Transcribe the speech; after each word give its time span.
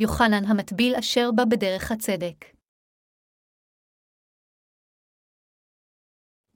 יוחנן 0.00 0.44
המטביל 0.44 0.94
אשר 0.94 1.30
בא 1.34 1.44
בדרך 1.44 1.92
הצדק. 1.92 2.44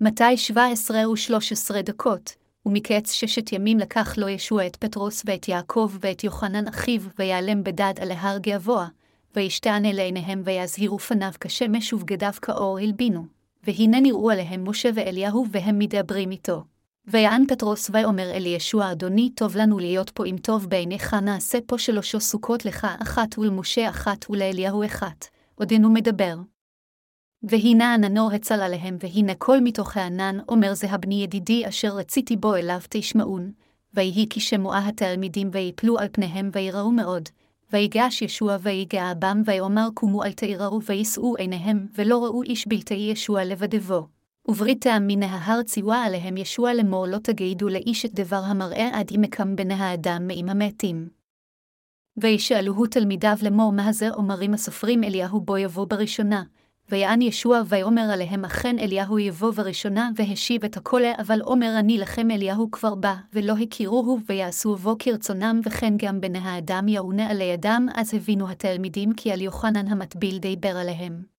מתי 0.01 0.37
17 0.37 1.09
ו-13 1.09 1.83
דקות, 1.83 2.35
ומקץ 2.67 3.13
ששת 3.13 3.53
ימים 3.53 3.79
לקח 3.79 4.19
לו 4.19 4.29
ישוע 4.29 4.67
את 4.67 4.77
פטרוס 4.77 5.23
ואת 5.27 5.49
יעקב 5.49 5.93
ואת 6.01 6.25
יוחנן 6.25 6.69
אחיו, 6.69 7.01
ויעלם 7.19 7.65
בדד 7.65 7.95
על 8.01 8.11
ההר 8.11 8.39
געבוע, 8.39 8.87
וישתענה 9.37 9.93
לעיניהם 9.93 10.43
ויזהירו 10.45 10.99
פניו 10.99 11.33
כשמש 11.41 11.93
ובגדיו 11.93 12.33
כאור 12.43 12.79
הלבינו. 12.79 13.27
והנה 13.63 14.01
נראו 14.01 14.31
עליהם 14.31 14.69
משה 14.69 14.89
ואליהו 14.95 15.47
והם 15.51 15.79
מדברים 15.79 16.31
איתו. 16.31 16.74
ויען 17.07 17.47
פטרוס 17.47 17.91
ויאמר 17.93 18.31
אל 18.31 18.47
ישוע 18.47 18.93
אדוני 18.93 19.31
טוב 19.31 19.57
לנו 19.57 19.79
להיות 19.79 20.11
פה 20.11 20.27
אם 20.27 20.37
טוב 20.43 20.67
בעיניך 20.67 21.15
נעשה 21.15 21.59
פה 21.67 21.79
שלושו 21.79 22.21
סוכות 22.21 22.65
לך 22.65 22.87
אחת 23.03 23.39
ולמשה 23.39 23.89
אחת 23.89 24.31
ולאליהו 24.31 24.85
אחת. 24.85 25.27
עודנו 25.55 25.91
מדבר. 25.91 26.37
והנה 27.43 27.95
עננו 27.95 28.33
הצל 28.33 28.61
עליהם, 28.61 28.97
והנה 29.01 29.35
כל 29.35 29.61
מתוך 29.61 29.97
הענן 29.97 30.39
אומר 30.49 30.75
זה 30.75 30.91
הבני 30.91 31.23
ידידי 31.23 31.69
אשר 31.69 31.89
רציתי 31.89 32.37
בו 32.37 32.55
אליו 32.55 32.81
תשמעון. 32.89 33.53
ויהי 33.95 34.27
כי 34.31 34.41
שמועה 34.41 34.89
התלמידים 34.89 35.51
ויפלו 35.53 35.99
על 35.99 36.09
פניהם 36.13 36.51
ויראו 36.53 36.91
מאוד. 36.91 37.29
ויגש 37.73 38.23
ישוע 38.23 38.57
ויגע 38.63 39.13
בם 39.19 39.43
ויאמר 39.45 39.89
קומו 39.95 40.25
אל 40.25 40.33
תיראו 40.33 40.83
ויישאו 40.83 41.37
עיניהם, 41.37 41.87
ולא 41.95 42.25
ראו 42.25 42.43
איש 42.43 42.69
בלתי 42.69 42.95
ישוע 42.95 43.45
לבדבו. 43.45 44.07
ובריתם 44.49 45.03
מן 45.07 45.23
ההר 45.23 45.63
ציווה 45.63 46.05
עליהם 46.05 46.37
ישוע 46.37 46.75
לאמור 46.75 47.07
לא 47.07 47.19
תגידו 47.19 47.69
לאיש 47.69 48.05
את 48.05 48.15
דבר 48.15 48.41
המראה 48.47 48.89
עד 48.93 49.13
ימקם 49.13 49.57
בני 49.57 49.75
האדם 49.75 50.27
מעם 50.27 50.49
המתים. 50.49 51.09
וישאלוהו 52.17 52.87
תלמידיו 52.87 53.37
לאמור 53.43 53.73
מה 53.73 53.93
זה 53.93 54.11
אומרים 54.11 54.55
הסופרים 54.55 55.05
אליהו 55.05 55.41
בו 55.41 55.57
יבוא 55.57 55.87
בראשונה, 55.87 56.43
ויען 56.91 57.23
ישוע 57.23 57.63
ויאמר 57.69 58.11
עליהם 58.13 58.45
אכן 58.45 58.79
אליהו 58.79 59.19
יבוא 59.19 59.51
בראשונה, 59.51 60.11
והשיב 60.17 60.65
את 60.65 60.77
הכל 60.77 61.03
אבל 61.19 61.43
אומר 61.43 61.75
אני 61.79 61.99
לכם 61.99 62.31
אליהו 62.31 62.71
כבר 62.71 62.95
בא, 62.95 63.15
ולא 63.33 63.53
הכירוהו, 63.53 64.19
ויעשו 64.27 64.77
בו 64.77 64.97
כרצונם, 64.99 65.61
וכן 65.65 65.95
גם 65.97 66.21
בני 66.21 66.39
האדם 66.39 66.89
יעונה 66.89 67.31
עלי 67.31 67.45
ידם, 67.45 67.87
אז 67.95 68.15
הבינו 68.15 68.51
התלמידים 68.51 69.13
כי 69.13 69.33
על 69.33 69.41
יוחנן 69.41 69.89
המטביל 69.89 70.39
דיבר 70.39 70.77
עליהם. 70.77 71.34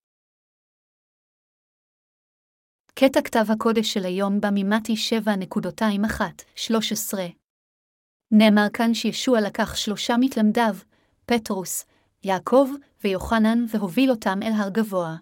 קטע 3.00 3.22
כתב 3.22 3.46
הקודש 3.52 3.94
של 3.94 4.06
היום 4.06 4.42
בא 4.42 4.50
ממתי 4.54 4.94
7.21-13. 4.94 6.70
נאמר 8.32 8.68
כאן 8.74 8.94
שישוע 8.94 9.42
לקח 9.42 9.76
שלושה 9.76 10.14
מתלמדיו, 10.20 10.76
פטרוס, 11.26 11.86
יעקב 12.24 12.70
ויוחנן, 13.04 13.66
והוביל 13.70 14.12
אותם 14.12 14.40
אל 14.44 14.52
הר 14.52 14.70
גבוה. 14.70 15.16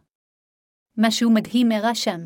משהו 0.97 1.31
מדהים 1.31 1.71
אירע 1.71 1.95
שם. 1.95 2.19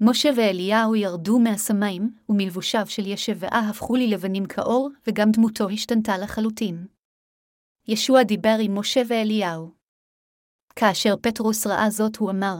משה 0.00 0.28
ואליהו 0.36 0.96
ירדו 0.96 1.38
מהשמיים, 1.38 2.14
ומלבושיו 2.28 2.86
של 2.86 3.06
ישבעה 3.06 3.68
הפכו 3.70 3.96
ללבנים 3.96 4.46
כאור, 4.46 4.88
וגם 5.06 5.30
דמותו 5.30 5.68
השתנתה 5.68 6.18
לחלוטין. 6.18 6.86
ישוע 7.88 8.22
דיבר 8.22 8.56
עם 8.60 8.78
משה 8.78 9.00
ואליהו. 9.08 9.70
כאשר 10.76 11.14
פטרוס 11.22 11.66
ראה 11.66 11.90
זאת, 11.90 12.16
הוא 12.16 12.30
אמר, 12.30 12.56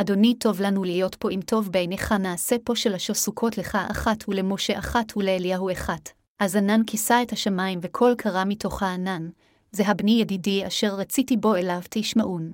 אדוני 0.00 0.34
טוב 0.34 0.60
לנו 0.60 0.84
להיות 0.84 1.14
פה 1.14 1.30
אם 1.30 1.40
טוב 1.46 1.72
בעיניך 1.72 2.12
נעשה 2.12 2.56
פה 2.64 2.76
שלשו 2.76 3.14
סוכות 3.14 3.58
לך 3.58 3.78
אחת 3.90 4.28
ולמשה 4.28 4.78
אחת 4.78 5.16
ולאליהו 5.16 5.72
אחת. 5.72 6.10
אז 6.38 6.56
ענן 6.56 6.80
כיסה 6.86 7.22
את 7.22 7.32
השמיים 7.32 7.78
וקול 7.82 8.14
קרא 8.14 8.44
מתוך 8.44 8.82
הענן, 8.82 9.28
זה 9.72 9.82
הבני 9.86 10.20
ידידי 10.20 10.66
אשר 10.66 10.94
רציתי 10.94 11.36
בו 11.36 11.54
אליו 11.54 11.80
תשמעון. 11.90 12.52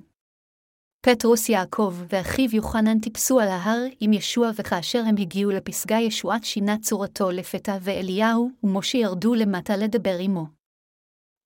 פטרוס 1.05 1.49
יעקב 1.49 1.95
ואחיו 2.09 2.55
יוחנן 2.55 2.99
טיפסו 2.99 3.39
על 3.39 3.47
ההר 3.47 3.83
עם 3.99 4.13
ישוע 4.13 4.51
וכאשר 4.55 5.03
הם 5.07 5.15
הגיעו 5.17 5.51
לפסגה 5.51 5.95
ישועת 5.95 6.43
שינה 6.43 6.77
צורתו 6.77 7.31
לפתע 7.31 7.77
ואליהו 7.81 8.49
ומשה 8.63 8.97
ירדו 8.97 9.33
למטה 9.33 9.77
לדבר 9.77 10.17
עמו. 10.19 10.45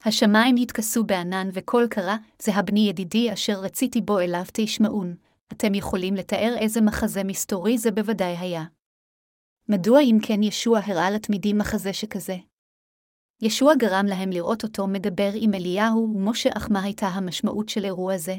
השמיים 0.05 0.55
התכסו 0.55 1.03
בענן 1.03 1.49
וקול 1.53 1.87
קרא, 1.87 2.15
זה 2.41 2.55
הבני 2.55 2.89
ידידי 2.89 3.33
אשר 3.33 3.59
רציתי 3.59 4.01
בו 4.01 4.19
אליו 4.19 4.43
תשמעון. 4.53 5.15
אתם 5.51 5.73
יכולים 5.73 6.15
לתאר 6.15 6.55
איזה 6.57 6.81
מחזה 6.81 7.23
מסתורי 7.23 7.77
זה 7.77 7.91
בוודאי 7.91 8.37
היה. 8.37 8.63
מדוע 9.69 10.01
אם 10.01 10.17
כן 10.21 10.43
ישוע 10.43 10.79
הראה 10.85 11.11
לתמידים 11.11 11.57
מחזה 11.57 11.93
שכזה? 11.93 12.35
ישוע 13.41 13.75
גרם 13.75 14.05
להם 14.05 14.29
לראות 14.29 14.63
אותו 14.63 14.87
מדבר 14.87 15.29
עם 15.35 15.53
אליהו 15.53 16.13
ומשה, 16.15 16.49
אך 16.57 16.67
מה 16.71 16.83
הייתה 16.83 17.07
המשמעות 17.07 17.69
של 17.69 17.85
אירוע 17.85 18.17
זה? 18.17 18.35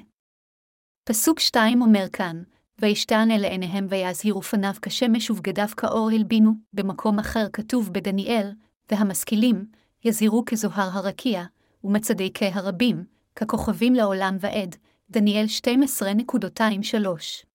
פסוק 1.05 1.41
שתיים 1.41 1.83
אומר 1.83 2.09
כאן, 2.13 2.43
וישתענה 2.79 3.39
לעיניהם 3.39 3.87
ויזהירו 3.91 4.43
פניו 4.43 4.73
כשמש 4.83 5.31
ובגדיו 5.31 5.69
כאור 5.77 6.11
הלבינו, 6.11 6.53
במקום 6.73 7.19
אחר 7.19 7.47
כתוב 7.53 7.93
בדניאל, 7.93 8.53
והמשכילים, 8.91 9.67
יזהירו 10.05 10.43
כזוהר 10.47 10.91
הרקיע, 10.93 11.45
ומצדיקי 11.85 12.47
הרבים, 12.47 13.05
ככוכבים 13.37 13.95
לעולם 13.95 14.37
ועד, 14.41 14.77
דניאל 15.11 15.45
12.23. 15.45 17.47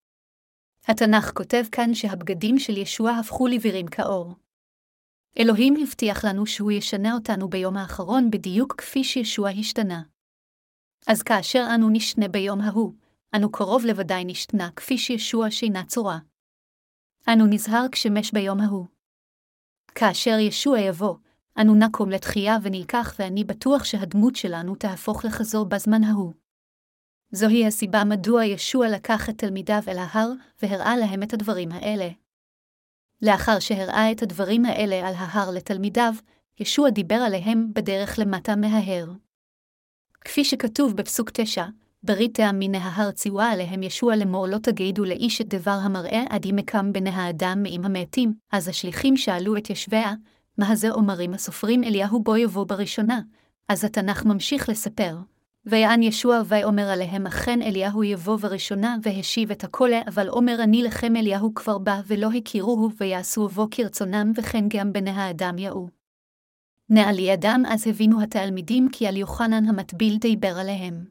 התנ"ך 0.88 1.32
כותב 1.34 1.64
כאן 1.72 1.94
שהבגדים 1.94 2.60
של 2.60 2.78
ישוע 2.78 3.12
הפכו 3.12 3.48
לבירים 3.48 3.88
כאור. 3.88 4.36
אלוהים 5.40 5.74
הבטיח 5.84 6.26
לנו 6.26 6.46
שהוא 6.46 6.72
ישנה 6.72 7.14
אותנו 7.14 7.50
ביום 7.50 7.78
האחרון 7.78 8.32
בדיוק 8.32 8.76
כפי 8.78 9.04
שישוע 9.04 9.50
השתנה. 9.50 10.02
אז 11.08 11.24
כאשר 11.24 11.66
אנו 11.76 11.90
נשנה 11.90 12.28
ביום 12.28 12.62
ההוא, 12.62 12.94
אנו 13.36 13.52
קרוב 13.52 13.86
לוודאי 13.86 14.26
נשתנה 14.26 14.70
כפי 14.76 14.98
שישוע 14.98 15.52
שינה 15.52 15.86
צורה. 15.86 16.20
אנו 17.28 17.46
נזהר 17.50 17.86
כשמש 17.92 18.32
ביום 18.32 18.60
ההוא. 18.60 18.88
כאשר 19.96 20.40
ישוע 20.40 20.80
יבוא, 20.80 21.16
אנו 21.62 21.76
נקום 21.76 22.10
לתחייה 22.10 22.58
ונלקח 22.62 23.16
ואני 23.20 23.44
בטוח 23.44 23.84
שהדמות 23.84 24.36
שלנו 24.36 24.76
תהפוך 24.76 25.26
לחזור 25.26 25.66
בזמן 25.66 26.04
ההוא. 26.04 26.41
זוהי 27.32 27.68
הסיבה 27.68 28.04
מדוע 28.04 28.46
ישוע 28.46 28.90
לקח 28.90 29.30
את 29.30 29.38
תלמידיו 29.38 29.82
אל 29.88 29.98
ההר, 29.98 30.32
והראה 30.62 30.98
להם 30.98 31.24
את 31.24 31.34
הדברים 31.34 31.72
האלה. 31.72 32.10
לאחר 33.22 33.60
שהראה 33.60 34.12
את 34.12 34.24
הדברים 34.24 34.66
האלה 34.66 35.08
על 35.08 35.14
ההר 35.18 35.52
לתלמידיו, 35.52 36.14
ישוע 36.60 36.90
דיבר 36.90 37.16
עליהם 37.16 37.68
בדרך 37.74 38.20
למטה 38.20 38.56
מההר. 38.56 39.12
כפי 40.22 40.44
שכתוב 40.44 40.96
בפסוק 40.96 41.30
תשע, 41.34 41.66
בריתם 42.04 42.56
מן 42.60 42.76
ההר 42.76 43.12
ציווה 43.12 43.52
עליהם 43.52 43.84
ישוע 43.84 44.16
לאמור 44.16 44.48
לא 44.48 44.58
תגידו 44.58 45.06
לאיש 45.06 45.42
את 45.42 45.48
דבר 45.48 45.78
המראה 45.82 46.24
עד 46.30 46.46
ימקם 46.46 46.94
בני 46.94 47.10
האדם 47.10 47.64
מעם 47.64 47.86
המתים, 47.86 48.34
אז 48.52 48.68
השליחים 48.68 49.18
שאלו 49.18 49.58
את 49.58 49.70
ישביה, 49.70 50.14
מה 50.58 50.76
זה 50.76 50.92
אומרים 50.92 51.34
הסופרים 51.34 51.84
אליהו 51.84 52.24
בו 52.24 52.38
יבוא 52.38 52.64
בראשונה, 52.64 53.22
אז 53.68 53.84
התנ"ך 53.84 54.26
ממשיך 54.26 54.70
לספר. 54.70 55.18
ויען 55.66 56.04
ישוע 56.04 56.42
ויאמר 56.46 56.90
עליהם 56.90 57.28
אכן 57.28 57.62
אליהו 57.62 58.04
יבוא 58.04 58.36
בראשונה 58.36 58.98
והשיב 59.04 59.52
את 59.52 59.64
הכל 59.64 59.90
אבל 60.08 60.30
אומר 60.30 60.64
אני 60.64 60.84
לכם 60.84 61.16
אליהו 61.16 61.54
כבר 61.54 61.78
בא 61.78 62.02
ולא 62.08 62.30
הכירוהו 62.38 62.90
ויעשו 62.98 63.48
בו 63.48 63.68
כרצונם 63.72 64.32
וכן 64.36 64.64
גם 64.68 64.94
בני 64.94 65.10
האדם 65.10 65.58
יאו. 65.58 65.88
נעל 66.90 67.20
ידם 67.20 67.64
אז 67.68 67.88
הבינו 67.88 68.22
התלמידים 68.22 68.88
כי 68.92 69.08
על 69.08 69.18
יוחנן 69.18 69.66
המטביל 69.66 70.18
דיבר 70.18 70.60
עליהם. 70.60 71.06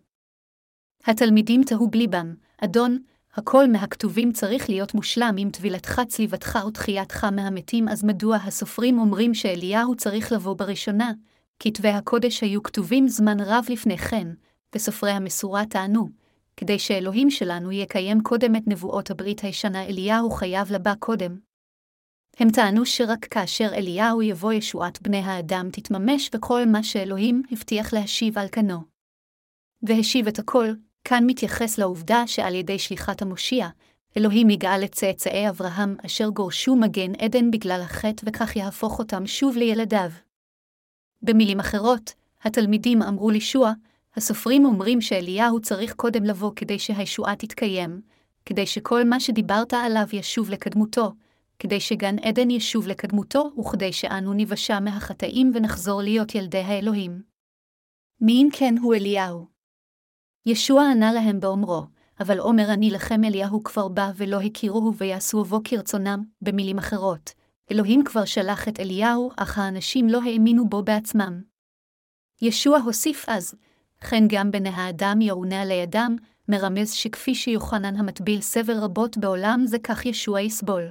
התלמידים 1.04 1.62
תהו 1.64 1.90
בליבם, 1.90 2.34
אדון, 2.64 2.98
הכל 3.34 3.68
מהכתובים 3.68 4.32
צריך 4.32 4.68
להיות 4.68 4.94
מושלם 4.94 5.34
עם 5.38 5.50
טבילתך 5.50 6.00
צליבתך 6.08 6.58
ותחייתך 6.68 7.24
מהמתים, 7.24 7.88
אז 7.88 8.04
מדוע 8.04 8.36
הסופרים 8.36 8.98
אומרים 8.98 9.34
שאליהו 9.34 9.96
צריך 9.96 10.32
לבוא 10.32 10.54
בראשונה? 10.54 11.12
כתבי 11.62 11.88
הקודש 11.88 12.42
היו 12.42 12.62
כתובים 12.62 13.08
זמן 13.08 13.40
רב 13.40 13.64
לפני 13.70 13.98
כן, 13.98 14.28
וסופרי 14.74 15.10
המסורה 15.10 15.66
טענו, 15.66 16.08
כדי 16.56 16.78
שאלוהים 16.78 17.30
שלנו 17.30 17.72
יקיים 17.72 18.20
קודם 18.20 18.56
את 18.56 18.62
נבואות 18.66 19.10
הברית 19.10 19.40
הישנה, 19.40 19.84
אליהו 19.84 20.30
חייב 20.30 20.72
לבא 20.72 20.94
קודם. 20.94 21.38
הם 22.38 22.50
טענו 22.50 22.86
שרק 22.86 23.24
כאשר 23.24 23.68
אליהו 23.74 24.22
יבוא 24.22 24.52
ישועת 24.52 25.02
בני 25.02 25.18
האדם 25.18 25.68
תתממש 25.72 26.30
וכל 26.34 26.66
מה 26.66 26.82
שאלוהים 26.82 27.42
הבטיח 27.52 27.92
להשיב 27.92 28.38
על 28.38 28.48
כנו. 28.52 28.80
והשיב 29.82 30.28
את 30.28 30.38
הכל, 30.38 30.68
כאן 31.04 31.24
מתייחס 31.26 31.78
לעובדה 31.78 32.26
שעל 32.26 32.54
ידי 32.54 32.78
שליחת 32.78 33.22
המושיע, 33.22 33.68
אלוהים 34.16 34.50
יגאל 34.50 34.84
את 34.84 34.94
צאצאי 34.94 35.48
אברהם 35.48 35.96
אשר 36.06 36.28
גורשו 36.28 36.76
מגן 36.76 37.14
עדן 37.14 37.50
בגלל 37.50 37.80
החטא 37.84 38.26
וכך 38.26 38.56
יהפוך 38.56 38.98
אותם 38.98 39.26
שוב 39.26 39.56
לילדיו. 39.56 40.10
במילים 41.22 41.60
אחרות, 41.60 42.12
התלמידים 42.42 43.02
אמרו 43.02 43.30
לישוע, 43.30 43.72
הסופרים 44.16 44.64
אומרים 44.64 45.00
שאליהו 45.00 45.60
צריך 45.60 45.94
קודם 45.94 46.24
לבוא 46.24 46.52
כדי 46.56 46.78
שהישועה 46.78 47.36
תתקיים, 47.36 48.00
כדי 48.46 48.66
שכל 48.66 49.04
מה 49.04 49.20
שדיברת 49.20 49.74
עליו 49.74 50.06
ישוב 50.12 50.50
לקדמותו, 50.50 51.12
כדי 51.58 51.80
שגן 51.80 52.18
עדן 52.18 52.50
ישוב 52.50 52.86
לקדמותו, 52.88 53.50
וכדי 53.58 53.92
שאנו 53.92 54.32
ניוושע 54.32 54.80
מהחטאים 54.80 55.52
ונחזור 55.54 56.02
להיות 56.02 56.34
ילדי 56.34 56.58
האלוהים. 56.58 57.22
מי 58.20 58.32
אם 58.32 58.48
כן 58.52 58.74
הוא 58.82 58.94
אליהו? 58.94 59.46
ישוע 60.46 60.90
ענה 60.90 61.12
להם 61.12 61.40
באומרו, 61.40 61.82
אבל 62.20 62.40
אומר 62.40 62.72
אני 62.72 62.90
לכם 62.90 63.24
אליהו 63.24 63.62
כבר 63.62 63.88
בא 63.88 64.10
ולא 64.16 64.40
הכירוהו 64.40 64.94
ויעשו 64.96 65.44
בו 65.44 65.60
כרצונם, 65.64 66.22
במילים 66.42 66.78
אחרות. 66.78 67.32
אלוהים 67.72 68.04
כבר 68.04 68.24
שלח 68.24 68.68
את 68.68 68.80
אליהו, 68.80 69.30
אך 69.36 69.58
האנשים 69.58 70.08
לא 70.08 70.20
האמינו 70.22 70.68
בו 70.68 70.82
בעצמם. 70.82 71.42
ישוע 72.42 72.78
הוסיף 72.78 73.24
אז, 73.28 73.54
כן 74.00 74.24
גם 74.28 74.50
בני 74.50 74.68
האדם 74.68 75.20
יעונה 75.20 75.64
לידם, 75.64 76.16
מרמז 76.48 76.92
שכפי 76.92 77.34
שיוחנן 77.34 77.96
המטביל 77.96 78.40
סבל 78.40 78.78
רבות 78.78 79.18
בעולם 79.18 79.62
זה 79.66 79.78
כך 79.78 80.06
ישוע 80.06 80.40
יסבול. 80.40 80.90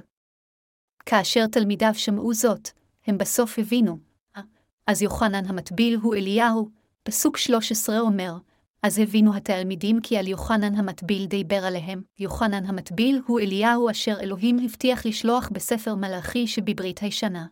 כאשר 1.06 1.46
תלמידיו 1.46 1.94
שמעו 1.94 2.34
זאת, 2.34 2.68
הם 3.06 3.18
בסוף 3.18 3.58
הבינו. 3.58 3.98
אז 4.86 5.02
יוחנן 5.02 5.46
המטביל 5.46 5.96
הוא 6.02 6.14
אליהו, 6.14 6.68
פסוק 7.02 7.36
13 7.36 8.00
אומר, 8.00 8.36
אז 8.82 8.98
הבינו 8.98 9.34
התלמידים 9.34 10.00
כי 10.00 10.18
על 10.18 10.28
יוחנן 10.28 10.74
המטביל 10.74 11.26
דיבר 11.26 11.64
עליהם. 11.64 12.02
יוחנן 12.18 12.64
המטביל 12.66 13.20
הוא 13.26 13.40
אליהו 13.40 13.90
אשר 13.90 14.20
אלוהים 14.20 14.58
הבטיח 14.64 15.06
לשלוח 15.06 15.48
בספר 15.52 15.94
מלאכי 15.94 16.46
שבברית 16.46 16.98
הישנה. 16.98 17.46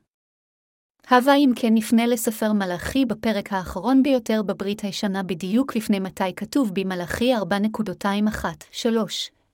הווה 1.11 1.35
אם 1.37 1.53
כן 1.57 1.75
נפנה 1.75 2.07
לספר 2.07 2.53
מלאכי 2.53 3.05
בפרק 3.05 3.53
האחרון 3.53 4.03
ביותר 4.03 4.43
בברית 4.43 4.81
הישנה 4.81 5.23
בדיוק 5.23 5.77
לפני 5.77 5.99
מתי 5.99 6.35
כתוב 6.37 6.71
במלאכי 6.75 7.35
4.21-3, 7.37 8.87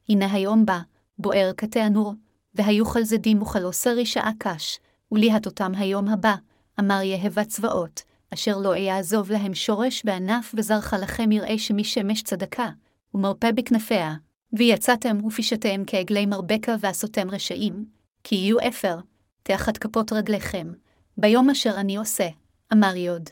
הנה 0.08 0.32
היום 0.32 0.66
בא, 0.66 0.78
בוער 1.18 1.50
כתענור, 1.56 2.14
והיו 2.54 2.84
חלזדים 2.86 3.42
וכלוסה 3.42 3.92
רשעה 3.92 4.30
קש, 4.38 4.78
וליהטותם 5.12 5.72
היום 5.76 6.08
הבא, 6.08 6.34
אמר 6.80 7.02
יהבה 7.02 7.44
צבאות, 7.44 8.02
אשר 8.34 8.56
לא 8.58 8.74
אעזוב 8.76 9.32
להם 9.32 9.54
שורש 9.54 10.04
בענף 10.04 10.54
וזרחה 10.56 10.98
לכם 10.98 11.32
יראה 11.32 11.58
שמשמש 11.58 12.22
צדקה, 12.22 12.68
ומרפא 13.14 13.52
בכנפיה, 13.52 14.14
ויצאתם 14.52 15.24
ופישתם 15.24 15.82
כעגלי 15.86 16.26
מרבקה 16.26 16.74
ועשותם 16.80 17.30
רשעים, 17.30 17.84
כי 18.24 18.34
יהיו 18.34 18.56
אפר, 18.68 18.98
תחת 19.42 19.78
כפות 19.78 20.12
רגליכם, 20.12 20.72
ביום 21.18 21.50
אשר 21.50 21.74
אני 21.76 21.96
עושה, 21.96 22.28
אמר 22.72 22.96
יוד. 22.96 23.30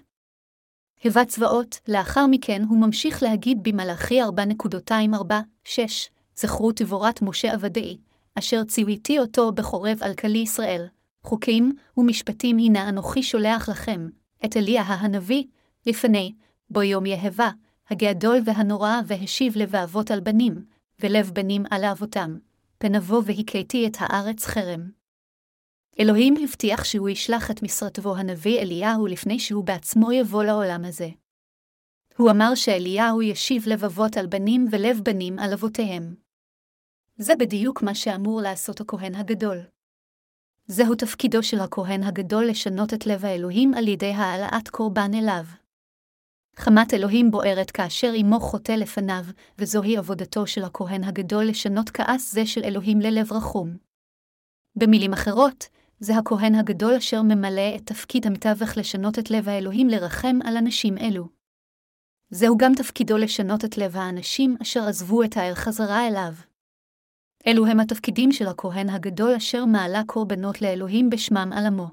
הבה 1.04 1.24
צבאות, 1.24 1.80
לאחר 1.88 2.26
מכן 2.26 2.62
הוא 2.68 2.78
ממשיך 2.78 3.22
להגיד 3.22 3.58
במלאכי 3.62 4.22
4.24-6, 4.22 4.26
זכרו 6.36 6.72
תבורת 6.72 7.22
משה 7.22 7.52
עבדי, 7.52 7.98
אשר 8.38 8.64
ציוויתי 8.64 9.18
אותו 9.18 9.52
בחורב 9.52 9.98
על 10.00 10.14
כלי 10.14 10.38
ישראל, 10.38 10.86
חוקים 11.22 11.72
ומשפטים 11.96 12.58
הנה 12.58 12.88
אנוכי 12.88 13.22
שולח 13.22 13.68
לכם, 13.68 14.08
את 14.44 14.56
אליה 14.56 14.82
הנביא, 14.82 15.44
לפני, 15.86 16.34
בו 16.70 16.82
יום 16.82 17.06
יהבה, 17.06 17.50
הגדול 17.90 18.38
והנורא 18.44 19.00
והשיב 19.06 19.56
לב 19.56 19.76
האבות 19.76 20.10
על 20.10 20.20
בנים, 20.20 20.64
ולב 21.00 21.30
בנים 21.34 21.62
על 21.70 21.84
אבותם, 21.84 22.38
פנבוא 22.78 23.22
והכיתי 23.26 23.86
את 23.86 23.96
הארץ 23.98 24.44
חרם. 24.44 24.90
אלוהים 26.00 26.34
הבטיח 26.44 26.84
שהוא 26.84 27.08
ישלח 27.08 27.50
את 27.50 27.62
משרתו 27.62 28.16
הנביא 28.16 28.60
אליהו 28.60 29.06
לפני 29.06 29.38
שהוא 29.38 29.64
בעצמו 29.64 30.12
יבוא 30.12 30.44
לעולם 30.44 30.84
הזה. 30.84 31.08
הוא 32.16 32.30
אמר 32.30 32.54
שאליהו 32.54 33.22
ישיב 33.22 33.62
לב 33.66 33.84
אבות 33.84 34.16
על 34.16 34.26
בנים 34.26 34.66
ולב 34.70 35.00
בנים 35.04 35.38
על 35.38 35.52
אבותיהם. 35.52 36.14
זה 37.16 37.36
בדיוק 37.36 37.82
מה 37.82 37.94
שאמור 37.94 38.40
לעשות 38.40 38.80
הכהן 38.80 39.14
הגדול. 39.14 39.58
זהו 40.66 40.94
תפקידו 40.94 41.42
של 41.42 41.60
הכהן 41.60 42.02
הגדול 42.02 42.46
לשנות 42.46 42.94
את 42.94 43.06
לב 43.06 43.24
האלוהים 43.24 43.74
על 43.74 43.88
ידי 43.88 44.12
העלאת 44.12 44.68
קורבן 44.68 45.10
אליו. 45.14 45.44
חמת 46.56 46.94
אלוהים 46.94 47.30
בוערת 47.30 47.70
כאשר 47.70 48.12
אמו 48.20 48.40
חוטא 48.40 48.72
לפניו, 48.72 49.24
וזוהי 49.58 49.96
עבודתו 49.96 50.46
של 50.46 50.64
הכהן 50.64 51.04
הגדול 51.04 51.44
לשנות 51.44 51.90
כעס 51.90 52.32
זה 52.32 52.46
של 52.46 52.64
אלוהים 52.64 53.00
ללב 53.00 53.32
רחום. 53.32 53.76
במילים 54.76 55.12
אחרות, 55.12 55.68
זה 56.00 56.18
הכהן 56.18 56.54
הגדול 56.54 56.94
אשר 56.94 57.22
ממלא 57.22 57.76
את 57.76 57.86
תפקיד 57.86 58.26
המתווך 58.26 58.76
לשנות 58.76 59.18
את 59.18 59.30
לב 59.30 59.48
האלוהים 59.48 59.88
לרחם 59.88 60.38
על 60.44 60.56
אנשים 60.56 60.98
אלו. 60.98 61.28
זהו 62.30 62.56
גם 62.56 62.72
תפקידו 62.76 63.16
לשנות 63.16 63.64
את 63.64 63.78
לב 63.78 63.96
האנשים 63.96 64.56
אשר 64.62 64.80
עזבו 64.80 65.22
את 65.22 65.36
האל 65.36 65.54
חזרה 65.54 66.08
אליו. 66.08 66.32
אלו 67.46 67.66
הם 67.66 67.80
התפקידים 67.80 68.32
של 68.32 68.46
הכהן 68.46 68.88
הגדול 68.88 69.34
אשר 69.34 69.64
מעלה 69.64 70.02
קורבנות 70.06 70.62
לאלוהים 70.62 71.10
בשמם 71.10 71.50
על 71.54 71.66
עמו. 71.66 71.86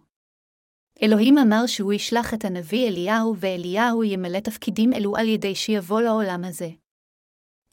אלוהים 1.04 1.38
אמר 1.38 1.66
שהוא 1.68 1.94
ישלח 1.94 2.34
את 2.34 2.46
הנביא 2.46 2.88
אליהו, 2.88 3.36
ואליהו 3.38 4.04
ימלא 4.04 4.40
תפקידים 4.40 4.94
אלו 4.94 5.16
על 5.16 5.28
ידי 5.28 5.56
שיבוא 5.56 6.02
לעולם 6.02 6.44
הזה. 6.44 6.70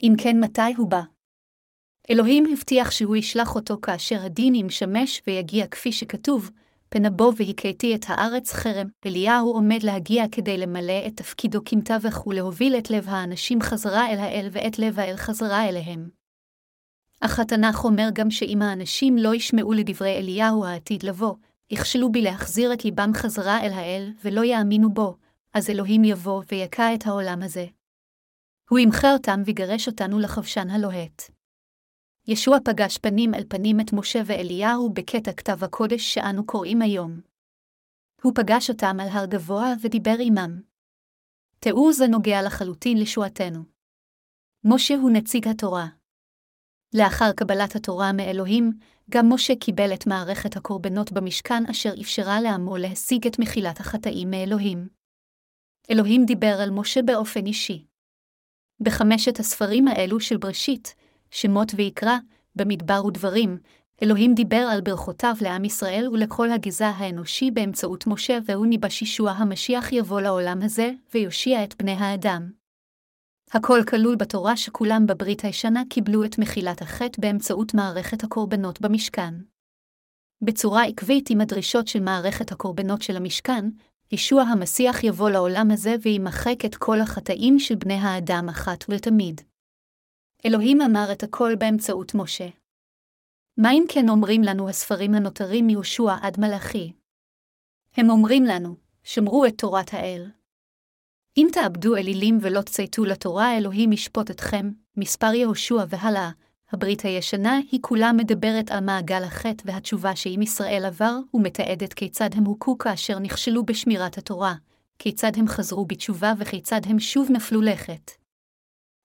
אם 0.02 0.12
כן, 0.18 0.40
מתי 0.40 0.74
הוא 0.76 0.88
בא? 0.88 1.02
אלוהים 2.10 2.44
הבטיח 2.52 2.90
שהוא 2.90 3.16
ישלח 3.16 3.54
אותו 3.54 3.80
כאשר 3.82 4.24
הדין 4.24 4.54
ימשמש 4.54 5.22
ויגיע 5.26 5.66
כפי 5.66 5.92
שכתוב, 5.92 6.50
פנבו 6.88 7.32
והכיתי 7.36 7.94
את 7.94 8.04
הארץ 8.08 8.52
חרם, 8.52 8.86
אליהו 9.06 9.52
עומד 9.52 9.82
להגיע 9.82 10.24
כדי 10.32 10.58
למלא 10.58 11.06
את 11.06 11.16
תפקידו 11.16 11.60
כמתווך 11.64 12.26
ולהוביל 12.26 12.76
את 12.78 12.90
לב 12.90 13.08
האנשים 13.08 13.60
חזרה 13.60 14.10
אל 14.12 14.18
האל 14.18 14.48
ואת 14.52 14.78
לב 14.78 14.98
האל 14.98 15.16
חזרה 15.16 15.68
אליהם. 15.68 16.15
אך 17.20 17.38
התנ"ך 17.38 17.84
אומר 17.84 18.08
גם 18.12 18.30
שאם 18.30 18.62
האנשים 18.62 19.16
לא 19.18 19.34
ישמעו 19.34 19.72
לדברי 19.72 20.18
אליהו 20.18 20.64
העתיד 20.64 21.02
לבוא, 21.02 21.34
יכשלו 21.70 22.12
בי 22.12 22.22
להחזיר 22.22 22.72
את 22.72 22.84
ליבם 22.84 23.10
חזרה 23.14 23.60
אל 23.60 23.72
האל 23.72 24.12
ולא 24.24 24.44
יאמינו 24.44 24.94
בו, 24.94 25.16
אז 25.54 25.70
אלוהים 25.70 26.04
יבוא 26.04 26.42
ויכה 26.52 26.94
את 26.94 27.06
העולם 27.06 27.42
הזה. 27.42 27.66
הוא 28.70 28.78
ימחה 28.78 29.12
אותם 29.12 29.40
ויגרש 29.44 29.88
אותנו 29.88 30.18
לחבשן 30.18 30.70
הלוהט. 30.70 31.22
ישוע 32.28 32.58
פגש 32.64 32.98
פנים 32.98 33.34
אל 33.34 33.44
פנים 33.48 33.80
את 33.80 33.92
משה 33.92 34.18
ואליהו 34.26 34.92
בקטע 34.92 35.32
כתב 35.32 35.64
הקודש 35.64 36.14
שאנו 36.14 36.46
קוראים 36.46 36.82
היום. 36.82 37.20
הוא 38.22 38.32
פגש 38.34 38.70
אותם 38.70 38.96
על 39.00 39.08
הר 39.08 39.26
גבוה 39.26 39.74
ודיבר 39.80 40.16
עמם. 40.20 40.60
תיאור 41.58 41.92
זה 41.92 42.06
נוגע 42.06 42.42
לחלוטין 42.46 42.98
לשועתנו. 42.98 43.60
משה 44.64 44.94
הוא 44.94 45.10
נציג 45.10 45.48
התורה. 45.48 45.86
לאחר 46.94 47.32
קבלת 47.32 47.76
התורה 47.76 48.12
מאלוהים, 48.12 48.72
גם 49.10 49.32
משה 49.32 49.54
קיבל 49.56 49.94
את 49.94 50.06
מערכת 50.06 50.56
הקורבנות 50.56 51.12
במשכן 51.12 51.66
אשר 51.70 51.92
אפשרה 52.00 52.40
לעמו 52.40 52.76
להשיג 52.76 53.26
את 53.26 53.38
מחילת 53.38 53.80
החטאים 53.80 54.30
מאלוהים. 54.30 54.88
אלוהים 55.90 56.24
דיבר 56.24 56.60
על 56.60 56.70
משה 56.70 57.02
באופן 57.02 57.46
אישי. 57.46 57.84
בחמשת 58.80 59.38
הספרים 59.38 59.88
האלו 59.88 60.20
של 60.20 60.36
בראשית, 60.36 60.94
שמות 61.30 61.72
ויקרא, 61.76 62.16
במדבר 62.56 63.06
ודברים, 63.06 63.58
אלוהים 64.02 64.34
דיבר 64.34 64.68
על 64.72 64.80
ברכותיו 64.80 65.34
לעם 65.40 65.64
ישראל 65.64 66.08
ולכל 66.12 66.50
הגזע 66.50 66.88
האנושי 66.88 67.50
באמצעות 67.50 68.06
משה 68.06 68.38
והוני 68.44 68.78
בשישוע 68.78 69.30
המשיח 69.30 69.92
יבוא 69.92 70.20
לעולם 70.20 70.62
הזה, 70.62 70.92
ויושיע 71.14 71.64
את 71.64 71.74
בני 71.82 71.92
האדם. 71.92 72.50
הכל 73.50 73.80
כלול 73.88 74.16
בתורה 74.16 74.56
שכולם 74.56 75.06
בברית 75.06 75.44
הישנה 75.44 75.82
קיבלו 75.90 76.24
את 76.24 76.38
מחילת 76.38 76.82
החטא 76.82 77.20
באמצעות 77.20 77.74
מערכת 77.74 78.24
הקורבנות 78.24 78.80
במשכן. 78.80 79.34
בצורה 80.42 80.84
עקבית 80.84 81.30
עם 81.30 81.40
הדרישות 81.40 81.88
של 81.88 82.00
מערכת 82.00 82.52
הקורבנות 82.52 83.02
של 83.02 83.16
המשכן, 83.16 83.64
ישוע 84.12 84.42
המסיח 84.42 85.04
יבוא 85.04 85.30
לעולם 85.30 85.70
הזה 85.70 85.94
וימחק 86.02 86.64
את 86.66 86.74
כל 86.74 87.00
החטאים 87.00 87.58
של 87.58 87.74
בני 87.74 87.94
האדם 87.94 88.48
אחת 88.48 88.84
ולתמיד. 88.88 89.40
אלוהים 90.46 90.80
אמר 90.80 91.12
את 91.12 91.22
הכל 91.22 91.52
באמצעות 91.58 92.14
משה. 92.14 92.48
מה 93.56 93.72
אם 93.72 93.84
כן 93.88 94.08
אומרים 94.08 94.42
לנו 94.42 94.68
הספרים 94.68 95.14
הנותרים 95.14 95.66
מיהושע 95.66 96.16
עד 96.22 96.40
מלאכי? 96.40 96.92
הם 97.96 98.10
אומרים 98.10 98.44
לנו, 98.44 98.76
שמרו 99.02 99.46
את 99.46 99.58
תורת 99.58 99.94
האל. 99.94 100.30
אם 101.38 101.48
תאבדו 101.52 101.96
אלילים 101.96 102.38
ולא 102.40 102.60
תצייתו 102.60 103.04
לתורה, 103.04 103.56
אלוהים 103.56 103.92
ישפוט 103.92 104.30
אתכם, 104.30 104.70
מספר 104.96 105.34
יהושע 105.34 105.84
והלאה. 105.88 106.30
הברית 106.72 107.00
הישנה 107.00 107.58
היא 107.72 107.80
כולה 107.82 108.12
מדברת 108.12 108.70
על 108.70 108.84
מעגל 108.84 109.22
החטא 109.22 109.62
והתשובה 109.64 110.16
שעם 110.16 110.42
ישראל 110.42 110.84
עבר, 110.86 111.18
ומתעדת 111.34 111.92
כיצד 111.92 112.30
הם 112.32 112.44
הוכו 112.44 112.78
כאשר 112.78 113.18
נכשלו 113.18 113.64
בשמירת 113.64 114.18
התורה, 114.18 114.54
כיצד 114.98 115.30
הם 115.36 115.48
חזרו 115.48 115.86
בתשובה 115.86 116.32
וכיצד 116.38 116.80
הם 116.84 116.98
שוב 116.98 117.28
נפלו 117.30 117.62
לכת. 117.62 118.10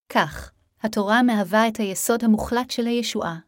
כך, 0.10 0.52
התורה 0.82 1.24
מהווה 1.24 1.68
את 1.68 1.78
היסוד 1.78 2.24
המוחלט 2.24 2.72
של 2.72 2.88
הישועה. 2.88 3.40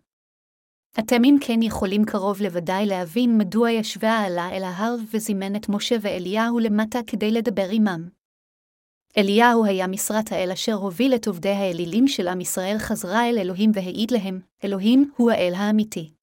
אתם 1.00 1.24
אם 1.25 1.38
כן 1.42 1.62
יכולים 1.62 2.06
קרוב 2.06 2.42
לוודאי 2.42 2.86
להבין 2.86 3.38
מדוע 3.38 3.72
ישבה 3.72 4.12
העלה 4.12 4.50
אל 4.50 4.63
ההר 4.63 4.96
וזימן 5.13 5.56
את 5.56 5.70
משה 5.70 5.96
ואליהו 6.02 6.60
למטה 6.60 7.00
כדי 7.08 7.32
לדבר 7.32 7.68
עמם. 7.72 8.23
אליהו 9.17 9.65
היה 9.65 9.88
משרת 9.88 10.32
האל 10.32 10.51
אשר 10.51 10.74
הוביל 10.74 11.15
את 11.15 11.27
עובדי 11.27 11.50
האלילים 11.50 12.08
של 12.08 12.27
עם 12.27 12.41
ישראל 12.41 12.77
חזרה 12.79 13.29
אל 13.29 13.38
אלוהים 13.39 13.72
והעיד 13.74 14.12
להם, 14.12 14.39
אלוהים 14.63 15.12
הוא 15.15 15.32
האל 15.32 15.53
האמיתי. 15.55 16.13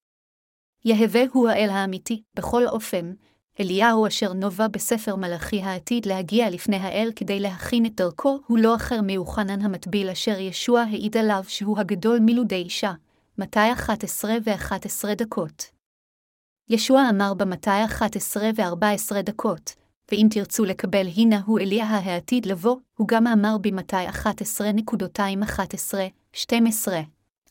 יהווה 0.84 1.22
הוא 1.32 1.48
האל 1.48 1.68
האמיתי, 1.70 2.22
בכל 2.34 2.66
אופן, 2.66 3.12
אליהו 3.60 4.06
אשר 4.06 4.32
נובע 4.32 4.68
בספר 4.68 5.16
מלאכי 5.16 5.62
העתיד 5.62 6.06
להגיע 6.06 6.50
לפני 6.50 6.76
האל 6.76 7.12
כדי 7.16 7.40
להכין 7.40 7.86
את 7.86 7.94
דרכו, 7.94 8.40
הוא 8.46 8.58
לא 8.58 8.74
אחר 8.74 9.02
מיוחנן 9.02 9.60
המטביל 9.60 10.10
אשר 10.10 10.38
ישוע 10.38 10.80
העיד 10.80 11.16
עליו 11.16 11.44
שהוא 11.48 11.78
הגדול 11.78 12.18
מלודי 12.20 12.54
אישה. 12.54 12.92
מתי 13.38 13.72
11 13.72 14.32
ו-11 14.44 15.14
דקות. 15.14 15.64
ישוע 16.68 17.02
אמר 17.10 17.34
במתי 17.34 17.84
11 17.84 18.50
ו-14 18.56 19.22
דקות, 19.22 19.72
ואם 20.12 20.26
תרצו 20.30 20.64
לקבל 20.64 21.06
הנה 21.16 21.40
הוא 21.46 21.58
אליה 21.58 21.84
העתיד 21.84 22.46
לבוא, 22.46 22.76
הוא 22.98 23.08
גם 23.08 23.26
אמר 23.26 23.56
במתי 23.60 24.08
11.11, 24.08 25.94
12. 26.32 27.00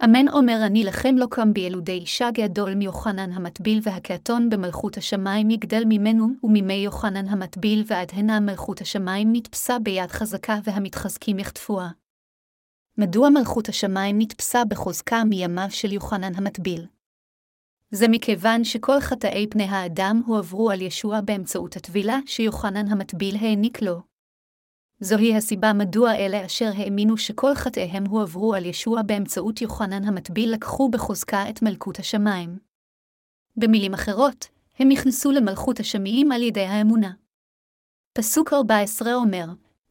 אמן 0.04 0.30
אומר 0.30 0.60
אני 0.66 0.84
לכם 0.84 1.18
לא 1.18 1.26
קם 1.30 1.54
בילודי 1.54 1.92
אישה 1.92 2.30
גדול 2.34 2.74
מיוחנן 2.74 3.32
המטביל 3.32 3.80
והקעתון 3.84 4.50
במלכות 4.50 4.98
השמיים 4.98 5.50
יגדל 5.50 5.84
ממנו, 5.86 6.28
ומימי 6.44 6.74
יוחנן 6.74 7.28
המטביל 7.28 7.84
ועד 7.88 8.12
הנה 8.14 8.40
מלכות 8.40 8.82
השמיים 8.82 9.30
נתפסה 9.32 9.80
ביד 9.80 10.12
חזקה 10.12 10.60
והמתחזקים 10.64 11.40
יחטפוה. 11.40 11.90
מדוע 12.98 13.30
מלכות 13.30 13.70
השמיים 13.70 14.20
נתפסה 14.20 14.66
בחוזקה 14.66 15.24
מימיו 15.24 15.68
של 15.70 15.94
יוחנן 15.94 16.36
המטביל? 16.36 16.86
זה 17.92 18.08
מכיוון 18.08 18.64
שכל 18.64 19.00
חטאי 19.00 19.48
פני 19.50 19.64
האדם 19.64 20.22
הועברו 20.26 20.72
על 20.72 20.82
ישוע 20.82 21.22
באמצעות 21.22 21.76
הטבילה 21.76 22.20
שיוחנן 22.26 22.88
המטביל 22.88 23.36
העניק 23.36 23.82
לו. 23.82 24.02
זוהי 25.00 25.36
הסיבה 25.36 25.74
מדוע 25.74 26.16
אלה 26.16 26.46
אשר 26.46 26.72
האמינו 26.76 27.18
שכל 27.18 27.56
חטאיהם 27.56 28.06
הועברו 28.06 28.54
על 28.54 28.66
ישוע 28.66 29.02
באמצעות 29.02 29.62
יוחנן 29.62 30.04
המטביל 30.04 30.54
לקחו 30.54 30.90
בחוזקה 30.90 31.50
את 31.50 31.62
מלכות 31.62 32.00
השמיים. 32.00 32.60
במילים 33.58 33.94
אחרות, 33.94 34.48
הם 34.80 34.90
נכנסו 34.90 35.32
למלכות 35.32 35.80
השמיים 35.80 36.32
על 36.32 36.44
ידי 36.44 36.66
האמונה. 36.66 37.12
פסוק 38.14 38.54
14 38.54 39.14
אומר, 39.14 39.46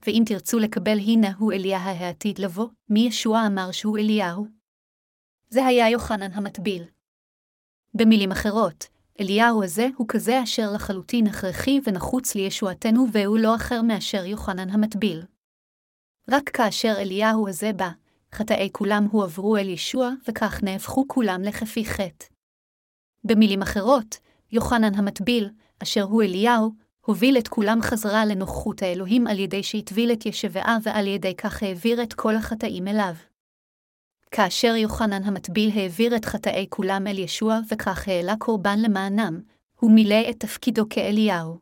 ואם 0.06 0.22
תרצו 0.26 0.58
לקבל 0.58 0.98
הנה 0.98 1.28
הוא 1.38 1.52
אליה 1.52 1.78
העתיד 1.78 2.38
לבוא, 2.38 2.68
מי 2.88 3.00
ישוע 3.00 3.46
אמר 3.46 3.72
שהוא 3.72 3.98
אליהו? 3.98 4.46
זה 5.48 5.66
היה 5.66 5.90
יוחנן 5.90 6.32
המטביל. 6.32 6.84
במילים 7.94 8.32
אחרות, 8.32 8.86
אליהו 9.20 9.64
הזה 9.64 9.88
הוא 9.96 10.06
כזה 10.08 10.42
אשר 10.42 10.72
לחלוטין 10.74 11.26
הכרחי 11.26 11.80
ונחוץ 11.86 12.34
לישועתנו 12.34 13.06
והוא 13.12 13.38
לא 13.38 13.54
אחר 13.54 13.82
מאשר 13.82 14.24
יוחנן 14.24 14.70
המטביל. 14.70 15.22
רק 16.30 16.48
כאשר 16.48 16.94
אליהו 16.98 17.48
הזה 17.48 17.72
בא, 17.72 17.90
חטאי 18.34 18.68
כולם 18.72 19.06
הועברו 19.10 19.56
אל 19.56 19.68
ישוע, 19.68 20.10
וכך 20.28 20.60
נהפכו 20.62 21.04
כולם 21.08 21.42
לכפי 21.42 21.84
חטא. 21.84 22.26
במילים 23.24 23.62
אחרות, 23.62 24.18
יוחנן 24.52 24.94
המטביל, 24.94 25.50
אשר 25.82 26.02
הוא 26.02 26.22
אליהו, 26.22 26.72
הוביל 27.06 27.38
את 27.38 27.48
כולם 27.48 27.78
חזרה 27.82 28.26
לנוכחות 28.26 28.82
האלוהים 28.82 29.26
על 29.26 29.38
ידי 29.38 29.62
שהטביל 29.62 30.12
את 30.12 30.26
ישבעה 30.26 30.78
ועל 30.82 31.06
ידי 31.06 31.34
כך 31.34 31.62
העביר 31.62 32.02
את 32.02 32.14
כל 32.14 32.36
החטאים 32.36 32.88
אליו. 32.88 33.14
כאשר 34.30 34.76
יוחנן 34.76 35.24
המטביל 35.24 35.70
העביר 35.74 36.16
את 36.16 36.24
חטאי 36.24 36.66
כולם 36.68 37.06
אל 37.06 37.18
ישוע 37.18 37.58
וכך 37.70 38.08
העלה 38.08 38.34
קורבן 38.38 38.78
למענם, 38.78 39.40
הוא 39.80 39.90
מילא 39.90 40.30
את 40.30 40.36
תפקידו 40.40 40.84
כאליהו. 40.90 41.58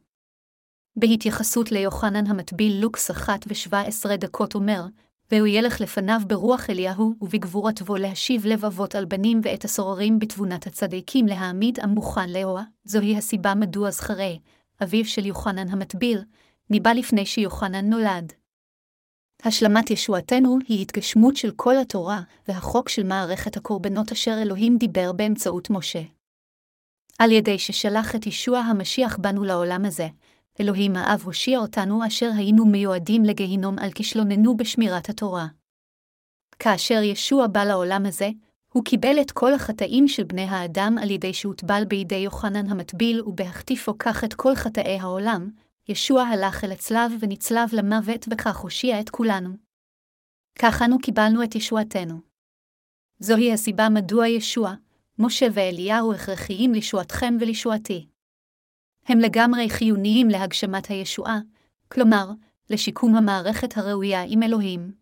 בהתייחסות 0.96 1.72
ליוחנן 1.72 2.26
המטביל 2.26 2.80
לוקס 2.80 3.10
אחת 3.10 3.44
ושבע 3.46 3.80
עשרה 3.80 4.16
דקות 4.16 4.54
אומר, 4.54 4.84
והוא 5.30 5.46
ילך 5.46 5.80
לפניו 5.80 6.20
ברוח 6.26 6.70
אליהו, 6.70 7.14
ובגבורת 7.20 7.82
בו 7.82 7.96
להשיב 7.96 8.46
לב 8.46 8.64
אבות 8.64 8.94
על 8.94 9.04
בנים 9.04 9.40
ואת 9.44 9.64
הסוררים 9.64 10.18
בתבונת 10.18 10.66
הצדיקים 10.66 11.26
להעמיד 11.26 11.78
עם 11.80 11.90
מוכן 11.90 12.30
לאוה, 12.30 12.62
זוהי 12.84 13.16
הסיבה 13.16 13.54
מדוע 13.54 13.90
זכרי, 13.90 14.38
אביו 14.82 15.04
של 15.04 15.26
יוחנן 15.26 15.68
המטביל, 15.68 16.18
ניבא 16.70 16.92
לפני 16.92 17.26
שיוחנן 17.26 17.90
נולד. 17.90 18.32
השלמת 19.46 19.90
ישועתנו 19.90 20.58
היא 20.68 20.82
התגשמות 20.82 21.36
של 21.36 21.50
כל 21.56 21.76
התורה 21.78 22.20
והחוק 22.48 22.88
של 22.88 23.02
מערכת 23.02 23.56
הקורבנות 23.56 24.12
אשר 24.12 24.38
אלוהים 24.42 24.76
דיבר 24.78 25.12
באמצעות 25.12 25.70
משה. 25.70 26.02
על 27.18 27.32
ידי 27.32 27.58
ששלח 27.58 28.14
את 28.14 28.26
ישוע 28.26 28.58
המשיח 28.58 29.16
בנו 29.16 29.44
לעולם 29.44 29.84
הזה, 29.84 30.08
אלוהים 30.60 30.96
האב 30.96 31.22
הושיע 31.24 31.58
אותנו 31.58 32.06
אשר 32.06 32.30
היינו 32.36 32.66
מיועדים 32.66 33.24
לגיהינום 33.24 33.78
על 33.78 33.90
כישלוננו 33.90 34.56
בשמירת 34.56 35.08
התורה. 35.08 35.46
כאשר 36.58 37.02
ישוע 37.02 37.46
בא 37.46 37.64
לעולם 37.64 38.06
הזה, 38.06 38.30
הוא 38.72 38.84
קיבל 38.84 39.20
את 39.20 39.30
כל 39.30 39.54
החטאים 39.54 40.08
של 40.08 40.24
בני 40.24 40.44
האדם 40.44 40.96
על 41.02 41.10
ידי 41.10 41.32
שהוטבל 41.32 41.84
בידי 41.88 42.16
יוחנן 42.16 42.70
המטביל 42.70 43.22
ובהחטיפו 43.22 43.98
כך 43.98 44.24
את 44.24 44.34
כל 44.34 44.54
חטאי 44.54 44.98
העולם, 45.00 45.50
ישוע 45.88 46.22
הלך 46.22 46.64
אל 46.64 46.72
הצלב 46.72 47.12
ונצלב 47.20 47.68
למוות 47.72 48.26
וכך 48.30 48.56
הושיע 48.56 49.00
את 49.00 49.10
כולנו. 49.10 49.56
כך 50.58 50.82
אנו 50.82 50.98
קיבלנו 50.98 51.44
את 51.44 51.54
ישועתנו. 51.54 52.20
זוהי 53.18 53.52
הסיבה 53.52 53.88
מדוע 53.88 54.28
ישוע, 54.28 54.74
משה 55.18 55.46
ואליהו 55.52 56.12
הכרחיים 56.12 56.72
לישועתכם 56.72 57.36
ולישועתי. 57.40 58.06
הם 59.06 59.18
לגמרי 59.18 59.70
חיוניים 59.70 60.28
להגשמת 60.28 60.86
הישועה, 60.86 61.38
כלומר, 61.88 62.30
לשיקום 62.70 63.16
המערכת 63.16 63.76
הראויה 63.76 64.22
עם 64.28 64.42
אלוהים. 64.42 64.94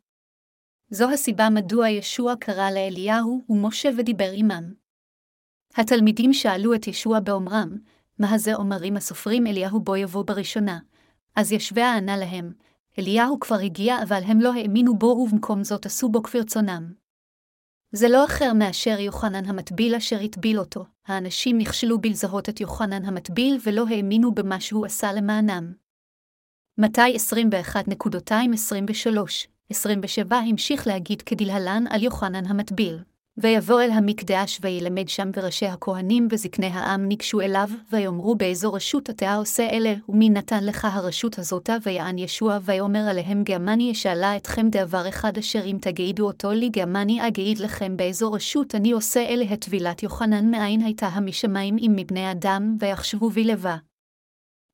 זו 0.91 1.11
הסיבה 1.11 1.49
מדוע 1.51 1.89
ישוע 1.89 2.35
קרא 2.41 2.71
לאליהו 2.71 3.45
ומשה 3.49 3.89
ודיבר 3.99 4.31
עמם. 4.35 4.75
התלמידים 5.77 6.33
שאלו 6.33 6.75
את 6.75 6.87
ישוע 6.87 7.21
באומרם, 7.21 7.79
מה 8.19 8.39
זה 8.39 8.55
אומרים 8.55 8.97
הסופרים 8.97 9.47
אליהו 9.47 9.81
בו 9.81 9.97
יבוא 9.97 10.25
בראשונה. 10.27 10.79
אז 11.37 11.53
ישביה 11.53 11.97
ענה 11.97 12.17
להם, 12.17 12.53
אליהו 12.99 13.41
כבר 13.41 13.59
הגיע 13.59 14.03
אבל 14.03 14.21
הם 14.25 14.41
לא 14.41 14.55
האמינו 14.55 14.99
בו 14.99 15.07
ובמקום 15.07 15.65
זאת 15.65 15.87
עשו 15.87 16.09
בו 16.09 16.23
כברצונם. 16.23 16.93
זה 17.93 18.09
לא 18.09 18.25
אחר 18.25 18.53
מאשר 18.53 19.01
יוחנן 19.01 19.45
המטביל 19.45 19.95
אשר 19.95 20.21
הטביל 20.21 20.59
אותו, 20.59 20.85
האנשים 21.07 21.59
נכשלו 21.59 22.01
בלזהות 22.01 22.49
את 22.49 22.61
יוחנן 22.61 23.05
המטביל 23.05 23.59
ולא 23.67 23.85
האמינו 23.91 24.35
במה 24.35 24.61
שהוא 24.61 24.87
עשה 24.87 25.13
למענם. 25.13 25.73
מתי 26.79 27.17
21.23, 27.17 27.19
27 29.71 30.37
המשיך 30.37 30.87
להגיד 30.87 31.23
כדלהלן 31.23 31.85
על 31.91 32.03
יוחנן 32.03 32.47
המטביל. 32.47 32.99
ויבוא 33.39 33.83
אל 33.83 33.91
המקדש 33.91 34.59
וילמד 34.63 35.09
שם 35.09 35.31
וראשי 35.37 35.67
הכהנים 35.67 36.29
וזקני 36.31 36.67
העם 36.67 37.05
ניגשו 37.09 37.41
אליו, 37.41 37.69
ויאמרו 37.93 38.35
באיזו 38.35 38.73
רשות 38.73 39.11
אתה 39.11 39.35
עושה 39.35 39.69
אלה, 39.71 39.95
ומי 40.09 40.31
נתן 40.31 40.65
לך 40.65 40.85
הרשות 40.85 41.39
הזאתה, 41.39 41.77
ויען 41.83 42.19
ישוע, 42.19 42.59
ויאמר 42.65 43.09
עליהם 43.09 43.45
גמני 43.45 43.93
אשאלה 43.93 44.37
אתכם 44.37 44.69
דבר 44.71 45.09
אחד 45.09 45.39
אשר 45.39 45.65
אם 45.65 45.79
תגידו 45.81 46.27
אותו 46.27 46.51
לי 46.51 46.69
גמני 46.69 47.29
אגיד 47.29 47.59
לכם 47.59 47.97
באיזו 47.97 48.33
רשות 48.33 48.75
אני 48.75 48.93
עושה 48.93 49.21
אלה? 49.21 49.45
הטבילת 49.45 50.03
יוחנן 50.03 50.51
מאין 50.51 50.81
הייתה 50.81 51.07
המשמיים 51.07 51.77
אם 51.79 51.93
מבני 51.97 52.31
אדם, 52.31 52.77
ויחשבו 52.81 53.31
בי 53.31 53.45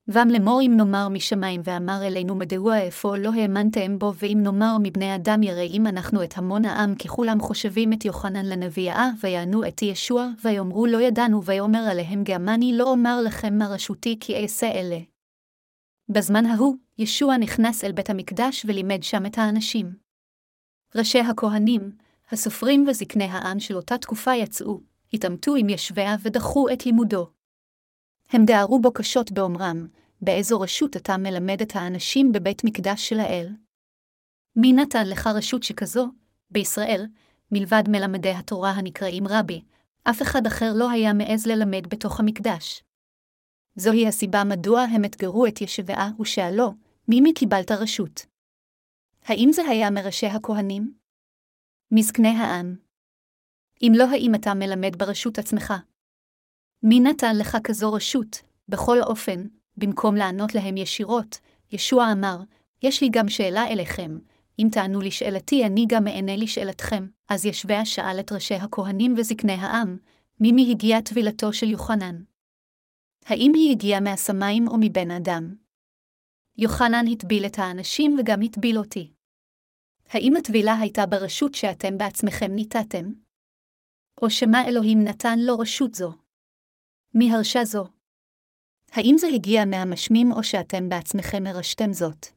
vam 0.09 0.29
לאמור 0.31 0.61
אם 0.61 0.73
נאמר 0.77 1.09
משמיים 1.09 1.61
ואמר 1.63 2.07
אלינו 2.07 2.35
מדוע 2.35 2.87
אפוא 2.87 3.17
לא 3.17 3.29
האמנתם 3.33 3.99
בו, 3.99 4.13
ואם 4.15 4.37
נאמר 4.43 4.77
מבני 4.83 5.15
אדם 5.15 5.43
יראים 5.43 5.87
אנחנו 5.87 6.23
את 6.23 6.37
המון 6.37 6.65
העם, 6.65 6.95
כי 6.95 7.07
כולם 7.07 7.39
חושבים 7.39 7.93
את 7.93 8.05
יוחנן 8.05 8.45
לנביאה, 8.45 9.09
ויענו 9.23 9.67
את 9.67 9.81
ישוע, 9.81 10.27
ויאמרו 10.43 10.85
לא 10.85 11.01
ידענו, 11.01 11.43
ויאמר 11.43 11.87
עליהם 11.91 12.23
גאמני 12.23 12.77
לא 12.77 12.91
אומר 12.91 13.21
לכם 13.21 13.57
מה 13.57 13.67
רשותי 13.67 14.17
כי 14.19 14.41
אעשה 14.41 14.71
אלה. 14.71 14.99
בזמן 16.09 16.45
ההוא, 16.45 16.75
ישוע 16.97 17.37
נכנס 17.37 17.83
אל 17.83 17.91
בית 17.91 18.09
המקדש 18.09 18.65
ולימד 18.65 19.03
שם 19.03 19.25
את 19.25 19.37
האנשים. 19.37 19.95
ראשי 20.95 21.19
הכהנים, 21.19 21.91
הסופרים 22.31 22.85
וזקני 22.87 23.23
העם 23.23 23.59
של 23.59 23.75
אותה 23.75 23.97
תקופה 23.97 24.35
יצאו, 24.35 24.79
התעמתו 25.13 25.55
עם 25.55 25.69
ישביה 25.69 26.15
ודחו 26.21 26.69
את 26.69 26.85
לימודו. 26.85 27.40
הם 28.33 28.45
דהרו 28.45 28.81
בו 28.81 28.93
קשות 28.93 29.31
באומרם, 29.31 29.87
באיזו 30.21 30.59
רשות 30.59 30.97
אתה 30.97 31.17
מלמד 31.17 31.61
את 31.61 31.75
האנשים 31.75 32.31
בבית 32.31 32.63
מקדש 32.63 33.09
של 33.09 33.19
האל? 33.19 33.47
מי 34.55 34.73
נתן 34.73 35.07
לך 35.07 35.27
רשות 35.27 35.63
שכזו? 35.63 36.07
בישראל, 36.51 37.05
מלבד 37.51 37.83
מלמדי 37.87 38.29
התורה 38.29 38.71
הנקראים 38.71 39.27
רבי, 39.27 39.61
אף 40.03 40.21
אחד 40.21 40.47
אחר 40.47 40.73
לא 40.75 40.89
היה 40.89 41.13
מעז 41.13 41.47
ללמד 41.47 41.87
בתוך 41.89 42.19
המקדש. 42.19 42.83
זוהי 43.75 44.07
הסיבה 44.07 44.43
מדוע 44.43 44.81
הם 44.81 45.05
אתגרו 45.05 45.47
את 45.47 45.61
ישבעה 45.61 46.09
ושאלו, 46.19 46.73
ממי 47.07 47.33
קיבלת 47.33 47.71
רשות? 47.71 48.25
האם 49.23 49.49
זה 49.51 49.61
היה 49.61 49.89
מראשי 49.89 50.27
הכהנים? 50.27 50.93
מזקני 51.91 52.29
העם. 52.29 52.75
אם 53.81 53.91
לא 53.95 54.03
האם 54.11 54.35
אתה 54.35 54.53
מלמד 54.53 54.95
ברשות 54.95 55.39
עצמך? 55.39 55.73
מי 56.83 56.99
נתן 56.99 57.37
לך 57.37 57.57
כזו 57.63 57.93
רשות? 57.93 58.41
בכל 58.69 59.01
אופן, 59.01 59.43
במקום 59.77 60.15
לענות 60.15 60.55
להם 60.55 60.77
ישירות, 60.77 61.39
ישוע 61.71 62.11
אמר, 62.11 62.37
יש 62.83 63.01
לי 63.01 63.09
גם 63.11 63.29
שאלה 63.29 63.67
אליכם, 63.67 64.17
אם 64.59 64.67
תענו 64.71 65.01
לשאלתי 65.01 65.65
אני 65.65 65.85
גם 65.89 66.07
אענה 66.07 66.35
לשאלתכם. 66.35 67.07
אז 67.29 67.45
ישביה 67.45 67.85
שאל 67.85 68.19
את 68.19 68.31
ראשי 68.31 68.55
הכהנים 68.55 69.15
וזקני 69.17 69.53
העם, 69.53 69.97
ממי 70.39 70.71
הגיעה 70.71 71.01
טבילתו 71.01 71.53
של 71.53 71.69
יוחנן? 71.69 72.23
האם 73.25 73.51
היא 73.55 73.71
הגיעה 73.71 73.99
מהשמיים 73.99 74.67
או 74.67 74.77
מבן 74.79 75.11
אדם? 75.11 75.55
יוחנן 76.57 77.05
הטביל 77.11 77.45
את 77.45 77.59
האנשים 77.59 78.15
וגם 78.19 78.41
הטביל 78.41 78.77
אותי. 78.77 79.13
האם 80.09 80.35
הטבילה 80.35 80.73
הייתה 80.79 81.05
ברשות 81.05 81.53
שאתם 81.53 81.97
בעצמכם 81.97 82.51
ניתתם? 82.51 83.11
או 84.21 84.29
שמא 84.29 84.57
אלוהים 84.67 85.03
נתן 85.03 85.39
לו 85.39 85.59
רשות 85.59 85.95
זו? 85.95 86.20
מי 87.13 87.33
הרשה 87.33 87.65
זו? 87.65 87.85
האם 88.91 89.15
זה 89.17 89.27
הגיע 89.27 89.65
מהמשמים 89.65 90.31
או 90.31 90.43
שאתם 90.43 90.89
בעצמכם 90.89 91.43
הרשתם 91.47 91.93
זאת? 91.93 92.27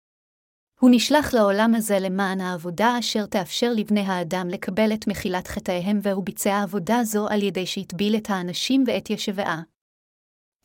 הוא 0.83 0.91
נשלח 0.93 1.33
לעולם 1.33 1.75
הזה 1.75 1.99
למען 1.99 2.41
העבודה 2.41 2.99
אשר 2.99 3.25
תאפשר 3.25 3.73
לבני 3.75 3.99
האדם 3.99 4.47
לקבל 4.49 4.93
את 4.93 5.07
מחילת 5.07 5.47
חטאיהם, 5.47 5.99
והוא 6.01 6.23
ביצע 6.23 6.61
עבודה 6.63 7.03
זו 7.03 7.27
על 7.27 7.43
ידי 7.43 7.65
שהטביל 7.65 8.15
את 8.15 8.29
האנשים 8.29 8.83
ואת 8.87 9.09
ישבעה. 9.09 9.61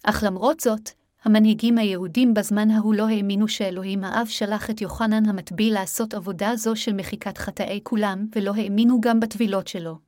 אך 0.04 0.22
למרות 0.26 0.61
זאת, 0.61 0.90
המנהיגים 1.24 1.78
היהודים 1.78 2.35
בזמן 2.35 2.70
ההוא 2.70 2.94
לא 2.94 3.09
האמינו 3.09 3.48
שאלוהים 3.48 4.04
האב 4.04 4.26
שלח 4.26 4.70
את 4.70 4.81
יוחנן 4.81 5.28
המטביל 5.28 5.74
לעשות 5.74 6.14
עבודה 6.14 6.57
זו 6.57 6.76
של 6.76 6.92
מחיקת 6.92 7.38
חטאי 7.38 7.81
כולם, 7.83 8.26
ולא 8.37 8.52
האמינו 8.57 9.00
גם 9.00 9.20
בטבילות 9.20 9.68
שלו. 9.68 9.98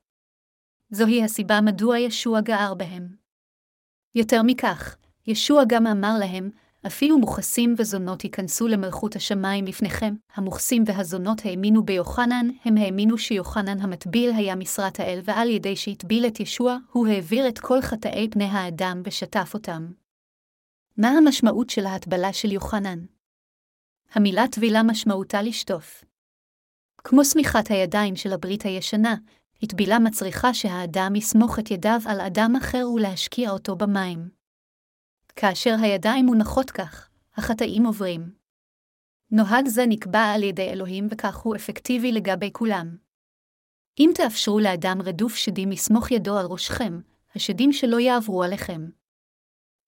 זוהי 0.89 1.23
הסיבה 1.23 1.61
מדוע 1.61 1.99
ישוע 1.99 2.41
גער 2.41 2.73
בהם. 2.73 3.07
יותר 4.15 4.43
מכך, 4.43 4.95
ישוע 5.27 5.63
גם 5.67 5.87
אמר 5.87 6.13
להם, 6.19 6.49
אפילו 6.87 7.19
מוכסים 7.19 7.75
וזונות 7.77 8.23
ייכנסו 8.23 8.67
למלכות 8.67 9.15
השמיים 9.15 9.65
לפניכם, 9.65 10.13
המוכסים 10.35 10.83
והזונות 10.87 11.41
האמינו 11.45 11.85
ביוחנן, 11.85 12.47
הם 12.65 12.77
האמינו 12.77 13.17
שיוחנן 13.17 13.79
המטביל 13.79 14.31
היה 14.31 14.55
משרת 14.55 14.99
האל, 14.99 15.19
ועל 15.23 15.49
ידי 15.49 15.75
שהטביל 15.75 16.27
את 16.27 16.39
ישוע, 16.39 16.77
הוא 16.91 17.07
העביר 17.07 17.47
את 17.47 17.59
כל 17.59 17.81
חטאי 17.81 18.27
בני 18.27 18.45
האדם 18.45 19.01
ושטף 19.05 19.51
אותם. 19.53 19.91
מה 20.97 21.09
המשמעות 21.09 21.69
של 21.69 21.85
ההטבלה 21.85 22.33
של 22.33 22.51
יוחנן? 22.51 22.99
המילה 24.13 24.47
טבילה 24.47 24.83
משמעותה 24.83 25.41
לשטוף. 25.41 26.03
כמו 26.97 27.25
סמיכת 27.25 27.71
הידיים 27.71 28.15
של 28.15 28.33
הברית 28.33 28.61
הישנה, 28.61 29.15
הטבילה 29.63 29.99
מצריכה 29.99 30.53
שהאדם 30.53 31.15
יסמוך 31.15 31.59
את 31.59 31.71
ידיו 31.71 31.99
על 32.05 32.21
אדם 32.21 32.55
אחר 32.57 32.89
ולהשקיע 32.95 33.51
אותו 33.51 33.75
במים. 33.75 34.40
כאשר 35.35 35.75
הידיים 35.81 36.25
מונחות 36.25 36.71
כך, 36.71 37.09
החטאים 37.35 37.85
עוברים. 37.85 38.31
נוהג 39.31 39.67
זה 39.67 39.85
נקבע 39.87 40.23
על 40.23 40.43
ידי 40.43 40.69
אלוהים 40.69 41.07
וכך 41.11 41.37
הוא 41.37 41.55
אפקטיבי 41.55 42.11
לגבי 42.11 42.49
כולם. 42.53 42.97
אם 43.99 44.11
תאפשרו 44.15 44.59
לאדם 44.59 45.01
רדוף 45.01 45.35
שדים 45.35 45.71
לסמוך 45.71 46.11
ידו 46.11 46.37
על 46.37 46.45
ראשכם, 46.45 46.99
השדים 47.35 47.73
שלא 47.73 47.99
יעברו 47.99 48.43
עליכם. 48.43 48.89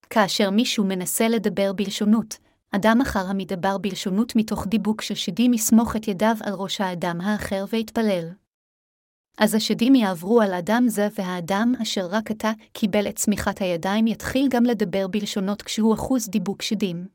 כאשר 0.09 0.49
מישהו 0.49 0.85
מנסה 0.85 1.27
לדבר 1.27 1.73
בלשונות, 1.73 2.37
אדם 2.71 3.01
אחר 3.01 3.25
המדבר 3.29 3.77
בלשונות 3.77 4.35
מתוך 4.35 4.67
דיבוק 4.67 5.01
של 5.01 5.15
שדים 5.15 5.53
יסמוך 5.53 5.95
את 5.95 6.07
ידיו 6.07 6.35
על 6.43 6.53
ראש 6.53 6.81
האדם 6.81 7.21
האחר 7.21 7.65
ויתפלל. 7.69 8.42
אז 9.37 9.55
השדים 9.55 9.95
יעברו 9.95 10.41
על 10.41 10.53
אדם 10.53 10.83
זה, 10.87 11.07
והאדם 11.15 11.73
אשר 11.81 12.07
רק 12.09 12.31
עתה 12.31 12.51
קיבל 12.73 13.09
את 13.09 13.15
צמיחת 13.15 13.61
הידיים 13.61 14.07
יתחיל 14.07 14.47
גם 14.49 14.63
לדבר 14.63 15.07
בלשונות 15.07 15.61
כשהוא 15.61 15.93
אחוז 15.93 16.29
דיבוק 16.29 16.61
שדים. 16.61 17.07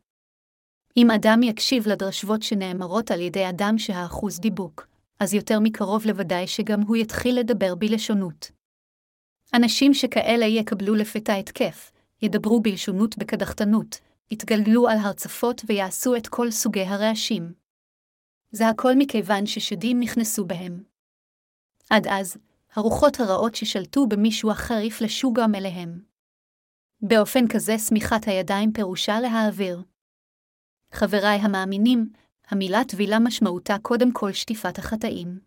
אם 0.97 1.11
אדם 1.11 1.43
יקשיב 1.43 1.89
לדרשבות 1.89 2.43
שנאמרות 2.43 3.11
על 3.11 3.21
ידי 3.21 3.49
אדם 3.49 3.79
שהאחוז 3.79 4.41
דיבוק, 4.41 4.87
אז 5.21 5.35
יותר 5.35 5.61
מקרוב 5.61 6.07
לוודאי 6.07 6.47
שגם 6.47 6.81
הוא 6.81 6.97
יתחיל 6.97 7.39
לדבר 7.39 7.75
בלשונות. 7.75 8.51
אנשים 9.55 9.95
שכאלה 9.95 10.47
יקבלו 10.47 10.95
לפתע 10.95 11.35
התקף, 11.35 11.93
ידברו 12.23 12.61
בלשונות 12.61 13.19
בקדחתנות, 13.19 13.99
יתגלגלו 14.31 14.89
על 14.89 14.99
הרצפות 14.99 15.63
ויעשו 15.67 16.17
את 16.17 16.29
כל 16.29 16.51
סוגי 16.51 16.83
הרעשים. 16.83 17.53
זה 18.51 18.69
הכל 18.69 18.93
מכיוון 18.99 19.47
ששדים 19.47 20.01
נכנסו 20.01 20.45
בהם. 20.45 20.88
עד 21.91 22.07
אז, 22.07 22.37
הרוחות 22.75 23.21
הרעות 23.21 23.55
ששלטו 23.55 24.07
במישהו 24.07 24.51
אחר 24.51 24.79
יפלשו 24.83 25.33
גם 25.33 25.55
אליהם. 25.55 26.03
באופן 27.01 27.49
כזה 27.49 27.79
סמיכת 27.79 28.27
הידיים 28.27 28.73
פירושה 28.73 29.21
להעביר. 29.21 29.83
חבריי 30.93 31.39
המאמינים, 31.39 32.13
המילה 32.49 32.85
טבילה 32.85 33.19
משמעותה 33.19 33.77
קודם 33.83 34.13
כל 34.13 34.33
שטיפת 34.33 34.79
החטאים. 34.79 35.41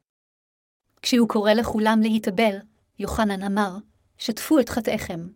כשהוא 1.01 1.29
קורא 1.29 1.53
לכולם 1.53 1.99
להתאבל, 2.01 2.57
יוחנן 2.99 3.43
אמר, 3.43 3.77
שתפו 4.17 4.59
את 4.59 4.69
חטאיכם. 4.69 5.27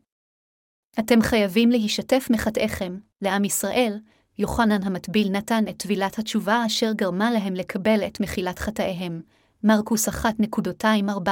אתם 0.99 1.21
חייבים 1.21 1.69
להישתף 1.69 2.27
מחטאיכם, 2.31 2.99
לעם 3.21 3.45
ישראל, 3.45 3.99
יוחנן 4.37 4.83
המטביל 4.83 5.31
נתן 5.31 5.63
את 5.69 5.77
טבילת 5.77 6.19
התשובה 6.19 6.65
אשר 6.65 6.91
גרמה 6.93 7.31
להם 7.31 7.53
לקבל 7.53 8.07
את 8.07 8.19
מחילת 8.19 8.59
חטאיהם, 8.59 9.21
מרקוס 9.67 10.09
1.24, 10.09 11.29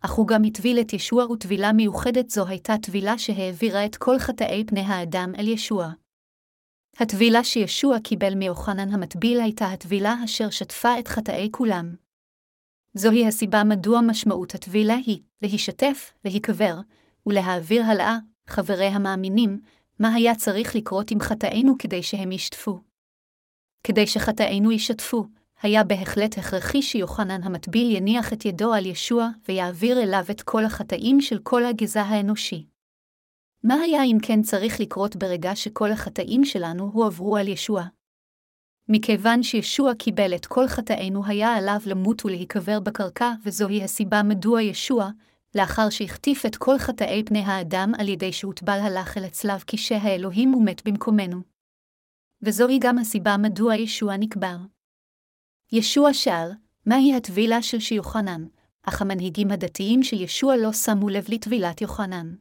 אך 0.00 0.12
הוא 0.12 0.28
גם 0.28 0.44
הטביל 0.44 0.80
את 0.80 0.92
ישוע 0.92 1.24
וטבילה 1.30 1.72
מיוחדת 1.72 2.30
זו 2.30 2.46
הייתה 2.46 2.74
טבילה 2.82 3.18
שהעבירה 3.18 3.86
את 3.86 3.96
כל 3.96 4.18
חטאי 4.18 4.64
פני 4.66 4.80
האדם 4.80 5.32
אל 5.38 5.48
ישוע. 5.48 5.90
הטבילה 6.98 7.44
שישוע 7.44 8.00
קיבל 8.00 8.34
מיוחנן 8.34 8.94
המטביל 8.94 9.40
הייתה 9.40 9.66
הטבילה 9.66 10.14
אשר 10.24 10.50
שטפה 10.50 10.98
את 10.98 11.08
חטאי 11.08 11.48
כולם. 11.52 11.94
זוהי 12.94 13.26
הסיבה 13.26 13.64
מדוע 13.64 14.00
משמעות 14.00 14.54
הטבילה 14.54 14.94
היא 14.94 15.22
להישתף, 15.42 16.12
להיקבר, 16.24 16.80
ולהעביר 17.26 17.82
הלאה, 17.82 18.18
חברי 18.46 18.86
המאמינים, 18.86 19.60
מה 19.98 20.14
היה 20.14 20.34
צריך 20.34 20.76
לקרות 20.76 21.10
עם 21.10 21.20
חטאינו 21.20 21.74
כדי 21.78 22.02
שהם 22.02 22.32
ישתפו. 22.32 22.80
כדי 23.84 24.06
שחטאינו 24.06 24.72
ישתפו, 24.72 25.26
היה 25.62 25.84
בהחלט 25.84 26.38
הכרחי 26.38 26.82
שיוחנן 26.82 27.42
המטביל 27.42 27.96
יניח 27.96 28.32
את 28.32 28.44
ידו 28.44 28.72
על 28.72 28.86
ישוע 28.86 29.28
ויעביר 29.48 30.02
אליו 30.02 30.24
את 30.30 30.42
כל 30.42 30.64
החטאים 30.64 31.20
של 31.20 31.38
כל 31.38 31.64
הגזע 31.64 32.02
האנושי. 32.02 32.66
מה 33.64 33.74
היה 33.74 34.04
אם 34.04 34.18
כן 34.22 34.42
צריך 34.42 34.80
לקרות 34.80 35.16
ברגע 35.16 35.56
שכל 35.56 35.92
החטאים 35.92 36.44
שלנו 36.44 36.90
הועברו 36.92 37.36
על 37.36 37.48
ישוע? 37.48 37.84
מכיוון 38.88 39.42
שישוע 39.42 39.94
קיבל 39.94 40.34
את 40.34 40.46
כל 40.46 40.66
חטאינו, 40.66 41.26
היה 41.26 41.54
עליו 41.54 41.80
למות 41.86 42.24
ולהיקבר 42.24 42.80
בקרקע, 42.80 43.32
וזוהי 43.44 43.84
הסיבה 43.84 44.22
מדוע 44.22 44.62
ישוע, 44.62 45.10
לאחר 45.54 45.90
שהחטיף 45.90 46.46
את 46.46 46.56
כל 46.56 46.78
חטאי 46.78 47.22
פני 47.26 47.38
האדם 47.38 47.92
על 47.98 48.08
ידי 48.08 48.32
שהוטבל 48.32 48.78
הלך 48.82 49.18
אל 49.18 49.24
הצלב 49.24 49.62
קישי 49.62 49.94
האלוהים 49.94 50.54
ומת 50.54 50.88
במקומנו. 50.88 51.40
וזוהי 52.42 52.78
גם 52.80 52.98
הסיבה 52.98 53.36
מדוע 53.36 53.74
ישוע 53.74 54.16
נקבר. 54.16 54.56
ישוע 55.74 56.14
שאל, 56.14 56.50
מהי 56.86 57.14
הטבילה 57.16 57.62
של 57.62 57.80
שיוחנן, 57.80 58.44
אך 58.82 59.02
המנהיגים 59.02 59.50
הדתיים 59.50 60.02
של 60.02 60.20
ישוע 60.20 60.56
לא 60.56 60.72
שמו 60.72 61.08
לב 61.08 61.24
לטבילת 61.28 61.80
יוחנן. 61.80 62.34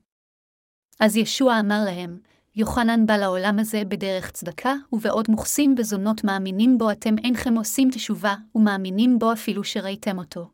אז 0.99 1.17
ישוע 1.17 1.59
אמר 1.59 1.81
להם, 1.85 2.19
יוחנן 2.55 3.05
בא 3.05 3.17
לעולם 3.17 3.59
הזה 3.59 3.83
בדרך 3.87 4.31
צדקה, 4.31 4.73
ובעוד 4.93 5.25
מוכסים 5.29 5.75
בזונות 5.75 6.23
מאמינים 6.23 6.77
בו 6.77 6.91
אתם 6.91 7.17
אינכם 7.17 7.55
עושים 7.55 7.89
תשובה, 7.91 8.35
ומאמינים 8.55 9.19
בו 9.19 9.33
אפילו 9.33 9.63
שראיתם 9.63 10.17
אותו. 10.17 10.49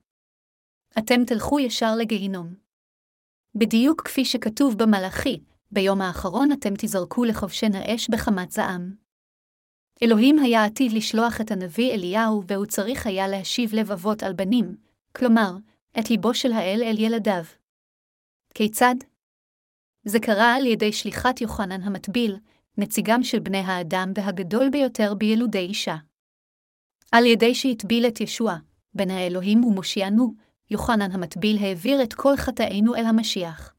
אתם 0.97 1.25
תלכו 1.25 1.59
ישר 1.59 1.95
לגיהינום. 1.95 2.53
בדיוק 3.55 4.01
כפי 4.01 4.25
שכתוב 4.25 4.77
במלאכי, 4.77 5.39
ביום 5.71 6.01
האחרון 6.01 6.51
אתם 6.51 6.73
תזרקו 6.77 7.23
לחובשן 7.23 7.75
האש 7.75 8.09
בחמת 8.09 8.51
זעם. 8.51 9.06
אלוהים 10.03 10.39
היה 10.39 10.65
עתיד 10.65 10.91
לשלוח 10.91 11.41
את 11.41 11.51
הנביא 11.51 11.93
אליהו, 11.93 12.43
והוא 12.47 12.65
צריך 12.65 13.07
היה 13.07 13.27
להשיב 13.27 13.73
לב 13.73 13.91
אבות 13.91 14.23
על 14.23 14.33
בנים, 14.33 14.75
כלומר, 15.15 15.51
את 15.99 16.09
ליבו 16.09 16.33
של 16.33 16.51
האל 16.51 16.81
אל 16.83 16.99
ילדיו. 16.99 17.43
כיצד? 18.53 18.95
זה 20.03 20.19
קרה 20.19 20.55
על 20.55 20.65
ידי 20.65 20.93
שליחת 20.93 21.41
יוחנן 21.41 21.81
המטביל, 21.81 22.37
נציגם 22.77 23.23
של 23.23 23.39
בני 23.39 23.57
האדם 23.57 24.11
והגדול 24.15 24.69
ביותר 24.69 25.13
בילודי 25.13 25.59
אישה. 25.59 25.95
על 27.11 27.25
ידי 27.25 27.55
שהטביל 27.55 28.07
את 28.07 28.21
ישוע, 28.21 28.55
בן 28.93 29.09
האלוהים 29.09 29.63
ומושיענו, 29.63 30.33
יוחנן 30.71 31.11
המטביל 31.11 31.57
העביר 31.57 32.03
את 32.03 32.13
כל 32.13 32.35
חטאינו 32.37 32.95
אל 32.95 33.05
המשיח. 33.05 33.73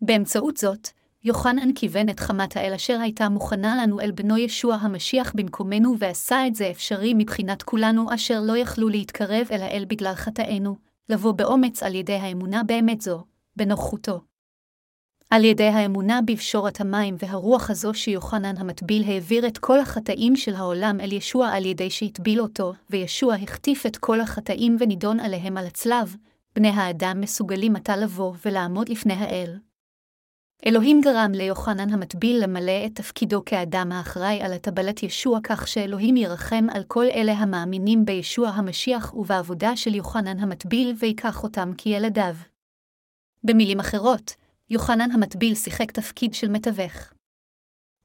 באמצעות 0.00 0.56
זאת, 0.56 0.88
יוחנן 1.24 1.72
כיוון 1.74 2.08
את 2.08 2.20
חמת 2.20 2.56
האל 2.56 2.72
אשר 2.74 3.00
הייתה 3.00 3.28
מוכנה 3.28 3.82
לנו 3.82 4.00
אל 4.00 4.10
בנו 4.10 4.38
ישוע 4.38 4.74
המשיח 4.74 5.32
במקומנו 5.34 5.94
ועשה 5.98 6.46
את 6.46 6.54
זה 6.54 6.70
אפשרי 6.70 7.14
מבחינת 7.16 7.62
כולנו 7.62 8.14
אשר 8.14 8.40
לא 8.40 8.56
יכלו 8.56 8.88
להתקרב 8.88 9.46
אל 9.50 9.62
האל 9.62 9.84
בגלל 9.88 10.14
חטאינו, 10.14 10.76
לבוא 11.08 11.32
באומץ 11.32 11.82
על 11.82 11.94
ידי 11.94 12.14
האמונה 12.14 12.62
באמת 12.62 13.00
זו, 13.00 13.24
בנוכחותו. 13.56 14.20
על 15.30 15.44
ידי 15.44 15.66
האמונה 15.66 16.20
בפשורת 16.24 16.80
המים 16.80 17.16
והרוח 17.18 17.70
הזו 17.70 17.94
שיוחנן 17.94 18.56
המטביל 18.56 19.04
העביר 19.04 19.46
את 19.46 19.58
כל 19.58 19.80
החטאים 19.80 20.36
של 20.36 20.54
העולם 20.54 21.00
אל 21.00 21.12
ישוע 21.12 21.48
על 21.48 21.66
ידי 21.66 21.90
שהטביל 21.90 22.40
אותו, 22.40 22.72
וישוע 22.90 23.34
החטיף 23.34 23.86
את 23.86 23.96
כל 23.96 24.20
החטאים 24.20 24.76
ונידון 24.80 25.20
עליהם 25.20 25.56
על 25.56 25.66
הצלב, 25.66 26.16
בני 26.54 26.68
האדם 26.68 27.20
מסוגלים 27.20 27.76
עתה 27.76 27.96
לבוא 27.96 28.34
ולעמוד 28.44 28.88
לפני 28.88 29.14
האל. 29.14 29.69
אלוהים 30.66 31.00
גרם 31.00 31.32
ליוחנן 31.34 31.92
המטביל 31.92 32.42
למלא 32.42 32.86
את 32.86 32.94
תפקידו 32.94 33.44
כאדם 33.46 33.92
האחראי 33.92 34.42
על 34.42 34.52
הטבלת 34.52 35.02
ישוע 35.02 35.38
כך 35.42 35.68
שאלוהים 35.68 36.16
ירחם 36.16 36.66
על 36.74 36.84
כל 36.84 37.04
אלה 37.04 37.32
המאמינים 37.32 38.04
בישוע 38.04 38.48
המשיח 38.48 39.14
ובעבודה 39.14 39.76
של 39.76 39.94
יוחנן 39.94 40.38
המטביל 40.38 40.94
ויקח 40.98 41.42
אותם 41.42 41.72
כילדיו. 41.78 42.34
במילים 43.44 43.80
אחרות, 43.80 44.34
יוחנן 44.70 45.10
המטביל 45.10 45.54
שיחק 45.54 45.90
תפקיד 45.90 46.34
של 46.34 46.48
מתווך. 46.48 47.12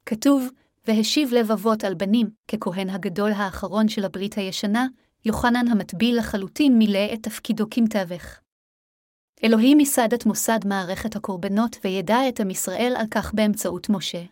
כתוב, 0.06 0.48
והשיב 0.88 1.34
לב 1.34 1.52
אבות 1.52 1.84
על 1.84 1.94
בנים, 1.94 2.30
ככהן 2.48 2.90
הגדול 2.90 3.32
האחרון 3.32 3.88
של 3.88 4.06
הברית 4.06 4.38
הישנה, 4.38 4.88
יוחנן 5.26 5.68
המטביל 5.68 6.18
לחלוטין 6.18 6.78
מילא 6.78 7.14
את 7.14 7.24
תפקידו 7.24 7.66
כמתווך. 7.72 8.45
אלוהים 9.44 9.80
ייסד 9.80 10.14
את 10.14 10.26
מוסד 10.26 10.60
מערכת 10.66 11.16
הקורבנות 11.16 11.78
וידע 11.84 12.18
את 12.30 12.40
עם 12.40 12.50
ישראל 12.50 12.94
על 12.98 13.06
כך 13.12 13.34
באמצעות 13.34 13.90
משה. 13.90 14.24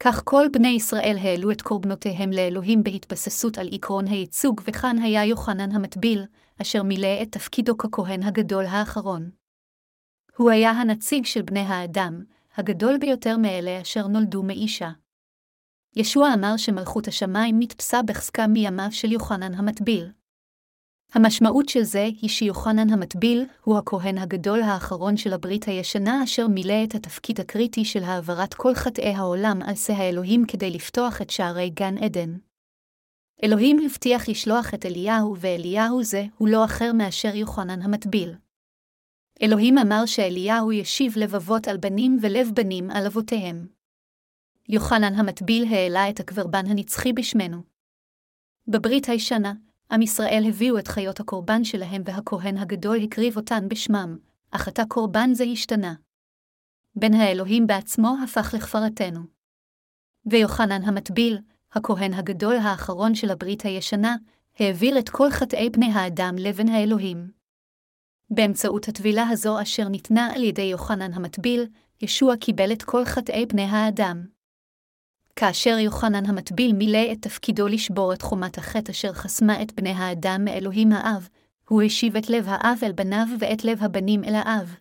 כך 0.00 0.22
כל 0.24 0.46
בני 0.52 0.68
ישראל 0.68 1.16
העלו 1.20 1.50
את 1.50 1.62
קורבנותיהם 1.62 2.30
לאלוהים 2.32 2.82
בהתבססות 2.82 3.58
על 3.58 3.68
עקרון 3.72 4.06
הייצוג, 4.06 4.60
וכאן 4.64 4.96
היה 4.98 5.24
יוחנן 5.24 5.72
המטביל, 5.72 6.24
אשר 6.62 6.82
מילא 6.82 7.22
את 7.22 7.32
תפקידו 7.32 7.78
ככהן 7.78 8.22
הגדול 8.22 8.64
האחרון. 8.64 9.30
הוא 10.36 10.50
היה 10.50 10.70
הנציג 10.70 11.24
של 11.24 11.42
בני 11.42 11.60
האדם, 11.60 12.24
הגדול 12.56 12.98
ביותר 12.98 13.36
מאלה 13.36 13.82
אשר 13.82 14.06
נולדו 14.06 14.42
מאישה. 14.42 14.90
ישוע 15.96 16.34
אמר 16.34 16.56
שמלכות 16.56 17.08
השמיים 17.08 17.56
נתפסה 17.58 18.02
בחזקה 18.02 18.46
מימיו 18.46 18.88
של 18.90 19.12
יוחנן 19.12 19.54
המטביל. 19.54 20.10
המשמעות 21.14 21.68
של 21.68 21.82
זה 21.82 22.04
היא 22.04 22.30
שיוחנן 22.30 22.90
המטביל 22.90 23.46
הוא 23.64 23.78
הכהן 23.78 24.18
הגדול 24.18 24.62
האחרון 24.62 25.16
של 25.16 25.32
הברית 25.32 25.64
הישנה 25.64 26.24
אשר 26.24 26.48
מילא 26.48 26.84
את 26.84 26.94
התפקיד 26.94 27.40
הקריטי 27.40 27.84
של 27.84 28.02
העברת 28.02 28.54
כל 28.54 28.74
חטאי 28.74 29.14
העולם 29.14 29.62
על 29.62 29.74
שא 29.74 29.92
האלוהים 29.92 30.44
כדי 30.48 30.70
לפתוח 30.70 31.22
את 31.22 31.30
שערי 31.30 31.70
גן 31.70 31.98
עדן. 31.98 32.36
אלוהים 33.44 33.78
הבטיח 33.86 34.28
לשלוח 34.28 34.74
את 34.74 34.86
אליהו, 34.86 35.36
ואליהו 35.38 36.02
זה 36.02 36.24
הוא 36.38 36.48
לא 36.48 36.64
אחר 36.64 36.92
מאשר 36.92 37.34
יוחנן 37.34 37.82
המטביל. 37.82 38.34
אלוהים 39.42 39.78
אמר 39.78 40.06
שאליהו 40.06 40.72
ישיב 40.72 41.12
לבבות 41.16 41.68
על 41.68 41.76
בנים 41.76 42.18
ולב 42.20 42.48
בנים 42.54 42.90
על 42.90 43.06
אבותיהם. 43.06 43.66
יוחנן 44.68 45.14
המטביל 45.14 45.64
העלה 45.70 46.10
את 46.10 46.20
הקברבן 46.20 46.66
הנצחי 46.66 47.12
בשמנו. 47.12 47.62
בברית 48.68 49.08
הישנה, 49.08 49.52
עם 49.90 50.02
ישראל 50.02 50.44
הביאו 50.48 50.78
את 50.78 50.88
חיות 50.88 51.20
הקורבן 51.20 51.64
שלהם 51.64 52.02
והכהן 52.04 52.56
הגדול 52.56 52.98
הקריב 53.02 53.36
אותן 53.36 53.68
בשמם, 53.68 54.18
אך 54.50 54.68
עתה 54.68 54.82
קורבן 54.88 55.34
זה 55.34 55.44
השתנה. 55.44 55.94
בן 56.96 57.14
האלוהים 57.14 57.66
בעצמו 57.66 58.16
הפך 58.24 58.54
לכפרתנו. 58.56 59.20
ויוחנן 60.26 60.82
המטביל, 60.82 61.38
הכהן 61.72 62.14
הגדול 62.14 62.56
האחרון 62.56 63.14
של 63.14 63.30
הברית 63.30 63.62
הישנה, 63.62 64.16
העביר 64.58 64.98
את 64.98 65.08
כל 65.08 65.30
חטאי 65.30 65.70
בני 65.70 65.92
האדם 65.92 66.34
לבן 66.38 66.68
האלוהים. 66.68 67.30
באמצעות 68.30 68.88
הטבילה 68.88 69.28
הזו 69.28 69.62
אשר 69.62 69.88
ניתנה 69.88 70.32
על 70.34 70.42
ידי 70.42 70.62
יוחנן 70.62 71.12
המטביל, 71.12 71.66
ישוע 72.02 72.36
קיבל 72.36 72.72
את 72.72 72.82
כל 72.82 73.04
חטאי 73.04 73.46
בני 73.46 73.62
האדם. 73.62 74.33
כאשר 75.36 75.78
יוחנן 75.78 76.26
המטביל 76.26 76.72
מילא 76.72 77.12
את 77.12 77.22
תפקידו 77.22 77.68
לשבור 77.68 78.12
את 78.12 78.22
חומת 78.22 78.58
החטא 78.58 78.90
אשר 78.90 79.12
חסמה 79.12 79.62
את 79.62 79.72
בני 79.72 79.90
האדם 79.90 80.44
מאלוהים 80.44 80.92
האב, 80.92 81.28
הוא 81.68 81.82
השיב 81.82 82.16
את 82.16 82.30
לב 82.30 82.44
האב 82.48 82.78
אל 82.82 82.92
בניו 82.92 83.26
ואת 83.38 83.64
לב 83.64 83.82
הבנים 83.82 84.24
אל 84.24 84.34
האב. 84.34 84.76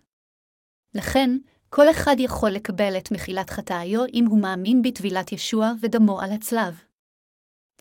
לכן, 0.95 1.37
כל 1.69 1.91
אחד 1.91 2.15
יכול 2.19 2.49
לקבל 2.49 2.97
את 2.97 3.11
מחילת 3.11 3.49
חטאיו 3.49 4.05
אם 4.13 4.25
הוא 4.25 4.41
מאמין 4.41 4.81
בטבילת 4.81 5.31
ישוע 5.31 5.71
ודמו 5.81 6.21
על 6.21 6.31
הצלב. 6.31 6.83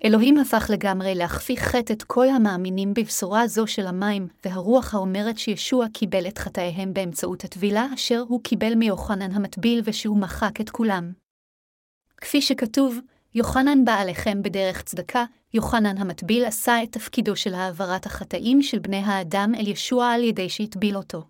אלוהים 0.05 0.39
הפך 0.39 0.71
לגמרי 0.73 1.15
להכפיך 1.15 1.63
חטא 1.63 1.93
את 1.93 2.03
כל 2.03 2.29
המאמינים 2.29 2.95
בבשורה 2.95 3.47
זו 3.47 3.67
של 3.67 3.87
המים, 3.87 4.29
והרוח 4.45 4.95
האומרת 4.95 5.39
שישוע 5.39 5.87
קיבל 5.89 6.29
את 6.29 6.39
חטאיהם 6.39 6.95
באמצעות 6.95 7.45
הטבילה 7.45 7.87
אשר 7.95 8.25
הוא 8.29 8.41
קיבל 8.43 8.75
מיוחנן 8.75 9.33
המטביל 9.33 9.81
ושהוא 9.85 10.19
מחק 10.19 10.61
את 10.61 10.71
כולם. 10.71 11.22
כפי 12.23 12.43
שכתוב, 12.43 12.99
יוחנן 13.35 13.85
בא 13.85 13.93
עליכם 13.93 14.43
בדרך 14.43 14.83
צדקה, 14.83 15.25
יוחנן 15.55 15.99
המטביל 15.99 16.45
עשה 16.45 16.83
את 16.83 16.93
תפקידו 16.93 17.37
של 17.37 17.55
העברת 17.55 18.07
החטאים 18.07 18.63
של 18.63 18.79
בני 18.79 18.97
האדם 18.97 19.53
אל 19.55 19.69
ישוע 19.69 20.07
על 20.07 20.25
ידי 20.25 20.49
שהטביל 20.49 20.97
אותו. 20.97 21.25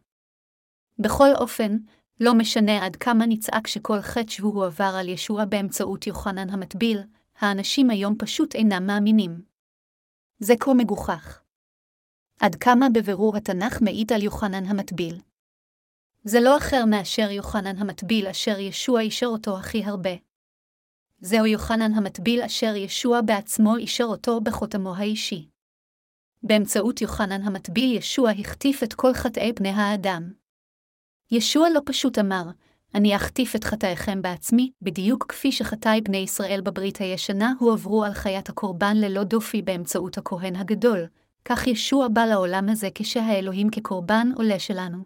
בכל 0.98 1.28
אופן, 1.34 1.76
לא 2.20 2.34
משנה 2.34 2.86
עד 2.86 2.96
כמה 2.96 3.26
נצעק 3.26 3.66
שכל 3.66 4.00
חטא 4.00 4.30
שהוא 4.30 4.54
הועבר 4.54 4.94
על 4.98 5.08
ישוע 5.08 5.44
באמצעות 5.44 6.06
יוחנן 6.06 6.50
המטביל, 6.50 6.98
האנשים 7.38 7.90
היום 7.90 8.14
פשוט 8.18 8.54
אינם 8.54 8.86
מאמינים. 8.86 9.42
זה 10.38 10.54
כה 10.60 10.74
מגוחך. 10.74 11.42
עד 12.40 12.54
כמה 12.54 12.86
בבירור 12.94 13.36
התנ"ך 13.36 13.82
מעיד 13.82 14.12
על 14.12 14.22
יוחנן 14.22 14.64
המטביל. 14.64 15.20
זה 16.24 16.40
לא 16.40 16.56
אחר 16.56 16.84
מאשר 16.84 17.30
יוחנן 17.30 17.76
המטביל 17.76 18.26
אשר 18.26 18.58
ישוע 18.58 19.00
אישר 19.00 19.26
אותו 19.26 19.58
הכי 19.58 19.84
הרבה. 19.84 20.31
זהו 21.24 21.46
יוחנן 21.46 21.94
המטביל 21.94 22.42
אשר 22.42 22.76
ישוע 22.76 23.20
בעצמו 23.20 23.76
אישר 23.76 24.04
אותו 24.04 24.40
בחותמו 24.40 24.94
האישי. 24.96 25.48
באמצעות 26.42 27.00
יוחנן 27.00 27.42
המטביל 27.42 27.96
ישוע 27.96 28.30
החטיף 28.30 28.82
את 28.82 28.94
כל 28.94 29.14
חטאי 29.14 29.52
בני 29.52 29.68
האדם. 29.68 30.32
ישוע 31.30 31.68
לא 31.70 31.80
פשוט 31.84 32.18
אמר, 32.18 32.42
אני 32.94 33.16
אחטיף 33.16 33.56
את 33.56 33.64
חטאיכם 33.64 34.22
בעצמי, 34.22 34.70
בדיוק 34.82 35.26
כפי 35.28 35.52
שחטאי 35.52 36.00
בני 36.00 36.16
ישראל 36.16 36.60
בברית 36.60 36.96
הישנה 36.96 37.52
הועברו 37.58 38.04
על 38.04 38.12
חיית 38.12 38.48
הקורבן 38.48 38.96
ללא 38.96 39.24
דופי 39.24 39.62
באמצעות 39.62 40.18
הכהן 40.18 40.56
הגדול, 40.56 41.06
כך 41.44 41.66
ישוע 41.66 42.08
בא 42.08 42.24
לעולם 42.24 42.68
הזה 42.68 42.88
כשהאלוהים 42.94 43.70
כקורבן 43.70 44.28
עולה 44.36 44.58
שלנו. 44.58 44.98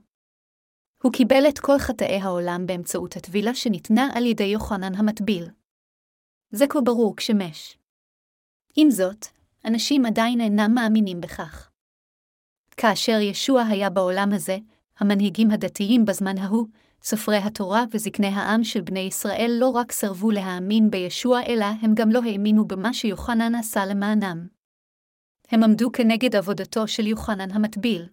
הוא 1.02 1.12
קיבל 1.12 1.48
את 1.48 1.58
כל 1.58 1.78
חטאי 1.78 2.20
העולם 2.20 2.66
באמצעות 2.66 3.16
הטבילה 3.16 3.54
שניתנה 3.54 4.08
על 4.14 4.26
ידי 4.26 4.44
יוחנן 4.44 4.94
המטביל. 4.94 5.48
זה 6.50 6.66
כה 6.66 6.80
ברור 6.80 7.16
כשמש. 7.16 7.78
עם 8.76 8.90
זאת, 8.90 9.26
אנשים 9.64 10.06
עדיין 10.06 10.40
אינם 10.40 10.74
מאמינים 10.74 11.20
בכך. 11.20 11.70
כאשר 12.76 13.18
ישוע 13.20 13.62
היה 13.62 13.90
בעולם 13.90 14.32
הזה, 14.32 14.58
המנהיגים 14.98 15.50
הדתיים 15.50 16.04
בזמן 16.04 16.38
ההוא, 16.38 16.66
סופרי 17.02 17.36
התורה 17.36 17.84
וזקני 17.90 18.26
העם 18.26 18.64
של 18.64 18.80
בני 18.80 19.00
ישראל 19.00 19.56
לא 19.60 19.68
רק 19.68 19.92
סרבו 19.92 20.30
להאמין 20.30 20.90
בישוע, 20.90 21.40
אלא 21.46 21.64
הם 21.82 21.94
גם 21.94 22.10
לא 22.10 22.20
האמינו 22.24 22.66
במה 22.66 22.94
שיוחנן 22.94 23.54
עשה 23.54 23.86
למענם. 23.86 24.46
הם 25.48 25.62
עמדו 25.62 25.92
כנגד 25.92 26.36
עבודתו 26.36 26.88
של 26.88 27.06
יוחנן 27.06 27.50
המטביל. 27.50 28.08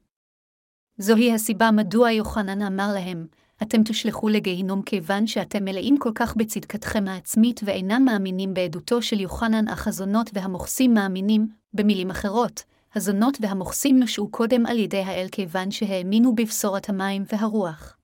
זוהי 0.98 1.34
הסיבה 1.34 1.72
מדוע 1.72 2.12
יוחנן 2.12 2.62
אמר 2.62 2.94
להם, 2.94 3.28
אתם 3.62 3.84
תושלכו 3.84 4.30
לגיהינום 4.30 4.82
כיוון 4.82 5.28
שאתם 5.28 5.66
מלאים 5.66 5.98
כל 5.98 6.12
כך 6.16 6.36
בצדקתכם 6.36 7.08
העצמית 7.08 7.60
ואינם 7.64 8.06
מאמינים 8.06 8.54
בעדותו 8.54 9.02
של 9.02 9.20
יוחנן, 9.20 9.68
אך 9.68 9.88
הזונות 9.88 10.30
והמוכסים 10.34 10.94
מאמינים, 10.94 11.48
במילים 11.74 12.10
אחרות, 12.10 12.64
הזונות 12.96 13.38
והמוכסים 13.42 14.00
נושעו 14.00 14.32
קודם 14.32 14.66
על 14.66 14.80
ידי 14.80 15.02
האל 15.02 15.28
כיוון 15.32 15.72
שהאמינו 15.72 16.36
בבשורת 16.36 16.90
המים 16.90 17.24
והרוח. 17.32 17.98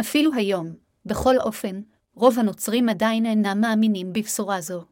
אפילו 0.00 0.34
היום, 0.34 0.72
בכל 1.06 1.38
אופן, 1.38 1.80
רוב 2.14 2.38
הנוצרים 2.38 2.88
עדיין 2.88 3.26
אינם 3.26 3.60
מאמינים 3.60 4.12
בבשורה 4.12 4.60
זו. 4.60 4.84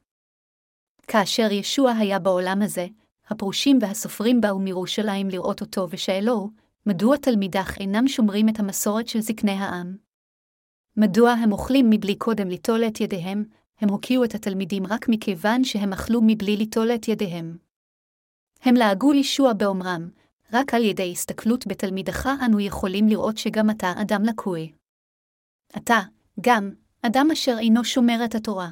כאשר 1.06 1.52
ישוע 1.52 1.92
היה 1.92 2.18
בעולם 2.18 2.62
הזה, 2.62 2.86
הפרושים 3.28 3.78
והסופרים 3.80 4.40
באו 4.40 4.58
מירושלים 4.58 5.28
לראות 5.28 5.60
אותו 5.60 5.86
ושאלוהו, 5.90 6.50
מדוע 6.86 7.16
תלמידך 7.16 7.78
אינם 7.80 8.08
שומרים 8.08 8.48
את 8.48 8.60
המסורת 8.60 9.08
של 9.08 9.20
זקני 9.20 9.52
העם? 9.52 9.96
מדוע 10.96 11.30
הם 11.30 11.52
אוכלים 11.52 11.90
מבלי 11.90 12.16
קודם 12.16 12.48
ליטול 12.48 12.84
את 12.86 13.00
ידיהם, 13.00 13.44
הם 13.78 13.88
הוקיעו 13.88 14.24
את 14.24 14.34
התלמידים 14.34 14.86
רק 14.86 15.08
מכיוון 15.08 15.64
שהם 15.64 15.92
אכלו 15.92 16.20
מבלי 16.26 16.56
ליטול 16.56 16.90
את 16.94 17.08
ידיהם. 17.08 17.58
הם 18.62 18.74
לעגו 18.74 19.14
ישוע 19.14 19.52
באומרם, 19.52 20.10
רק 20.52 20.74
על 20.74 20.82
ידי 20.82 21.12
הסתכלות 21.12 21.66
בתלמידך 21.66 22.28
אנו 22.44 22.60
יכולים 22.60 23.08
לראות 23.08 23.38
שגם 23.38 23.70
אתה 23.70 23.92
אדם 24.02 24.22
לקוי. 24.22 24.72
אתה, 25.76 26.00
גם, 26.40 26.70
אדם 27.02 27.26
אשר 27.32 27.56
אינו 27.58 27.84
שומר 27.84 28.24
את 28.24 28.34
התורה. 28.34 28.68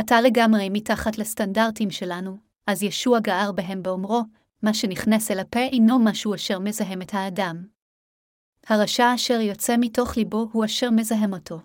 אתה 0.00 0.20
לגמרי 0.20 0.68
מתחת 0.70 1.18
לסטנדרטים 1.18 1.90
שלנו, 1.90 2.38
אז 2.66 2.82
ישוע 2.82 3.20
גער 3.20 3.52
בהם 3.52 3.82
באומרו, 3.82 4.22
מה 4.62 4.74
שנכנס 4.74 5.30
אל 5.30 5.38
הפה 5.38 5.60
אינו 5.60 5.98
משהו 5.98 6.34
אשר 6.34 6.58
מזהם 6.58 7.02
את 7.02 7.14
האדם. 7.14 7.66
הרשע 8.66 9.14
אשר 9.14 9.40
יוצא 9.40 9.76
מתוך 9.80 10.16
ליבו 10.16 10.48
הוא 10.52 10.64
אשר 10.64 10.90
מזהם 10.90 11.32
אותו. 11.32 11.60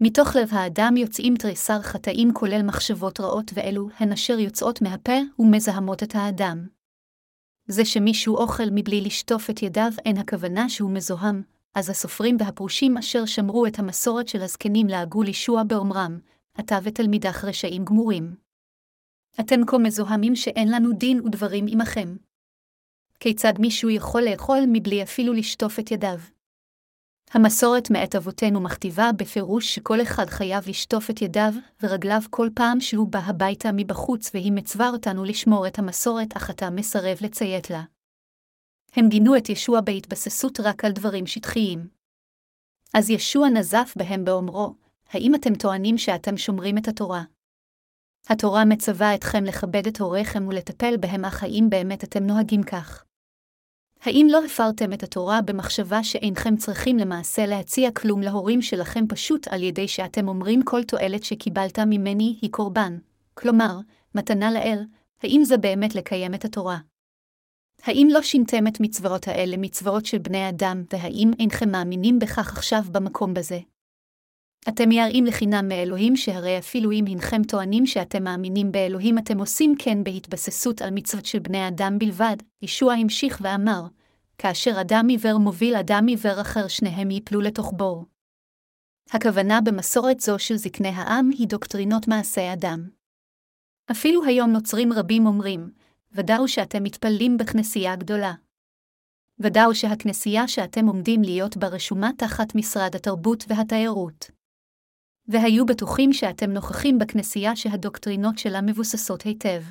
מתוך 0.00 0.36
לב 0.36 0.48
האדם 0.52 0.96
יוצאים 0.96 1.36
תריסר 1.36 1.82
חטאים 1.82 2.34
כולל 2.34 2.62
מחשבות 2.62 3.20
רעות 3.20 3.50
ואלו 3.54 3.88
הן 3.98 4.12
אשר 4.12 4.38
יוצאות 4.38 4.82
מהפה 4.82 5.18
ומזהמות 5.38 6.02
את 6.02 6.14
האדם. 6.14 6.66
זה 7.66 7.84
שמישהו 7.84 8.36
אוכל 8.36 8.70
מבלי 8.72 9.00
לשטוף 9.00 9.50
את 9.50 9.62
ידיו 9.62 9.90
אין 10.04 10.16
הכוונה 10.16 10.68
שהוא 10.68 10.90
מזוהם, 10.90 11.42
אז 11.74 11.90
הסופרים 11.90 12.36
והפרושים 12.40 12.96
אשר 12.96 13.24
שמרו 13.24 13.66
את 13.66 13.78
המסורת 13.78 14.28
של 14.28 14.42
הזקנים 14.42 14.86
לעגו 14.86 15.22
לישוע 15.22 15.62
באומרם, 15.62 16.18
אתה 16.60 16.78
ותלמידך 16.82 17.44
רשעים 17.44 17.84
גמורים. 17.84 18.43
אתם 19.40 19.60
כה 19.66 19.78
מזוהמים 19.78 20.36
שאין 20.36 20.70
לנו 20.70 20.92
דין 20.92 21.20
ודברים 21.20 21.64
עמכם. 21.68 22.16
כיצד 23.20 23.52
מישהו 23.58 23.90
יכול 23.90 24.22
לאכול 24.22 24.58
מבלי 24.72 25.02
אפילו 25.02 25.32
לשטוף 25.32 25.78
את 25.78 25.90
ידיו? 25.90 26.18
המסורת 27.30 27.90
מאת 27.90 28.14
אבותינו 28.14 28.60
מכתיבה 28.60 29.10
בפירוש 29.16 29.74
שכל 29.74 30.02
אחד 30.02 30.26
חייב 30.26 30.68
לשטוף 30.68 31.10
את 31.10 31.22
ידיו 31.22 31.52
ורגליו 31.82 32.20
כל 32.30 32.48
פעם 32.54 32.80
שהוא 32.80 33.08
בא 33.08 33.18
הביתה 33.18 33.68
מבחוץ, 33.72 34.30
והיא 34.34 34.52
מצווה 34.52 34.88
אותנו 34.88 35.24
לשמור 35.24 35.66
את 35.66 35.78
המסורת, 35.78 36.36
אך 36.36 36.50
אתה 36.50 36.70
מסרב 36.70 37.18
לציית 37.20 37.70
לה. 37.70 37.82
הם 38.92 39.08
גינו 39.08 39.36
את 39.36 39.48
ישוע 39.48 39.80
בהתבססות 39.80 40.60
רק 40.60 40.84
על 40.84 40.92
דברים 40.92 41.26
שטחיים. 41.26 41.88
אז 42.94 43.10
ישוע 43.10 43.48
נזף 43.48 43.94
בהם 43.96 44.24
באומרו, 44.24 44.74
האם 45.10 45.34
אתם 45.34 45.54
טוענים 45.54 45.98
שאתם 45.98 46.36
שומרים 46.36 46.78
את 46.78 46.88
התורה? 46.88 47.22
התורה 48.28 48.64
מצווה 48.64 49.14
אתכם 49.14 49.44
לכבד 49.44 49.86
את 49.86 50.00
הוריכם 50.00 50.48
ולטפל 50.48 50.96
בהם, 50.96 51.24
אך 51.24 51.42
האם 51.42 51.66
באמת 51.70 52.04
אתם 52.04 52.26
נוהגים 52.26 52.62
כך? 52.62 53.04
האם 54.00 54.26
לא 54.30 54.44
הפרתם 54.44 54.92
את 54.92 55.02
התורה 55.02 55.42
במחשבה 55.42 56.04
שאינכם 56.04 56.56
צריכים 56.56 56.96
למעשה 56.98 57.46
להציע 57.46 57.90
כלום 57.90 58.20
להורים 58.20 58.62
שלכם 58.62 59.06
פשוט 59.08 59.48
על 59.48 59.62
ידי 59.62 59.88
שאתם 59.88 60.28
אומרים 60.28 60.62
כל 60.64 60.84
תועלת 60.84 61.24
שקיבלת 61.24 61.78
ממני 61.78 62.38
היא 62.42 62.50
קורבן, 62.50 62.98
כלומר, 63.34 63.78
מתנה 64.14 64.52
לאל, 64.52 64.84
האם 65.22 65.40
זה 65.44 65.56
באמת 65.56 65.94
לקיים 65.94 66.34
את 66.34 66.44
התורה? 66.44 66.78
האם 67.82 68.08
לא 68.10 68.22
שינתם 68.22 68.66
את 68.66 68.80
מצוות 68.80 69.28
האלה 69.28 69.56
מצוות 69.56 70.06
של 70.06 70.18
בני 70.18 70.48
אדם, 70.48 70.84
והאם 70.92 71.30
אינכם 71.38 71.70
מאמינים 71.70 72.18
בכך 72.18 72.56
עכשיו 72.56 72.82
במקום 72.92 73.34
בזה? 73.34 73.58
אתם 74.68 74.92
יראים 74.92 75.24
לחינם 75.24 75.68
מאלוהים 75.68 76.16
שהרי 76.16 76.58
אפילו 76.58 76.92
אם 76.92 77.04
הנכם 77.08 77.42
טוענים 77.42 77.86
שאתם 77.86 78.24
מאמינים 78.24 78.72
באלוהים, 78.72 79.18
אתם 79.18 79.38
עושים 79.38 79.74
כן 79.78 80.04
בהתבססות 80.04 80.82
על 80.82 80.90
מצוות 80.90 81.26
של 81.26 81.38
בני 81.38 81.68
אדם 81.68 81.98
בלבד. 81.98 82.36
ישוע 82.62 82.92
המשיך 82.92 83.38
ואמר, 83.42 83.82
כאשר 84.38 84.80
אדם 84.80 85.06
עיוור 85.08 85.38
מוביל 85.38 85.76
אדם 85.76 86.06
עיוור 86.06 86.40
אחר, 86.40 86.68
שניהם 86.68 87.10
ייפלו 87.10 87.40
לתוך 87.40 87.72
בור. 87.76 88.04
הכוונה 89.10 89.60
במסורת 89.60 90.20
זו 90.20 90.38
של 90.38 90.56
זקני 90.56 90.88
העם 90.88 91.30
היא 91.30 91.48
דוקטרינות 91.48 92.08
מעשי 92.08 92.52
אדם. 92.52 92.88
אפילו 93.90 94.24
היום 94.24 94.50
נוצרים 94.50 94.92
רבים 94.92 95.26
אומרים, 95.26 95.70
ודאו 96.12 96.48
שאתם 96.48 96.82
מתפללים 96.82 97.36
בכנסייה 97.36 97.96
גדולה. 97.96 98.32
ודאו 99.38 99.74
שהכנסייה 99.74 100.48
שאתם 100.48 100.86
עומדים 100.86 101.22
להיות 101.22 101.56
בה 101.56 101.66
רשומה 101.68 102.10
תחת 102.18 102.54
משרד 102.54 102.94
התרבות 102.94 103.44
והתיירות. 103.48 104.33
והיו 105.28 105.66
בטוחים 105.66 106.12
שאתם 106.12 106.50
נוכחים 106.50 106.98
בכנסייה 106.98 107.56
שהדוקטרינות 107.56 108.38
שלה 108.38 108.60
מבוססות 108.60 109.22
היטב. 109.22 109.62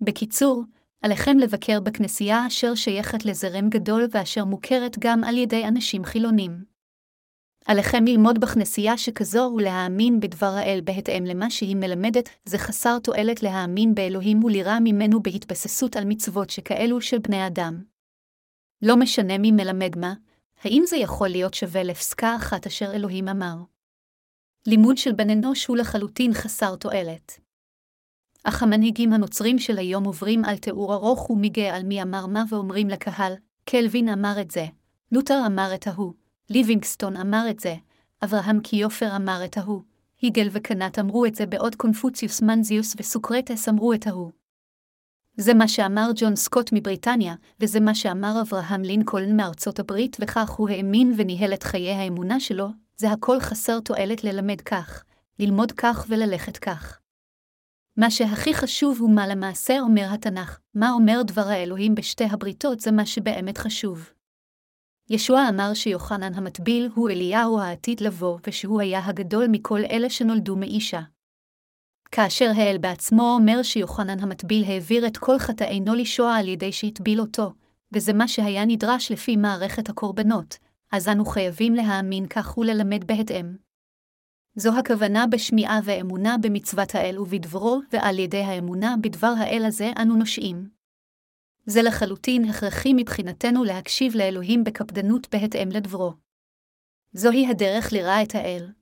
בקיצור, 0.00 0.64
עליכם 1.02 1.38
לבקר 1.38 1.80
בכנסייה 1.80 2.46
אשר 2.46 2.74
שייכת 2.74 3.24
לזרם 3.24 3.68
גדול 3.68 4.06
ואשר 4.10 4.44
מוכרת 4.44 4.98
גם 4.98 5.24
על 5.24 5.38
ידי 5.38 5.64
אנשים 5.68 6.04
חילונים. 6.04 6.64
עליכם 7.66 8.04
ללמוד 8.04 8.40
בכנסייה 8.40 8.98
שכזו 8.98 9.52
ולהאמין 9.56 10.20
בדבר 10.20 10.46
האל 10.46 10.80
בהתאם 10.84 11.24
למה 11.24 11.50
שהיא 11.50 11.76
מלמדת, 11.76 12.28
זה 12.44 12.58
חסר 12.58 12.98
תועלת 12.98 13.42
להאמין 13.42 13.94
באלוהים 13.94 14.44
ולירא 14.44 14.78
ממנו 14.80 15.22
בהתבססות 15.22 15.96
על 15.96 16.04
מצוות 16.04 16.50
שכאלו 16.50 17.00
של 17.00 17.18
בני 17.18 17.46
אדם. 17.46 17.84
לא 18.82 18.96
משנה 18.96 19.38
מי 19.38 19.52
מלמד 19.52 19.98
מה, 19.98 20.14
האם 20.64 20.82
זה 20.86 20.96
יכול 20.96 21.28
להיות 21.28 21.54
שווה 21.54 21.82
לפסקה 21.82 22.36
אחת 22.36 22.66
אשר 22.66 22.92
אלוהים 22.94 23.28
אמר? 23.28 23.71
לימוד 24.66 24.96
של 24.96 25.12
בן 25.12 25.30
אנוש 25.30 25.66
הוא 25.66 25.76
לחלוטין 25.76 26.34
חסר 26.34 26.76
תועלת. 26.76 27.40
אך 28.44 28.62
המנהיגים 28.62 29.12
הנוצרים 29.12 29.58
של 29.58 29.78
היום 29.78 30.04
עוברים 30.04 30.44
על 30.44 30.56
תיאור 30.56 30.94
ארוך 30.94 31.30
ומגה 31.30 31.76
על 31.76 31.82
מי 31.82 32.02
אמר 32.02 32.26
מה 32.26 32.44
ואומרים 32.48 32.88
לקהל, 32.88 33.32
קלווין 33.64 34.08
אמר 34.08 34.40
את 34.40 34.50
זה, 34.50 34.66
לותר 35.12 35.42
אמר 35.46 35.70
את 35.74 35.86
ההוא, 35.86 36.12
ליבינגסטון 36.50 37.16
אמר 37.16 37.46
את 37.50 37.60
זה, 37.60 37.74
אברהם 38.24 38.60
קיופר 38.60 39.16
אמר 39.16 39.40
את 39.44 39.56
ההוא, 39.56 39.82
היגל 40.20 40.48
וקנת 40.52 40.98
אמרו 40.98 41.26
את 41.26 41.34
זה 41.34 41.46
בעוד 41.46 41.74
קונפוציוס 41.74 42.42
מנזיוס 42.42 42.94
וסוקרטס 42.98 43.68
אמרו 43.68 43.92
את 43.92 44.06
ההוא. 44.06 44.30
זה 45.36 45.54
מה 45.54 45.68
שאמר 45.68 46.10
ג'ון 46.14 46.36
סקוט 46.36 46.70
מבריטניה, 46.72 47.34
וזה 47.60 47.80
מה 47.80 47.94
שאמר 47.94 48.40
אברהם 48.40 48.82
לינקולן 48.82 49.36
מארצות 49.36 49.78
הברית, 49.78 50.16
וכך 50.20 50.50
הוא 50.50 50.68
האמין 50.68 51.14
וניהל 51.16 51.54
את 51.54 51.62
חיי 51.62 51.90
האמונה 51.90 52.40
שלו, 52.40 52.68
זה 52.96 53.10
הכל 53.10 53.40
חסר 53.40 53.80
תועלת 53.80 54.24
ללמד 54.24 54.60
כך, 54.60 55.04
ללמוד 55.38 55.72
כך 55.72 56.06
וללכת 56.08 56.56
כך. 56.56 56.98
מה 57.96 58.10
שהכי 58.10 58.54
חשוב 58.54 59.00
הוא 59.00 59.10
מה 59.10 59.26
למעשה 59.26 59.80
אומר 59.80 60.06
התנ"ך, 60.12 60.58
מה 60.74 60.90
אומר 60.92 61.22
דבר 61.26 61.48
האלוהים 61.48 61.94
בשתי 61.94 62.24
הבריתות 62.24 62.80
זה 62.80 62.92
מה 62.92 63.06
שבאמת 63.06 63.58
חשוב. 63.58 64.10
ישוע 65.10 65.48
אמר 65.48 65.74
שיוחנן 65.74 66.34
המטביל 66.34 66.90
הוא 66.94 67.10
אליהו 67.10 67.60
העתיד 67.60 68.00
לבוא, 68.00 68.38
ושהוא 68.46 68.80
היה 68.80 69.06
הגדול 69.06 69.46
מכל 69.48 69.80
אלה 69.90 70.10
שנולדו 70.10 70.56
מאישה. 70.56 71.00
כאשר 72.10 72.50
האל 72.56 72.78
בעצמו 72.78 73.22
אומר 73.22 73.62
שיוחנן 73.62 74.20
המטביל 74.20 74.64
העביר 74.64 75.06
את 75.06 75.16
כל 75.16 75.38
חטאינו 75.38 75.94
לישוע 75.94 76.34
על 76.34 76.48
ידי 76.48 76.72
שהטביל 76.72 77.20
אותו, 77.20 77.52
וזה 77.92 78.12
מה 78.12 78.28
שהיה 78.28 78.64
נדרש 78.64 79.12
לפי 79.12 79.36
מערכת 79.36 79.88
הקורבנות, 79.88 80.58
אז 80.92 81.08
אנו 81.08 81.24
חייבים 81.24 81.74
להאמין 81.74 82.26
כך 82.26 82.58
וללמד 82.58 83.04
בהתאם. 83.04 83.56
זו 84.56 84.78
הכוונה 84.78 85.26
בשמיעה 85.26 85.80
ואמונה 85.84 86.36
במצוות 86.42 86.94
האל 86.94 87.18
ובדברו, 87.18 87.80
ועל 87.92 88.18
ידי 88.18 88.42
האמונה 88.42 88.94
בדבר 89.02 89.34
האל 89.38 89.64
הזה 89.66 89.90
אנו 90.02 90.16
נושעים. 90.16 90.68
זה 91.66 91.82
לחלוטין 91.82 92.44
הכרחי 92.44 92.92
מבחינתנו 92.96 93.64
להקשיב 93.64 94.16
לאלוהים 94.16 94.64
בקפדנות 94.64 95.34
בהתאם 95.34 95.68
לדברו. 95.68 96.12
זוהי 97.12 97.46
הדרך 97.46 97.92
לראה 97.92 98.22
את 98.22 98.34
האל. 98.34 98.72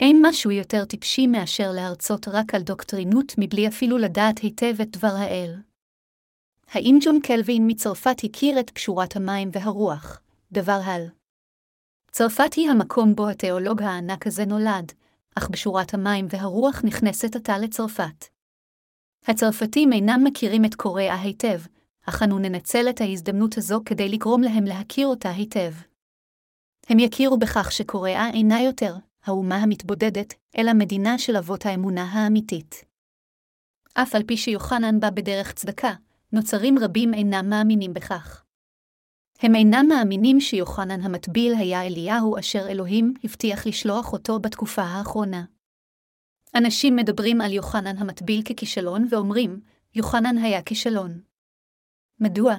אין 0.00 0.22
משהו 0.22 0.50
יותר 0.50 0.84
טיפשי 0.84 1.26
מאשר 1.26 1.70
להרצות 1.74 2.28
רק 2.28 2.54
על 2.54 2.62
דוקטרינות 2.62 3.32
מבלי 3.38 3.68
אפילו 3.68 3.98
לדעת 3.98 4.38
היטב 4.38 4.80
את 4.82 4.90
דבר 4.90 5.14
האל. 5.18 5.54
האם 6.68 6.98
ג'ון 7.04 7.20
קלווין 7.20 7.64
מצרפת 7.66 8.16
הכיר 8.24 8.60
את 8.60 8.70
פשורת 8.70 9.16
המים 9.16 9.50
והרוח, 9.52 10.20
דבר 10.52 10.80
הל? 10.84 11.06
צרפת 12.10 12.54
היא 12.54 12.70
המקום 12.70 13.14
בו 13.14 13.28
התיאולוג 13.28 13.82
הענק 13.82 14.26
הזה 14.26 14.44
נולד, 14.44 14.92
אך 15.34 15.50
בשורת 15.50 15.94
המים 15.94 16.26
והרוח 16.30 16.82
נכנסת 16.84 17.36
עתה 17.36 17.58
לצרפת. 17.58 18.24
הצרפתים 19.24 19.92
אינם 19.92 20.20
מכירים 20.24 20.64
את 20.64 20.74
קוריאה 20.74 21.20
היטב, 21.20 21.60
אך 22.08 22.22
אנו 22.22 22.38
ננצל 22.38 22.86
את 22.90 23.00
ההזדמנות 23.00 23.58
הזו 23.58 23.80
כדי 23.84 24.08
לגרום 24.08 24.42
להם 24.42 24.64
להכיר 24.64 25.06
אותה 25.06 25.30
היטב. 25.30 25.72
הם 26.88 26.98
יכירו 26.98 27.38
בכך 27.38 27.72
שקוריאה 27.72 28.30
אינה 28.30 28.62
יותר 28.62 28.96
האומה 29.24 29.56
המתבודדת, 29.56 30.34
אלא 30.58 30.72
מדינה 30.72 31.18
של 31.18 31.36
אבות 31.36 31.66
האמונה 31.66 32.04
האמיתית. 32.04 32.84
אף 33.94 34.14
על 34.14 34.22
פי 34.22 34.36
שיוחנן 34.36 35.00
בא 35.00 35.10
בדרך 35.10 35.52
צדקה, 35.52 35.92
נוצרים 36.32 36.78
רבים 36.78 37.14
אינם 37.14 37.50
מאמינים 37.50 37.94
בכך. 37.94 38.45
הם 39.40 39.54
אינם 39.54 39.86
מאמינים 39.88 40.40
שיוחנן 40.40 41.00
המטביל 41.00 41.54
היה 41.54 41.86
אליהו 41.86 42.38
אשר 42.38 42.68
אלוהים 42.68 43.14
הבטיח 43.24 43.66
לשלוח 43.66 44.12
אותו 44.12 44.38
בתקופה 44.38 44.82
האחרונה. 44.82 45.44
אנשים 46.54 46.96
מדברים 46.96 47.40
על 47.40 47.52
יוחנן 47.52 47.96
המטביל 47.98 48.42
ככישלון 48.42 49.06
ואומרים, 49.10 49.60
יוחנן 49.94 50.38
היה 50.38 50.62
כישלון. 50.62 51.20
מדוע? 52.20 52.54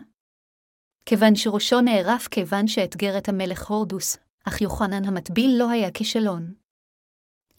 כיוון 1.06 1.36
שראשו 1.36 1.82
נערף 1.82 2.28
כיוון 2.28 2.68
שאתגר 2.68 3.18
את 3.18 3.30
המלך 3.30 3.70
הורדוס, 3.70 4.18
אך 4.46 4.62
יוחנן 4.62 5.06
המטביל 5.06 5.56
לא 5.60 5.70
היה 5.70 5.92
כישלון. 5.92 6.54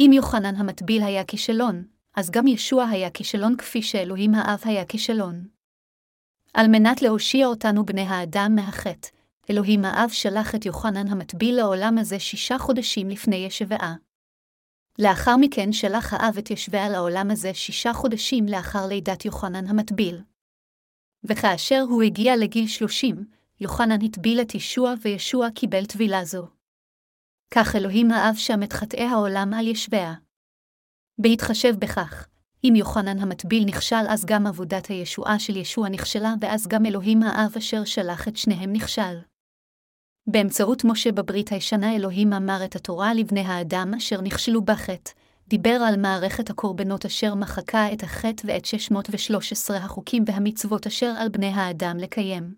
אם 0.01 0.11
יוחנן 0.15 0.55
המטביל 0.55 1.03
היה 1.03 1.25
כישלון, 1.25 1.85
אז 2.17 2.31
גם 2.31 2.47
ישוע 2.47 2.85
היה 2.85 3.11
כישלון 3.11 3.57
כפי 3.57 3.83
שאלוהים 3.83 4.35
האב 4.35 4.61
היה 4.65 4.85
כישלון. 4.85 5.58
על 6.59 6.69
מנת 6.69 7.03
להושיע 7.03 7.47
אותנו 7.47 7.85
בני 7.85 8.03
האדם 8.03 8.53
מהחטא, 8.55 9.09
אלוהים 9.51 9.85
האב 9.85 10.11
שלח 10.11 10.55
את 10.55 10.67
יוחנן 10.67 11.09
המטביל 11.09 11.57
לעולם 11.57 11.99
הזה 11.99 12.19
שישה 12.19 12.59
חודשים 12.59 13.09
לפני 13.09 13.37
ישבעה. 13.37 13.95
לאחר 14.99 15.37
מכן 15.37 15.73
שלח 15.73 16.13
האב 16.13 16.39
את 16.39 16.51
ישביה 16.51 16.89
לעולם 16.89 17.31
הזה 17.31 17.55
שישה 17.55 17.93
חודשים 17.93 18.47
לאחר 18.47 18.87
לידת 18.87 19.25
יוחנן 19.25 19.67
המטביל. 19.67 20.21
וכאשר 21.25 21.85
הוא 21.89 22.03
הגיע 22.03 22.37
לגיל 22.37 22.67
שלושים, 22.67 23.25
יוחנן 23.61 24.05
הטביל 24.05 24.41
את 24.41 24.55
ישוע 24.55 24.95
וישוע 25.03 25.51
קיבל 25.51 25.87
טבילה 25.87 26.25
זו. 26.25 26.47
כך 27.51 27.77
אלוהים 27.77 28.11
האב 28.11 28.35
שם 28.35 28.63
את 28.63 28.73
חטאי 28.73 29.05
העולם 29.05 29.55
על 29.55 29.67
ישביה. 29.67 30.15
בהתחשב 31.19 31.75
בכך, 31.79 32.29
אם 32.65 32.75
יוחנן 32.77 33.19
המטביל 33.19 33.65
נכשל 33.65 34.05
אז 34.09 34.25
גם 34.25 34.47
עבודת 34.47 34.87
הישועה 34.87 35.39
של 35.39 35.57
ישוע 35.57 35.89
נכשלה, 35.89 36.35
ואז 36.41 36.67
גם 36.67 36.87
אלוהים 36.87 37.23
האב 37.23 37.53
אשר 37.59 37.85
שלח 37.85 38.29
את 38.29 38.37
שניהם 38.37 38.73
נכשל. 38.73 39.19
באמצעות 40.27 40.85
משה 40.85 41.13
בברית 41.13 41.53
הישנה 41.53 41.97
אלוהים 41.97 42.33
אמר 42.33 42.65
את 42.65 42.77
התורה 42.77 43.15
לבני 43.15 43.41
האדם 43.41 43.95
אשר 43.97 44.21
נכשלו 44.21 44.63
בחטא, 44.63 45.13
דיבר 45.49 45.79
על 45.89 45.97
מערכת 45.97 46.51
הקורבנות 46.51 47.05
אשר 47.05 47.35
מחקה 47.35 47.93
את 47.93 48.03
החטא 48.03 48.43
ואת 48.47 48.65
613 48.65 49.77
החוקים 49.77 50.25
והמצוות 50.27 50.87
אשר 50.87 51.15
על 51.19 51.29
בני 51.29 51.47
האדם 51.47 51.97
לקיים. 51.99 52.55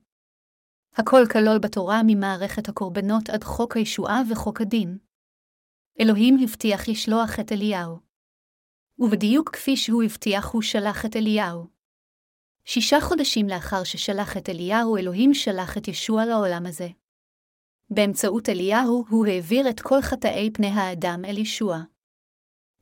הכל 0.97 1.23
כלול 1.33 1.59
בתורה 1.59 2.01
ממערכת 2.07 2.69
הקורבנות 2.69 3.31
עד 3.31 3.45
חוק 3.45 3.77
הישועה 3.77 4.23
וחוק 4.31 4.61
הדין. 4.61 4.99
אלוהים 6.01 6.39
הבטיח 6.43 6.89
לשלוח 6.89 7.41
את 7.41 7.53
אליהו. 7.53 8.10
ובדיוק 9.01 9.51
כפי 9.51 9.77
שהוא 9.77 10.03
הבטיח, 10.03 10.47
הוא 10.47 10.63
שלח 10.63 11.07
את 11.07 11.17
אליהו. 11.17 11.67
שישה 12.65 13.01
חודשים 13.01 13.49
לאחר 13.49 13.85
ששלח 13.85 14.37
את 14.37 14.49
אליהו, 14.49 14.97
אלוהים 14.97 15.35
שלח 15.35 15.79
את 15.79 15.89
ישוע 15.89 16.25
לעולם 16.25 16.67
הזה. 16.67 16.89
באמצעות 17.91 18.49
אליהו, 18.49 19.05
הוא 19.09 19.27
העביר 19.27 19.71
את 19.71 19.81
כל 19.81 20.01
חטאי 20.03 20.51
פני 20.55 20.67
האדם 20.67 21.25
אל 21.25 21.39
ישוע. 21.39 21.79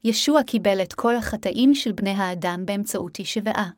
ישוע 0.04 0.42
קיבל 0.42 0.82
את 0.82 0.92
כל 0.92 1.16
החטאים 1.16 1.74
של 1.74 1.92
בני 1.92 2.10
האדם 2.10 2.62
באמצעות 2.66 3.18
ישבעה. 3.18 3.70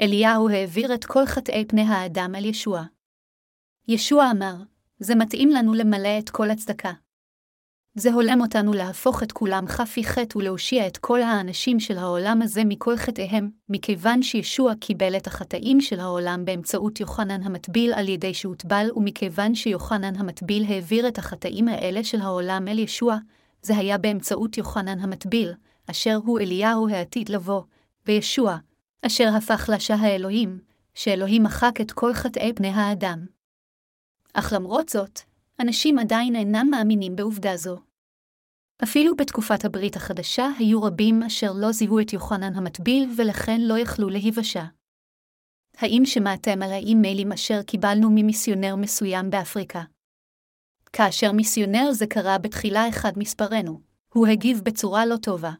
אליהו 0.00 0.48
העביר 0.48 0.94
את 0.94 1.04
כל 1.04 1.26
חטאי 1.26 1.64
פני 1.68 1.82
האדם 1.82 2.34
אל 2.34 2.44
ישוע. 2.44 2.82
ישוע 3.88 4.30
אמר, 4.30 4.54
זה 4.98 5.14
מתאים 5.14 5.48
לנו 5.48 5.74
למלא 5.74 6.18
את 6.18 6.30
כל 6.30 6.50
הצדקה. 6.50 6.92
זה 7.94 8.12
הולם 8.12 8.40
אותנו 8.40 8.72
להפוך 8.72 9.22
את 9.22 9.32
כולם 9.32 9.66
חפי 9.66 10.04
חטא 10.04 10.38
ולהושיע 10.38 10.86
את 10.86 10.96
כל 10.96 11.22
האנשים 11.22 11.80
של 11.80 11.98
העולם 11.98 12.42
הזה 12.42 12.62
מכל 12.64 12.96
חטאיהם, 12.96 13.50
מכיוון 13.68 14.22
שישוע 14.22 14.74
קיבל 14.74 15.16
את 15.16 15.26
החטאים 15.26 15.80
של 15.80 16.00
העולם 16.00 16.44
באמצעות 16.44 17.00
יוחנן 17.00 17.42
המטביל 17.42 17.92
על 17.92 18.08
ידי 18.08 18.34
שהוטבל, 18.34 18.88
ומכיוון 18.96 19.54
שיוחנן 19.54 20.16
המטביל 20.16 20.64
העביר 20.68 21.08
את 21.08 21.18
החטאים 21.18 21.68
האלה 21.68 22.04
של 22.04 22.20
העולם 22.20 22.68
אל 22.68 22.78
ישוע, 22.78 23.16
זה 23.62 23.76
היה 23.76 23.98
באמצעות 23.98 24.58
יוחנן 24.58 24.98
המטביל, 24.98 25.52
אשר 25.90 26.18
הוא 26.24 26.40
אליהו 26.40 26.88
העתיד 26.88 27.28
לבוא, 27.28 27.62
וישוע, 28.06 28.56
אשר 29.06 29.28
הפך 29.36 29.70
לשה 29.72 29.94
האלוהים, 29.94 30.58
שאלוהים 30.94 31.42
מחק 31.42 31.80
את 31.80 31.92
כל 31.92 32.14
חטאי 32.14 32.52
בני 32.52 32.68
האדם. 32.68 33.26
אך 34.34 34.52
למרות 34.52 34.88
זאת, 34.88 35.20
אנשים 35.62 35.98
עדיין 35.98 36.36
אינם 36.36 36.68
מאמינים 36.70 37.16
בעובדה 37.16 37.56
זו. 37.56 37.78
אפילו 38.82 39.16
בתקופת 39.16 39.64
הברית 39.64 39.96
החדשה 39.96 40.48
היו 40.58 40.82
רבים 40.82 41.22
אשר 41.22 41.52
לא 41.52 41.72
זיהו 41.72 42.00
את 42.00 42.12
יוחנן 42.12 42.54
המטביל 42.54 43.10
ולכן 43.16 43.60
לא 43.60 43.78
יכלו 43.78 44.08
להיוושע. 44.08 44.64
האם 45.76 46.02
שמעתם 46.04 46.62
על 46.62 46.72
האימיילים 46.72 47.32
אשר 47.32 47.62
קיבלנו 47.62 48.10
ממיסיונר 48.10 48.76
מסוים 48.76 49.30
באפריקה? 49.30 49.82
כאשר 50.92 51.32
מיסיונר 51.32 51.92
זה 51.92 52.06
קרה 52.06 52.38
בתחילה 52.38 52.88
אחד 52.88 53.12
מספרנו, 53.16 53.80
הוא 54.14 54.26
הגיב 54.26 54.60
בצורה 54.64 55.06
לא 55.06 55.16
טובה. 55.16 55.52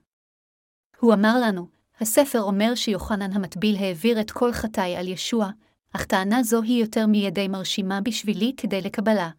הוא 0.98 1.14
אמר 1.14 1.34
לנו, 1.42 1.66
הספר 2.00 2.42
אומר 2.42 2.74
שיוחנן 2.74 3.32
המטביל 3.32 3.76
העביר 3.76 4.20
את 4.20 4.30
כל 4.30 4.52
חטאי 4.52 4.96
על 4.96 5.08
ישוע, 5.08 5.50
אך 5.92 6.04
טענה 6.04 6.42
זו 6.42 6.62
היא 6.62 6.80
יותר 6.80 7.06
מידי 7.06 7.48
מרשימה 7.48 8.00
בשבילי 8.00 8.52
כדי 8.56 8.80
לקבלה. 8.80 9.30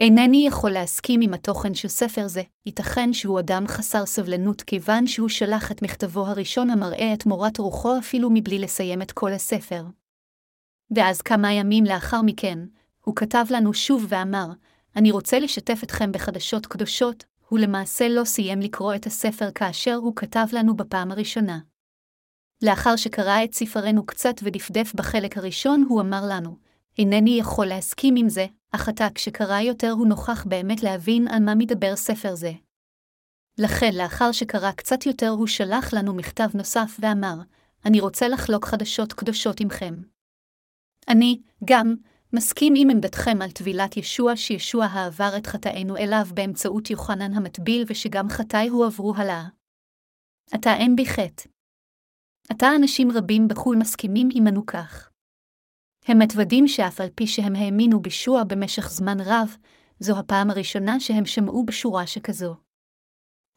אינני 0.00 0.46
יכול 0.46 0.70
להסכים 0.70 1.20
עם 1.20 1.34
התוכן 1.34 1.74
של 1.74 1.88
ספר 1.88 2.28
זה, 2.28 2.42
ייתכן 2.66 3.12
שהוא 3.12 3.40
אדם 3.40 3.66
חסר 3.66 4.06
סבלנות 4.06 4.62
כיוון 4.62 5.06
שהוא 5.06 5.28
שלח 5.28 5.72
את 5.72 5.82
מכתבו 5.82 6.26
הראשון 6.26 6.70
המראה 6.70 7.14
את 7.14 7.26
מורת 7.26 7.58
רוחו 7.58 7.98
אפילו 7.98 8.30
מבלי 8.30 8.58
לסיים 8.58 9.02
את 9.02 9.12
כל 9.12 9.32
הספר. 9.32 9.84
ואז 10.90 11.22
כמה 11.22 11.52
ימים 11.52 11.84
לאחר 11.84 12.22
מכן, 12.22 12.58
הוא 13.04 13.16
כתב 13.16 13.44
לנו 13.50 13.74
שוב 13.74 14.06
ואמר, 14.08 14.46
אני 14.96 15.10
רוצה 15.10 15.38
לשתף 15.38 15.80
אתכם 15.84 16.12
בחדשות 16.12 16.66
קדושות, 16.66 17.24
הוא 17.48 17.58
למעשה 17.58 18.08
לא 18.08 18.24
סיים 18.24 18.60
לקרוא 18.60 18.94
את 18.94 19.06
הספר 19.06 19.50
כאשר 19.54 19.94
הוא 19.94 20.16
כתב 20.16 20.46
לנו 20.52 20.76
בפעם 20.76 21.10
הראשונה. 21.10 21.58
לאחר 22.62 22.96
שקרא 22.96 23.44
את 23.44 23.54
ספרנו 23.54 24.06
קצת 24.06 24.34
ודפדף 24.42 24.92
בחלק 24.94 25.38
הראשון, 25.38 25.86
הוא 25.88 26.00
אמר 26.00 26.22
לנו, 26.28 26.56
אינני 26.98 27.38
יכול 27.38 27.66
להסכים 27.66 28.14
עם 28.16 28.28
זה, 28.28 28.46
אך 28.74 28.88
עתה 28.88 29.06
כשקרא 29.14 29.60
יותר 29.60 29.90
הוא 29.90 30.06
נוכח 30.06 30.44
באמת 30.46 30.82
להבין 30.82 31.28
על 31.28 31.42
מה 31.42 31.54
מדבר 31.54 31.96
ספר 31.96 32.34
זה. 32.34 32.52
לכן, 33.58 33.90
לאחר 33.94 34.32
שקרא 34.32 34.72
קצת 34.72 35.06
יותר, 35.06 35.28
הוא 35.28 35.46
שלח 35.46 35.94
לנו 35.94 36.14
מכתב 36.14 36.48
נוסף 36.54 36.96
ואמר, 37.00 37.34
אני 37.84 38.00
רוצה 38.00 38.28
לחלוק 38.28 38.64
חדשות 38.64 39.12
קדושות 39.12 39.60
עמכם. 39.60 39.94
אני, 41.08 41.42
גם, 41.64 41.94
מסכים 42.32 42.74
עם 42.76 42.90
עמדתכם 42.90 43.42
על 43.42 43.50
טבילת 43.50 43.96
ישוע 43.96 44.36
שישוע 44.36 44.84
העבר 44.84 45.36
את 45.38 45.46
חטאינו 45.46 45.96
אליו 45.96 46.24
באמצעות 46.34 46.90
יוחנן 46.90 47.34
המטביל 47.34 47.84
ושגם 47.88 48.28
חטאי 48.28 48.68
הועברו 48.68 49.14
הלאה. 49.16 49.44
עתה 50.52 50.74
אין 50.74 50.96
בי 50.96 51.06
חטא. 51.06 51.48
עתה 52.50 52.66
אנשים 52.80 53.08
רבים 53.10 53.48
בחו"ל 53.48 53.76
מסכימים 53.76 54.28
עמנו 54.34 54.66
כך. 54.66 55.13
הם 56.06 56.18
מתוודים 56.18 56.68
שאף 56.68 57.00
על 57.00 57.08
פי 57.14 57.26
שהם 57.26 57.56
האמינו 57.56 58.00
בישוע 58.00 58.44
במשך 58.44 58.90
זמן 58.90 59.20
רב, 59.20 59.56
זו 60.00 60.18
הפעם 60.18 60.50
הראשונה 60.50 61.00
שהם 61.00 61.26
שמעו 61.26 61.64
בשורה 61.66 62.06
שכזו. 62.06 62.56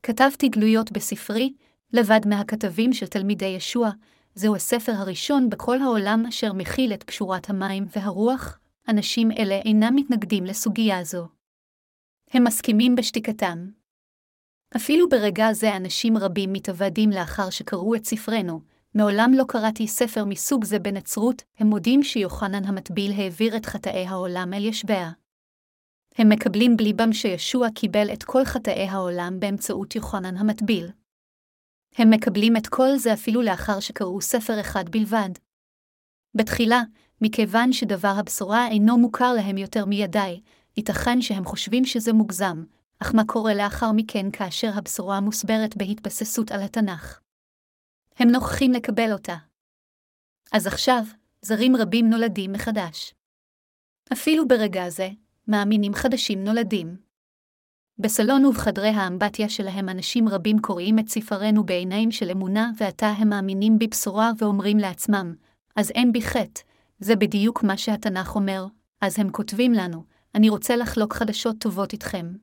כתבתי 0.04 0.50
גלויות 0.50 0.92
בספרי, 0.92 1.54
לבד 1.94 2.20
מהכתבים 2.26 2.94
של 2.94 3.08
תלמידי 3.08 3.46
ישוע, 3.46 3.90
זהו 4.36 4.56
הספר 4.56 4.92
הראשון 4.92 5.50
בכל 5.50 5.82
העולם 5.82 6.24
אשר 6.30 6.54
מכיל 6.54 6.94
את 6.94 7.04
פשורת 7.04 7.50
המים 7.50 7.86
והרוח, 7.96 8.60
אנשים 8.88 9.32
אלה 9.32 9.56
אינם 9.56 9.96
מתנגדים 9.96 10.46
לסוגיה 10.46 11.04
זו. 11.04 11.28
הם 12.32 12.44
מסכימים 12.44 12.96
בשתיקתם. 12.96 13.70
אפילו 14.76 15.10
ברגע 15.10 15.54
זה 15.54 15.76
אנשים 15.76 16.18
רבים 16.18 16.54
מתאבדים 16.54 17.10
לאחר 17.10 17.50
שקראו 17.50 17.96
את 17.96 18.06
ספרנו, 18.06 18.62
מעולם 18.98 19.32
לא 19.36 19.44
קראתי 19.48 19.88
ספר 19.88 20.26
מסוג 20.26 20.64
זה 20.64 20.80
בנצרות, 20.80 21.44
הם 21.58 21.68
מודים 21.68 22.04
שיוחנן 22.04 22.66
המטביל 22.66 23.12
העביר 23.12 23.58
את 23.58 23.66
חטאי 23.66 24.06
העולם 24.06 24.54
אל 24.54 24.66
ישביה. 24.66 25.12
הם 26.16 26.30
מקבלים 26.30 26.78
בליבם 26.78 27.14
שישוע 27.14 27.68
קיבל 27.76 28.14
את 28.14 28.24
כל 28.24 28.46
חטאי 28.46 28.88
העולם 28.88 29.40
באמצעות 29.40 29.96
יוחנן 29.96 30.38
המטביל. 30.38 30.90
הם 31.96 32.10
מקבלים 32.10 32.58
את 32.58 32.68
כל 32.68 32.98
זה 32.98 33.14
אפילו 33.14 33.42
לאחר 33.42 33.80
שקראו 33.80 34.22
ספר 34.22 34.62
אחד 34.62 34.90
בלבד. 34.90 35.30
בתחילה, 36.36 36.82
מכיוון 37.22 37.74
שדבר 37.74 38.14
הבשורה 38.18 38.68
אינו 38.68 38.98
מוכר 38.98 39.34
להם 39.34 39.58
יותר 39.58 39.86
מידי, 39.86 40.42
ייתכן 40.78 41.22
שהם 41.22 41.46
חושבים 41.46 41.86
שזה 41.86 42.14
מוגזם, 42.14 42.64
אך 43.00 43.16
מה 43.16 43.26
קורה 43.26 43.54
לאחר 43.54 43.92
מכן 43.92 44.32
כאשר 44.32 44.72
הבשורה 44.76 45.20
מוסברת 45.20 45.78
בהתבססות 45.78 46.52
על 46.52 46.62
התנ"ך? 46.62 47.27
הם 48.20 48.30
נוכחים 48.30 48.72
לקבל 48.72 49.12
אותה. 49.12 49.36
אז 50.52 50.68
עכשיו, 50.68 51.04
זרים 51.42 51.76
רבים 51.76 52.10
נולדים 52.10 52.52
מחדש. 52.52 53.14
אפילו 54.14 54.48
ברגע 54.48 54.90
זה, 54.90 55.10
מאמינים 55.48 55.94
חדשים 55.94 56.44
נולדים. 56.44 56.98
בסלון 58.00 58.46
ובחדרי 58.46 58.90
האמבטיה 58.90 59.50
שלהם 59.50 59.90
אנשים 59.90 60.30
רבים 60.30 60.60
קוראים 60.60 61.00
את 61.00 61.10
ספרנו 61.10 61.64
בעיניים 61.64 62.12
של 62.12 62.30
אמונה, 62.32 62.72
ועתה 62.78 63.08
הם 63.08 63.30
מאמינים 63.30 63.80
בבשורה 63.80 64.32
ואומרים 64.38 64.78
לעצמם, 64.78 65.36
אז 65.76 65.92
אין 65.92 66.12
בי 66.12 66.22
חטא, 66.22 66.62
זה 67.00 67.16
בדיוק 67.16 67.64
מה 67.64 67.78
שהתנ"ך 67.78 68.36
אומר, 68.36 68.66
אז 69.02 69.20
הם 69.20 69.32
כותבים 69.32 69.74
לנו, 69.74 70.04
אני 70.36 70.50
רוצה 70.50 70.76
לחלוק 70.76 71.14
חדשות 71.14 71.56
טובות 71.60 71.94
איתכם. 71.94 72.34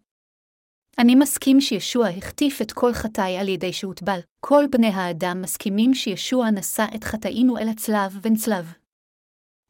אני 0.99 1.15
מסכים 1.15 1.61
שישוע 1.61 2.09
החטיף 2.09 2.63
את 2.63 2.73
כל 2.73 2.93
חטאי 2.93 3.37
על 3.37 3.49
ידי 3.49 3.73
שהוטבל. 3.73 4.21
כל 4.41 4.65
בני 4.71 4.87
האדם 4.87 5.43
מסכימים 5.43 5.95
שישוע 5.95 6.51
נשא 6.51 6.85
את 6.95 7.05
חטאינו 7.05 7.59
אל 7.59 7.69
הצלב 7.69 8.19
ונצלב. 8.23 8.73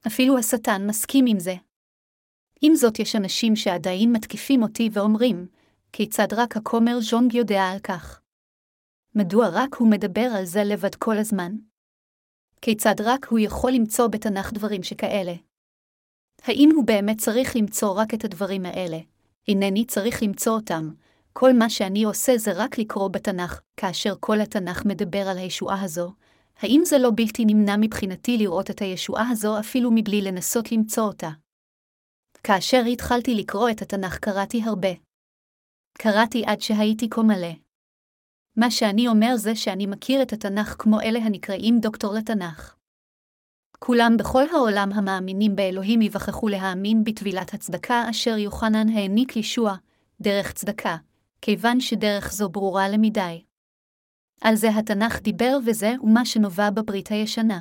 אפילו 0.06 0.38
השטן 0.38 0.86
מסכים 0.86 1.24
עם 1.28 1.38
זה. 1.38 1.54
עם 2.60 2.74
זאת, 2.74 2.98
יש 2.98 3.16
אנשים 3.16 3.56
שעדיין 3.56 4.12
מתקיפים 4.12 4.62
אותי 4.62 4.88
ואומרים, 4.92 5.46
כיצד 5.92 6.32
רק 6.32 6.56
הכומר 6.56 7.00
ז'ונג 7.00 7.34
יודע 7.34 7.62
על 7.62 7.78
כך? 7.78 8.20
מדוע 9.14 9.48
רק 9.52 9.74
הוא 9.74 9.90
מדבר 9.90 10.28
על 10.38 10.44
זה 10.44 10.64
לבד 10.64 10.94
כל 10.94 11.18
הזמן? 11.18 11.52
כיצד 12.60 12.94
רק 13.00 13.26
הוא 13.26 13.38
יכול 13.38 13.72
למצוא 13.72 14.06
בתנ"ך 14.06 14.52
דברים 14.52 14.82
שכאלה? 14.82 15.34
האם 16.42 16.70
הוא 16.74 16.84
באמת 16.84 17.18
צריך 17.18 17.56
למצוא 17.56 17.92
רק 18.00 18.14
את 18.14 18.24
הדברים 18.24 18.66
האלה? 18.66 18.98
אינני 19.48 19.84
צריך 19.84 20.22
למצוא 20.22 20.52
אותם, 20.52 20.90
כל 21.38 21.52
מה 21.52 21.70
שאני 21.70 22.04
עושה 22.04 22.38
זה 22.38 22.52
רק 22.54 22.78
לקרוא 22.78 23.08
בתנ"ך, 23.08 23.60
כאשר 23.76 24.14
כל 24.20 24.40
התנ"ך 24.40 24.84
מדבר 24.86 25.28
על 25.28 25.38
הישועה 25.38 25.82
הזו. 25.82 26.12
האם 26.56 26.82
זה 26.84 26.98
לא 26.98 27.10
בלתי 27.16 27.44
נמנע 27.44 27.76
מבחינתי 27.80 28.38
לראות 28.38 28.70
את 28.70 28.82
הישועה 28.82 29.28
הזו 29.30 29.58
אפילו 29.60 29.90
מבלי 29.94 30.22
לנסות 30.22 30.72
למצוא 30.72 31.02
אותה? 31.02 31.30
כאשר 32.42 32.82
התחלתי 32.92 33.34
לקרוא 33.34 33.70
את 33.70 33.82
התנ"ך 33.82 34.18
קראתי 34.18 34.62
הרבה. 34.62 34.88
קראתי 35.98 36.42
עד 36.46 36.60
שהייתי 36.60 37.08
כה 37.10 37.22
מלא. 37.22 37.52
מה 38.56 38.70
שאני 38.70 39.08
אומר 39.08 39.36
זה 39.36 39.56
שאני 39.56 39.86
מכיר 39.86 40.22
את 40.22 40.32
התנ"ך 40.32 40.76
כמו 40.78 41.00
אלה 41.00 41.18
הנקראים 41.18 41.80
דוקטור 41.80 42.14
לתנ"ך. 42.14 42.74
כולם 43.78 44.16
בכל 44.18 44.44
העולם 44.52 44.92
המאמינים 44.94 45.56
באלוהים 45.56 46.02
יווכחו 46.02 46.48
להאמין 46.48 47.04
בטבילת 47.04 47.54
הצדקה 47.54 48.10
אשר 48.10 48.36
יוחנן 48.38 48.88
העניק 48.88 49.36
ישוע, 49.36 49.74
דרך 50.20 50.52
צדקה, 50.52 50.96
כיוון 51.44 51.80
שדרך 51.80 52.32
זו 52.32 52.48
ברורה 52.48 52.88
למדי. 52.88 53.44
על 54.40 54.54
זה 54.54 54.68
התנ"ך 54.68 55.20
דיבר 55.20 55.58
וזה 55.66 55.94
ומה 56.02 56.26
שנובע 56.26 56.70
בברית 56.70 57.08
הישנה. 57.08 57.60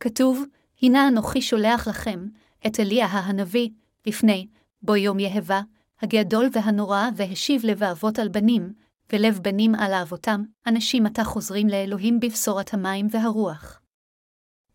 כתוב, 0.00 0.44
הנה 0.82 1.08
אנוכי 1.08 1.42
שולח 1.42 1.88
לכם, 1.88 2.26
את 2.66 2.80
אליה 2.80 3.06
הנביא, 3.06 3.70
לפני, 4.06 4.46
בו 4.82 4.96
יום 4.96 5.18
יהבה, 5.18 5.60
הגדול 6.02 6.48
והנורא, 6.52 7.02
והשיב 7.16 7.64
לב 7.64 7.82
האבות 7.82 8.18
על 8.18 8.28
בנים, 8.28 8.72
ולב 9.12 9.38
בנים 9.42 9.74
על 9.74 9.92
האבותם, 9.92 10.42
אנשים 10.66 11.06
עתה 11.06 11.24
חוזרים 11.24 11.68
לאלוהים 11.68 12.20
בבשורת 12.20 12.74
המים 12.74 13.06
והרוח. 13.10 13.80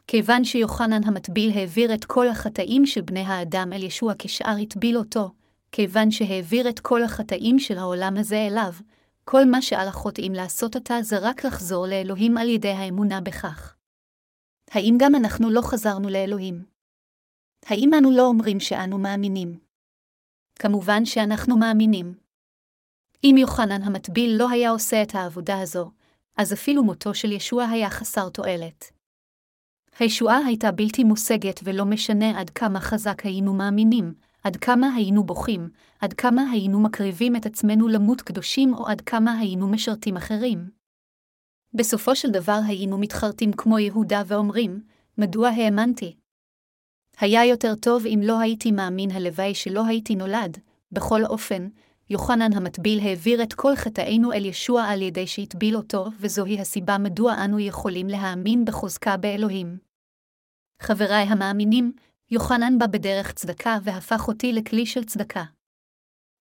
כיוון 0.07 0.43
שיוחנן 0.43 1.03
המטביל 1.03 1.51
העביר 1.57 1.93
את 1.93 2.05
כל 2.05 2.27
החטאים 2.27 2.85
של 2.85 3.01
בני 3.01 3.21
האדם 3.21 3.73
אל 3.73 3.83
ישוע 3.83 4.13
כשאר 4.19 4.55
הטביל 4.61 4.97
אותו, 4.97 5.31
כיוון 5.75 6.11
שהעביר 6.11 6.69
את 6.69 6.79
כל 6.79 7.03
החטאים 7.03 7.59
של 7.59 7.77
העולם 7.77 8.13
הזה 8.17 8.47
אליו, 8.51 8.73
כל 9.25 9.45
מה 9.45 9.61
שעל 9.61 9.87
החוטאים 9.87 10.33
לעשות 10.33 10.75
עתה 10.75 11.01
זה 11.01 11.15
רק 11.21 11.45
לחזור 11.45 11.87
לאלוהים 11.87 12.37
על 12.37 12.49
ידי 12.49 12.69
האמונה 12.69 13.21
בכך. 13.21 13.75
האם 14.71 14.95
גם 14.99 15.15
אנחנו 15.15 15.49
לא 15.49 15.61
חזרנו 15.61 16.09
לאלוהים? 16.09 16.65
האם 17.65 17.91
אנו 17.93 18.11
לא 18.11 18.27
אומרים 18.27 18.59
שאנו 18.59 18.97
מאמינים? 18.97 19.59
כמובן 20.59 21.05
שאנחנו 21.05 21.57
מאמינים. 21.57 22.13
אם 23.23 23.35
יוחנן 23.37 23.83
המטביל 23.83 24.35
לא 24.37 24.49
היה 24.49 24.69
עושה 24.69 25.03
את 25.03 25.15
העבודה 25.15 25.61
הזו, 25.61 25.91
אז 26.37 26.53
אפילו 26.53 26.83
מותו 26.83 27.13
של 27.13 27.31
ישוע 27.31 27.65
היה 27.65 27.89
חסר 27.89 28.29
תועלת. 28.29 28.91
הישועה 29.99 30.37
הייתה 30.45 30.71
בלתי 30.71 31.03
מושגת 31.03 31.59
ולא 31.63 31.85
משנה 31.85 32.39
עד 32.39 32.49
כמה 32.49 32.79
חזק 32.79 33.25
היינו 33.25 33.53
מאמינים, 33.53 34.13
עד 34.43 34.55
כמה 34.55 34.93
היינו 34.95 35.23
בוכים, 35.23 35.69
עד 35.99 36.13
כמה 36.13 36.41
היינו 36.51 36.79
מקריבים 36.79 37.35
את 37.35 37.45
עצמנו 37.45 37.87
למות 37.87 38.21
קדושים 38.21 38.73
או 38.73 38.87
עד 38.87 39.01
כמה 39.01 39.39
היינו 39.39 39.67
משרתים 39.67 40.17
אחרים. 40.17 40.69
בסופו 41.73 42.15
של 42.15 42.31
דבר 42.31 42.59
היינו 42.67 42.97
מתחרטים 42.97 43.53
כמו 43.53 43.79
יהודה 43.79 44.21
ואומרים, 44.27 44.83
מדוע 45.17 45.49
האמנתי? 45.49 46.15
היה 47.19 47.45
יותר 47.45 47.75
טוב 47.75 48.05
אם 48.05 48.19
לא 48.23 48.39
הייתי 48.39 48.71
מאמין 48.71 49.11
הלוואי 49.11 49.55
שלא 49.55 49.85
הייתי 49.85 50.15
נולד, 50.15 50.57
בכל 50.91 51.25
אופן, 51.25 51.67
יוחנן 52.09 52.53
המטביל 52.53 52.99
העביר 52.99 53.43
את 53.43 53.53
כל 53.53 53.75
חטאינו 53.75 54.33
אל 54.33 54.45
ישוע 54.45 54.83
על 54.83 55.01
ידי 55.01 55.27
שהטביל 55.27 55.75
אותו, 55.75 56.05
וזוהי 56.19 56.59
הסיבה 56.59 56.97
מדוע 56.97 57.45
אנו 57.45 57.59
יכולים 57.59 58.07
להאמין 58.07 58.65
בחוזקה 58.65 59.17
באלוהים. 59.17 59.77
חבריי 60.81 61.23
המאמינים, 61.23 61.93
יוחנן 62.31 62.79
בא 62.79 62.87
בדרך 62.87 63.33
צדקה 63.33 63.77
והפך 63.83 64.27
אותי 64.27 64.53
לכלי 64.53 64.85
של 64.85 65.03
צדקה. 65.03 65.43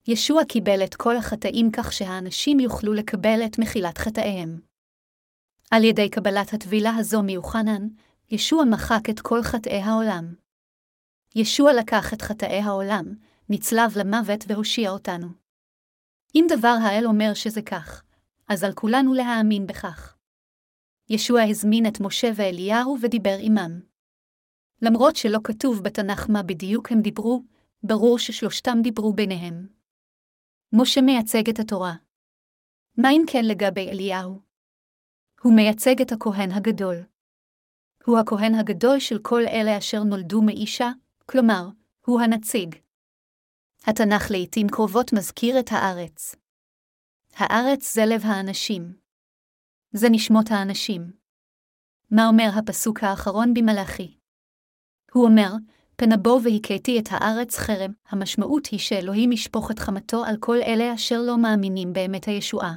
ישוע 0.09 0.45
קיבל 0.45 0.85
את 0.85 0.95
כל 0.95 1.17
החטאים 1.17 1.71
כך 1.73 1.93
שהאנשים 1.93 2.61
יוכלו 2.61 2.93
לקבל 2.95 3.41
את 3.47 3.59
מחילת 3.59 3.99
חטאיהם. 3.99 4.61
על 5.71 5.85
ידי 5.85 6.11
קבלת 6.11 6.53
הטבילה 6.53 6.97
הזו 6.97 7.23
מיוחנן, 7.23 7.89
ישוע 8.31 8.65
מחק 8.65 9.11
את 9.11 9.21
כל 9.21 9.43
חטאי 9.43 9.81
העולם. 9.83 10.35
ישוע 11.35 11.73
לקח 11.73 12.15
את 12.15 12.23
חטאי 12.23 12.61
העולם, 12.61 13.05
נצלב 13.49 13.99
למוות 13.99 14.45
והושיע 14.49 14.91
אותנו. 14.91 15.29
אם 16.35 16.47
דבר 16.49 16.77
האל 16.83 17.07
אומר 17.07 17.35
שזה 17.35 17.63
כך, 17.63 18.03
אז 18.49 18.65
על 18.65 18.73
כולנו 18.73 19.15
להאמין 19.15 19.67
בכך. 19.67 20.17
ישוע 21.11 21.43
הזמין 21.43 21.87
את 21.87 22.01
משה 22.01 22.29
ואליהו 22.37 22.97
ודיבר 23.03 23.37
עמם. 23.41 23.92
למרות 24.83 25.17
שלא 25.17 25.39
כתוב 25.45 25.83
בתנ"ך 25.85 26.31
מה 26.31 26.43
בדיוק 26.43 26.93
הם 26.93 27.01
דיברו, 27.01 27.43
ברור 27.83 28.19
ששלושתם 28.19 28.79
דיברו 28.83 29.13
ביניהם. 29.13 29.67
משה 30.73 31.01
מייצג 31.01 31.49
את 31.49 31.59
התורה. 31.59 31.93
מה 32.99 33.11
אם 33.11 33.23
כן 33.27 33.45
לגבי 33.45 33.89
אליהו? 33.89 34.41
הוא 35.43 35.57
מייצג 35.57 36.01
את 36.01 36.13
הכהן 36.13 36.51
הגדול. 36.51 36.97
הוא 38.05 38.19
הכהן 38.19 38.55
הגדול 38.55 38.99
של 38.99 39.19
כל 39.23 39.43
אלה 39.49 39.79
אשר 39.79 40.03
נולדו 40.03 40.43
מאישה, 40.43 40.91
כלומר, 41.27 41.69
הוא 42.07 42.21
הנציג. 42.21 42.75
התנ"ך 43.87 44.31
לעתים 44.31 44.67
קרובות 44.69 45.13
מזכיר 45.13 45.61
את 45.61 45.69
הארץ. 45.71 46.37
הארץ 47.35 47.95
זה 47.95 48.03
לב 48.07 48.21
האנשים. 48.25 48.97
זה 49.93 50.07
נשמות 50.11 50.47
האנשים. 50.51 51.13
מה 52.11 52.29
אומר 52.29 52.49
הפסוק 52.59 53.03
האחרון 53.03 53.55
במלאכי? 53.55 54.22
הוא 55.13 55.25
אומר, 55.25 55.53
פן 55.97 56.13
אבוא 56.13 56.41
והכיתי 56.45 56.99
את 56.99 57.09
הארץ 57.11 57.57
חרם, 57.57 57.93
המשמעות 58.09 58.67
היא 58.67 58.81
שאלוהים 58.81 59.33
ישפוך 59.33 59.71
את 59.71 59.79
חמתו 59.79 60.25
על 60.25 60.37
כל 60.41 60.57
אלה 60.67 60.95
אשר 60.95 61.23
לא 61.23 61.39
מאמינים 61.39 61.93
באמת 61.93 62.25
הישועה. 62.25 62.75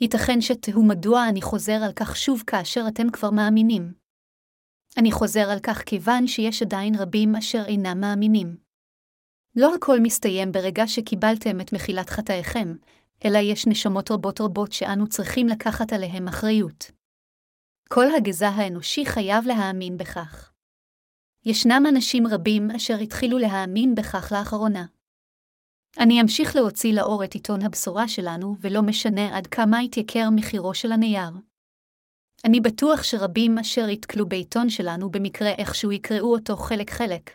ייתכן 0.00 0.40
שתהו 0.40 0.84
מדוע 0.84 1.28
אני 1.28 1.42
חוזר 1.42 1.80
על 1.84 1.92
כך 1.96 2.16
שוב 2.16 2.42
כאשר 2.46 2.84
אתם 2.88 3.10
כבר 3.10 3.30
מאמינים. 3.30 3.92
אני 4.96 5.12
חוזר 5.12 5.50
על 5.50 5.58
כך 5.62 5.82
כיוון 5.86 6.26
שיש 6.26 6.62
עדיין 6.62 6.94
רבים 6.94 7.36
אשר 7.36 7.62
אינם 7.66 8.00
מאמינים. 8.00 8.56
לא 9.56 9.74
הכל 9.74 10.00
מסתיים 10.00 10.52
ברגע 10.52 10.86
שקיבלתם 10.86 11.60
את 11.60 11.72
מחילת 11.72 12.10
חטאיכם, 12.10 12.74
אלא 13.24 13.38
יש 13.38 13.66
נשמות 13.66 14.10
רבות 14.10 14.40
רבות 14.40 14.72
שאנו 14.72 15.08
צריכים 15.08 15.46
לקחת 15.46 15.92
עליהם 15.92 16.28
אחריות. 16.28 16.90
כל 17.88 18.06
הגזע 18.16 18.48
האנושי 18.48 19.06
חייב 19.06 19.44
להאמין 19.46 19.96
בכך. 19.96 20.53
ישנם 21.46 21.84
אנשים 21.88 22.26
רבים 22.26 22.70
אשר 22.70 22.94
התחילו 22.94 23.38
להאמין 23.38 23.94
בכך 23.94 24.32
לאחרונה. 24.32 24.86
אני 25.98 26.20
אמשיך 26.20 26.56
להוציא 26.56 26.92
לאור 26.92 27.24
את 27.24 27.34
עיתון 27.34 27.62
הבשורה 27.62 28.08
שלנו, 28.08 28.56
ולא 28.60 28.82
משנה 28.82 29.36
עד 29.36 29.46
כמה 29.46 29.82
יתייקר 29.82 30.28
מחירו 30.30 30.74
של 30.74 30.92
הנייר. 30.92 31.30
אני 32.44 32.60
בטוח 32.60 33.02
שרבים 33.02 33.58
אשר 33.58 33.88
יתקלו 33.88 34.28
בעיתון 34.28 34.70
שלנו 34.70 35.10
במקרה 35.10 35.50
איכשהו 35.50 35.92
יקראו 35.92 36.32
אותו 36.32 36.56
חלק-חלק, 36.56 37.30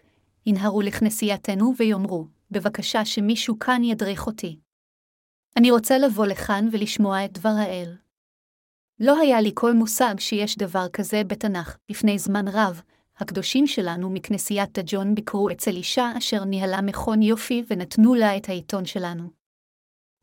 ינהרו 0.46 0.82
לכנסייתנו 0.82 1.74
ויאמרו, 1.78 2.28
בבקשה 2.52 3.06
שמישהו 3.06 3.60
כאן 3.60 3.84
ידריך 3.84 4.28
אותי. 4.28 4.60
אני 5.58 5.72
רוצה 5.72 5.98
לבוא 5.98 6.26
לכאן 6.26 6.68
ולשמוע 6.72 7.26
את 7.26 7.34
דבר 7.34 7.54
האל. 7.58 7.96
לא 9.00 9.20
היה 9.20 9.42
לי 9.42 9.52
כל 9.54 9.74
מושג 9.74 10.16
שיש 10.20 10.58
דבר 10.58 10.90
כזה 10.94 11.24
בתנ"ך. 11.24 11.78
לפני 11.90 12.20
זמן 12.20 12.48
רב, 12.48 12.82
הקדושים 13.20 13.68
שלנו 13.68 14.10
מכנסיית 14.10 14.80
דג'ון 14.80 15.16
ביקרו 15.16 15.50
אצל 15.50 15.72
אישה 15.72 16.12
אשר 16.18 16.44
ניהלה 16.44 16.82
מכון 16.82 17.22
יופי 17.22 17.64
ונתנו 17.70 18.14
לה 18.16 18.38
את 18.38 18.50
העיתון 18.50 18.86
שלנו. 18.86 19.30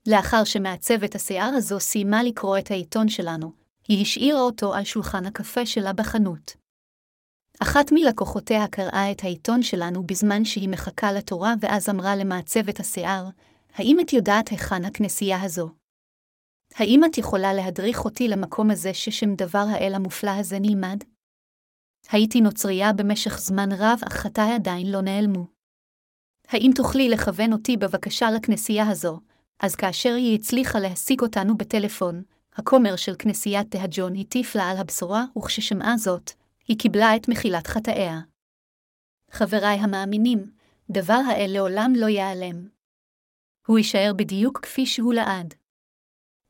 לאחר 0.06 0.44
שמעצבת 0.44 1.14
השיער 1.14 1.52
הזו 1.56 1.80
סיימה 1.80 2.22
לקרוא 2.22 2.58
את 2.58 2.70
העיתון 2.70 3.08
שלנו, 3.08 3.52
היא 3.88 4.02
השאירה 4.02 4.40
אותו 4.40 4.74
על 4.74 4.84
שולחן 4.84 5.26
הקפה 5.26 5.66
שלה 5.66 5.92
בחנות. 5.92 6.56
אחת 7.62 7.92
מלקוחותיה 7.92 8.68
קראה 8.68 9.10
את 9.12 9.24
העיתון 9.24 9.62
שלנו 9.62 10.02
בזמן 10.02 10.44
שהיא 10.44 10.68
מחכה 10.68 11.12
לתורה 11.12 11.54
ואז 11.60 11.88
אמרה 11.88 12.16
למעצבת 12.16 12.80
השיער, 12.80 13.28
האם 13.74 14.00
את 14.00 14.12
יודעת 14.12 14.48
היכן 14.48 14.84
הכנסייה 14.84 15.42
הזו? 15.42 15.70
האם 16.74 17.04
את 17.04 17.18
יכולה 17.18 17.54
להדריך 17.54 18.04
אותי 18.04 18.28
למקום 18.28 18.70
הזה 18.70 18.94
ששם 18.94 19.34
דבר 19.34 19.64
האל 19.70 19.94
המופלא 19.94 20.30
הזה 20.30 20.58
נלמד? 20.60 20.98
הייתי 22.10 22.40
נוצרייה 22.40 22.92
במשך 22.92 23.38
זמן 23.38 23.72
רב, 23.72 23.98
אך 24.06 24.12
חטאי 24.12 24.54
עדיין 24.54 24.92
לא 24.92 25.00
נעלמו. 25.00 25.46
האם 26.48 26.70
תוכלי 26.74 27.08
לכוון 27.08 27.52
אותי 27.52 27.76
בבקשה 27.76 28.30
לכנסייה 28.30 28.88
הזו? 28.88 29.20
אז 29.60 29.76
כאשר 29.76 30.14
היא 30.14 30.38
הצליחה 30.38 30.78
להשיג 30.78 31.20
אותנו 31.20 31.56
בטלפון, 31.56 32.22
הכומר 32.54 32.96
של 32.96 33.14
כנסיית 33.18 33.76
דהג'ון 33.76 34.16
הטיף 34.16 34.54
לה 34.54 34.70
על 34.70 34.76
הבשורה, 34.76 35.24
וכששמעה 35.38 35.96
זאת, 35.96 36.30
היא 36.68 36.78
קיבלה 36.78 37.16
את 37.16 37.28
מחילת 37.28 37.66
חטאיה. 37.66 38.20
חבריי 39.30 39.78
המאמינים, 39.78 40.50
דבר 40.90 41.20
האל 41.28 41.50
לעולם 41.54 41.92
לא 41.96 42.06
ייעלם. 42.06 42.68
הוא 43.66 43.78
יישאר 43.78 44.12
בדיוק 44.16 44.60
כפי 44.62 44.86
שהוא 44.86 45.14
לעד. 45.14 45.54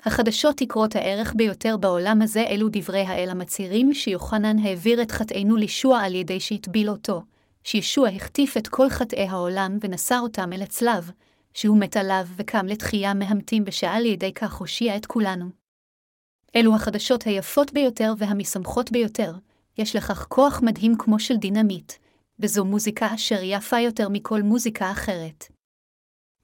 החדשות 0.06 0.60
יקרות 0.60 0.96
הערך 0.96 1.34
ביותר 1.36 1.76
בעולם 1.76 2.22
הזה 2.22 2.42
אלו 2.46 2.68
דברי 2.72 3.00
האל 3.00 3.30
המצהירים 3.30 3.94
שיוחנן 3.94 4.58
העביר 4.58 5.02
את 5.02 5.10
חטאינו 5.10 5.56
לישוע 5.56 6.00
על 6.00 6.14
ידי 6.14 6.40
שהטביל 6.40 6.90
אותו, 6.90 7.22
שישוע 7.64 8.08
החטיף 8.08 8.56
את 8.56 8.68
כל 8.68 8.90
חטאי 8.90 9.28
העולם 9.28 9.78
ונשא 9.80 10.18
אותם 10.18 10.52
אל 10.52 10.62
הצלב, 10.62 11.10
שהוא 11.54 11.78
מת 11.78 11.96
עליו 11.96 12.26
וקם 12.36 12.66
לתחייה 12.66 13.14
מהמתים 13.14 13.64
בשעה 13.64 13.96
על 13.96 14.06
ידי 14.06 14.32
כך 14.32 14.54
הושיע 14.54 14.96
את 14.96 15.06
כולנו. 15.06 15.46
אלו 16.56 16.74
החדשות 16.74 17.22
היפות 17.22 17.72
ביותר 17.72 18.12
והמשמחות 18.18 18.92
ביותר, 18.92 19.32
יש 19.78 19.96
לכך 19.96 20.26
כוח 20.28 20.60
מדהים 20.62 20.98
כמו 20.98 21.18
של 21.18 21.36
דינמיט, 21.36 21.92
וזו 22.38 22.64
מוזיקה 22.64 23.14
אשר 23.14 23.38
יפה 23.42 23.80
יותר 23.80 24.08
מכל 24.08 24.42
מוזיקה 24.42 24.90
אחרת. 24.90 25.44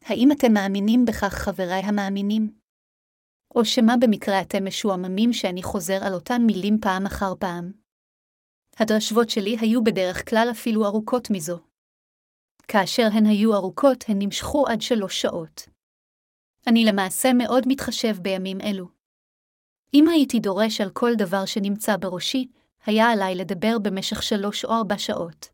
האם 0.04 0.32
אתם 0.32 0.52
מאמינים 0.52 1.04
בכך, 1.04 1.34
חבריי 1.34 1.80
המאמינים? 1.80 2.61
או 3.54 3.64
שמא 3.64 3.94
במקרה 4.00 4.40
אתם 4.40 4.66
משועממים 4.66 5.32
שאני 5.32 5.62
חוזר 5.62 5.98
על 6.06 6.14
אותן 6.14 6.42
מילים 6.46 6.78
פעם 6.80 7.06
אחר 7.06 7.34
פעם? 7.40 7.72
הדרשבות 8.76 9.30
שלי 9.30 9.56
היו 9.60 9.84
בדרך 9.84 10.30
כלל 10.30 10.48
אפילו 10.50 10.86
ארוכות 10.86 11.30
מזו. 11.30 11.58
כאשר 12.68 13.08
הן 13.12 13.26
היו 13.26 13.54
ארוכות, 13.54 14.04
הן 14.08 14.16
נמשכו 14.18 14.64
עד 14.68 14.80
שלוש 14.82 15.22
שעות. 15.22 15.68
אני 16.66 16.84
למעשה 16.84 17.32
מאוד 17.32 17.64
מתחשב 17.66 18.16
בימים 18.22 18.60
אלו. 18.60 18.88
אם 19.94 20.08
הייתי 20.08 20.40
דורש 20.40 20.80
על 20.80 20.90
כל 20.90 21.10
דבר 21.18 21.44
שנמצא 21.46 21.96
בראשי, 21.96 22.48
היה 22.86 23.10
עליי 23.10 23.34
לדבר 23.34 23.78
במשך 23.82 24.22
שלוש 24.22 24.64
או 24.64 24.70
ארבע 24.70 24.98
שעות. 24.98 25.48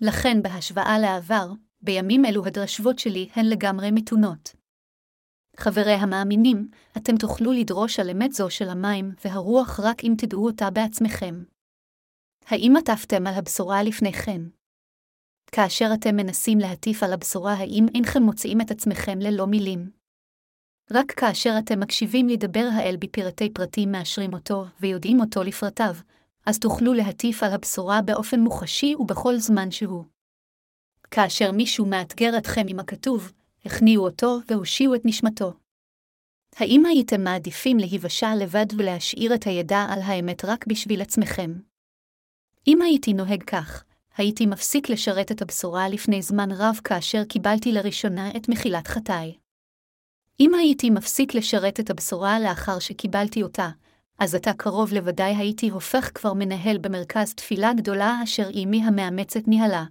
לכן, 0.00 0.42
בהשוואה 0.42 0.98
לעבר, 0.98 1.52
בימים 1.80 2.24
אלו 2.24 2.46
הדרשבות 2.46 2.98
שלי 2.98 3.28
הן 3.34 3.46
לגמרי 3.46 3.90
מתונות. 3.90 4.63
חברי 5.56 5.92
המאמינים, 5.92 6.68
אתם 6.96 7.16
תוכלו 7.16 7.52
לדרוש 7.52 8.00
על 8.00 8.10
אמת 8.10 8.32
זו 8.32 8.50
של 8.50 8.68
המים 8.68 9.12
והרוח 9.24 9.80
רק 9.80 10.04
אם 10.04 10.14
תדעו 10.18 10.46
אותה 10.46 10.70
בעצמכם. 10.70 11.44
האם 12.46 12.74
עטפתם 12.76 13.26
על 13.26 13.34
הבשורה 13.34 13.82
לפני 13.82 14.12
כן? 14.12 14.40
כאשר 15.52 15.90
אתם 15.94 16.16
מנסים 16.16 16.58
להטיף 16.58 17.02
על 17.02 17.12
הבשורה, 17.12 17.52
האם 17.52 17.86
אינכם 17.94 18.22
מוצאים 18.22 18.60
את 18.60 18.70
עצמכם 18.70 19.18
ללא 19.18 19.46
מילים? 19.46 19.90
רק 20.92 21.12
כאשר 21.12 21.54
אתם 21.58 21.80
מקשיבים 21.80 22.28
לדבר 22.28 22.68
האל 22.72 22.96
בפרטי 22.98 23.50
פרטים 23.50 23.92
מאשרים 23.92 24.34
אותו 24.34 24.64
ויודעים 24.80 25.20
אותו 25.20 25.42
לפרטיו, 25.42 25.94
אז 26.46 26.58
תוכלו 26.58 26.92
להטיף 26.92 27.42
על 27.42 27.52
הבשורה 27.52 28.02
באופן 28.02 28.40
מוחשי 28.40 28.94
ובכל 28.94 29.36
זמן 29.36 29.70
שהוא. 29.70 30.04
כאשר 31.10 31.52
מישהו 31.52 31.86
מאתגר 31.86 32.38
אתכם 32.38 32.62
עם 32.68 32.80
הכתוב, 32.80 33.32
הכניעו 33.64 34.04
אותו 34.04 34.38
והושיעו 34.48 34.94
את 34.94 35.00
נשמתו. 35.04 35.52
האם 36.56 36.86
הייתם 36.86 37.24
מעדיפים 37.24 37.78
להיוושע 37.78 38.34
לבד 38.34 38.66
ולהשאיר 38.78 39.34
את 39.34 39.46
הידע 39.46 39.86
על 39.90 40.00
האמת 40.02 40.44
רק 40.44 40.66
בשביל 40.66 41.02
עצמכם? 41.02 41.52
אם 42.66 42.82
הייתי 42.82 43.12
נוהג 43.12 43.42
כך, 43.42 43.84
הייתי 44.16 44.46
מפסיק 44.46 44.88
לשרת 44.88 45.32
את 45.32 45.42
הבשורה 45.42 45.88
לפני 45.88 46.22
זמן 46.22 46.48
רב 46.52 46.80
כאשר 46.84 47.24
קיבלתי 47.24 47.72
לראשונה 47.72 48.30
את 48.36 48.48
מחילת 48.48 48.88
חטאי. 48.88 49.36
אם 50.40 50.54
הייתי 50.54 50.90
מפסיק 50.90 51.34
לשרת 51.34 51.80
את 51.80 51.90
הבשורה 51.90 52.40
לאחר 52.40 52.78
שקיבלתי 52.78 53.42
אותה, 53.42 53.68
אז 54.18 54.34
עתה 54.34 54.52
קרוב 54.52 54.92
לוודאי 54.92 55.36
הייתי 55.36 55.68
הופך 55.68 56.10
כבר 56.14 56.32
מנהל 56.34 56.78
במרכז 56.78 57.34
תפילה 57.34 57.72
גדולה 57.74 58.20
אשר 58.24 58.48
אמי 58.62 58.82
המאמצת 58.82 59.48
ניהלה. 59.48 59.84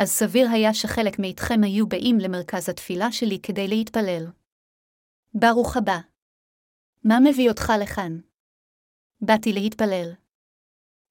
אז 0.00 0.08
סביר 0.08 0.48
היה 0.50 0.74
שחלק 0.74 1.18
מאיתכם 1.18 1.60
היו 1.62 1.86
באים 1.86 2.18
למרכז 2.18 2.68
התפילה 2.68 3.12
שלי 3.12 3.38
כדי 3.42 3.68
להתפלל. 3.68 4.26
ברוך 5.34 5.76
הבא. 5.76 5.98
מה 7.04 7.18
מביא 7.20 7.48
אותך 7.48 7.72
לכאן? 7.82 8.20
באתי 9.20 9.52
להתפלל. 9.52 10.12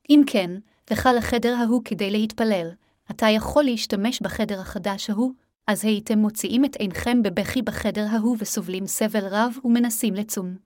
אם 0.10 0.22
כן, 0.28 0.52
לך 0.92 1.10
לחדר 1.18 1.56
ההוא 1.56 1.82
כדי 1.86 2.12
להתפלל, 2.12 2.70
אתה 3.12 3.26
יכול 3.36 3.64
להשתמש 3.64 4.22
בחדר 4.22 4.60
החדש 4.60 5.10
ההוא, 5.10 5.34
אז 5.68 5.86
הייתם 5.86 6.20
מוציאים 6.20 6.66
את 6.66 6.76
עינכם 6.76 7.24
בבכי 7.24 7.62
בחדר 7.62 8.06
ההוא 8.12 8.38
וסובלים 8.40 8.88
סבל 8.88 9.28
רב 9.28 9.54
ומנסים 9.64 10.14
לצום. 10.14 10.58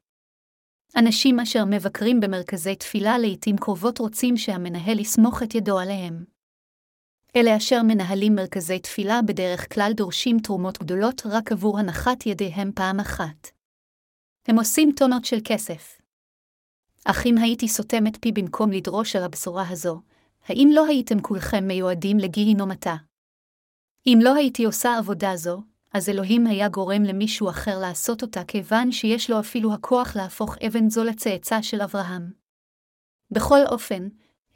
אנשים 0.95 1.39
אשר 1.39 1.65
מבקרים 1.65 2.19
במרכזי 2.19 2.75
תפילה 2.75 3.17
לעתים 3.17 3.57
קרובות 3.57 3.99
רוצים 3.99 4.37
שהמנהל 4.37 4.99
יסמוך 4.99 5.43
את 5.43 5.55
ידו 5.55 5.79
עליהם. 5.79 6.32
אלה 7.35 7.57
אשר 7.57 7.81
מנהלים 7.83 8.35
מרכזי 8.35 8.79
תפילה 8.79 9.21
בדרך 9.21 9.73
כלל 9.73 9.91
דורשים 9.95 10.39
תרומות 10.39 10.79
גדולות 10.79 11.21
רק 11.25 11.51
עבור 11.51 11.79
הנחת 11.79 12.25
ידיהם 12.25 12.71
פעם 12.75 12.99
אחת. 12.99 13.49
הם 14.47 14.55
עושים 14.59 14.91
טונות 14.97 15.25
של 15.25 15.37
כסף. 15.45 16.01
אך 17.05 17.25
אם 17.25 17.37
הייתי 17.37 17.67
סותם 17.67 18.07
את 18.07 18.17
פי 18.21 18.31
במקום 18.31 18.71
לדרוש 18.71 19.15
על 19.15 19.23
הבשורה 19.23 19.69
הזו, 19.69 20.01
האם 20.45 20.69
לא 20.73 20.85
הייתם 20.85 21.21
כולכם 21.21 21.63
מיועדים 21.67 22.17
לגיהינום 22.17 22.71
עתה? 22.71 22.95
אם 24.07 24.19
לא 24.21 24.35
הייתי 24.35 24.65
עושה 24.65 24.97
עבודה 24.97 25.35
זו, 25.35 25.61
אז 25.93 26.09
אלוהים 26.09 26.47
היה 26.47 26.69
גורם 26.69 27.03
למישהו 27.03 27.49
אחר 27.49 27.79
לעשות 27.79 28.21
אותה 28.21 28.43
כיוון 28.43 28.91
שיש 28.91 29.29
לו 29.29 29.39
אפילו 29.39 29.73
הכוח 29.73 30.15
להפוך 30.15 30.55
אבן 30.67 30.89
זו 30.89 31.03
לצאצא 31.03 31.61
של 31.61 31.81
אברהם. 31.81 32.31
בכל 33.31 33.59
אופן, 33.71 34.07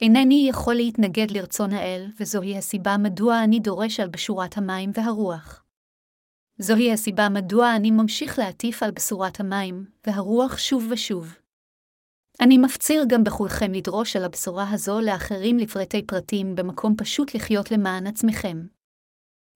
אינני 0.01 0.45
יכול 0.49 0.75
להתנגד 0.75 1.31
לרצון 1.31 1.73
האל, 1.73 2.11
וזוהי 2.19 2.57
הסיבה 2.57 2.97
מדוע 2.97 3.43
אני 3.43 3.59
דורש 3.59 3.99
על 3.99 4.07
בשורת 4.07 4.57
המים 4.57 4.91
והרוח. 4.93 5.63
זוהי 6.57 6.93
הסיבה 6.93 7.29
מדוע 7.29 7.75
אני 7.75 7.91
ממשיך 7.91 8.39
להטיף 8.39 8.83
על 8.83 8.91
בשורת 8.91 9.39
המים 9.39 9.85
והרוח 10.07 10.57
שוב 10.57 10.87
ושוב. 10.89 11.35
אני 12.41 12.57
מפציר 12.57 13.03
גם 13.07 13.23
בכולכם 13.23 13.73
לדרוש 13.73 14.15
על 14.15 14.23
הבשורה 14.23 14.71
הזו 14.71 15.01
לאחרים 15.01 15.57
לפרטי 15.57 16.01
פרטים 16.01 16.55
במקום 16.55 16.95
פשוט 16.97 17.35
לחיות 17.35 17.71
למען 17.71 18.07
עצמכם. 18.07 18.65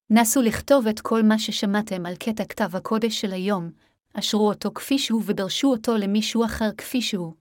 נסו 0.10 0.42
לכתוב 0.42 0.88
את 0.88 1.00
כל 1.00 1.24
מה 1.24 1.40
ששמעתם 1.40 2.06
על 2.06 2.16
קטע 2.16 2.46
כתב 2.46 2.76
הקודש 2.76 3.22
של 3.22 3.34
היום, 3.34 3.72
אשרו 4.14 4.48
אותו 4.48 4.72
כפי 4.74 5.00
שהוא 5.00 5.24
ודרשו 5.26 5.68
אותו 5.68 5.98
למישהו 5.98 6.46
אחר 6.46 6.70
כפי 6.78 7.02
שהוא. 7.02 7.41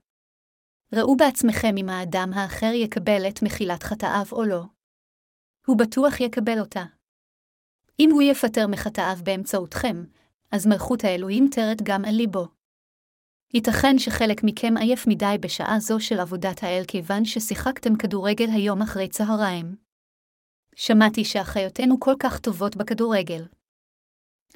ראו 0.94 1.16
בעצמכם 1.16 1.76
אם 1.76 1.88
האדם 1.88 2.30
האחר 2.34 2.72
יקבל 2.74 3.28
את 3.28 3.42
מחילת 3.42 3.82
חטאיו 3.82 4.26
או 4.32 4.44
לא. 4.44 4.62
הוא 5.66 5.78
בטוח 5.78 6.20
יקבל 6.20 6.60
אותה. 6.60 6.84
אם 8.00 8.10
הוא 8.12 8.22
יפטר 8.22 8.66
מחטאיו 8.66 9.18
באמצעותכם, 9.24 10.04
אז 10.50 10.66
מלכות 10.66 11.04
האלוהים 11.04 11.48
תרד 11.50 11.82
גם 11.82 12.04
על 12.04 12.14
ליבו. 12.14 12.46
ייתכן 13.54 13.98
שחלק 13.98 14.40
מכם 14.44 14.76
עייף 14.76 15.06
מדי 15.06 15.36
בשעה 15.40 15.80
זו 15.80 16.00
של 16.00 16.20
עבודת 16.20 16.62
האל 16.62 16.82
כיוון 16.88 17.24
ששיחקתם 17.24 17.96
כדורגל 17.96 18.48
היום 18.50 18.82
אחרי 18.82 19.08
צהריים. 19.08 19.76
שמעתי 20.76 21.24
שאחיותינו 21.24 22.00
כל 22.00 22.14
כך 22.18 22.38
טובות 22.38 22.76
בכדורגל. 22.76 23.44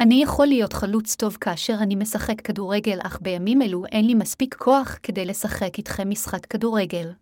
אני 0.00 0.22
יכול 0.22 0.46
להיות 0.46 0.72
חלוץ 0.72 1.14
טוב 1.16 1.36
כאשר 1.40 1.74
אני 1.80 1.94
משחק 1.94 2.40
כדורגל, 2.40 2.98
אך 3.02 3.18
בימים 3.22 3.62
אלו 3.62 3.86
אין 3.86 4.06
לי 4.06 4.14
מספיק 4.14 4.54
כוח 4.54 4.98
כדי 5.02 5.24
לשחק 5.24 5.78
איתכם 5.78 6.10
משחק 6.10 6.46
כדורגל. 6.46 7.12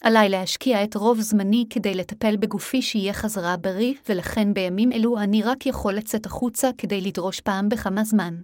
עליי 0.00 0.28
להשקיע 0.28 0.84
את 0.84 0.94
רוב 0.94 1.20
זמני 1.20 1.64
כדי 1.70 1.94
לטפל 1.94 2.36
בגופי 2.36 2.82
שיהיה 2.82 3.12
חזרה 3.12 3.56
בריא, 3.56 3.94
ולכן 4.08 4.54
בימים 4.54 4.92
אלו 4.92 5.18
אני 5.18 5.42
רק 5.42 5.66
יכול 5.66 5.94
לצאת 5.94 6.26
החוצה 6.26 6.70
כדי 6.78 7.00
לדרוש 7.00 7.40
פעם 7.40 7.68
בכמה 7.68 8.04
זמן. 8.04 8.34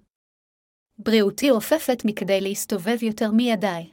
בריאותי 0.99 1.49
עופפת 1.49 2.03
מכדי 2.05 2.41
להסתובב 2.41 3.03
יותר 3.03 3.31
מידיי. 3.31 3.91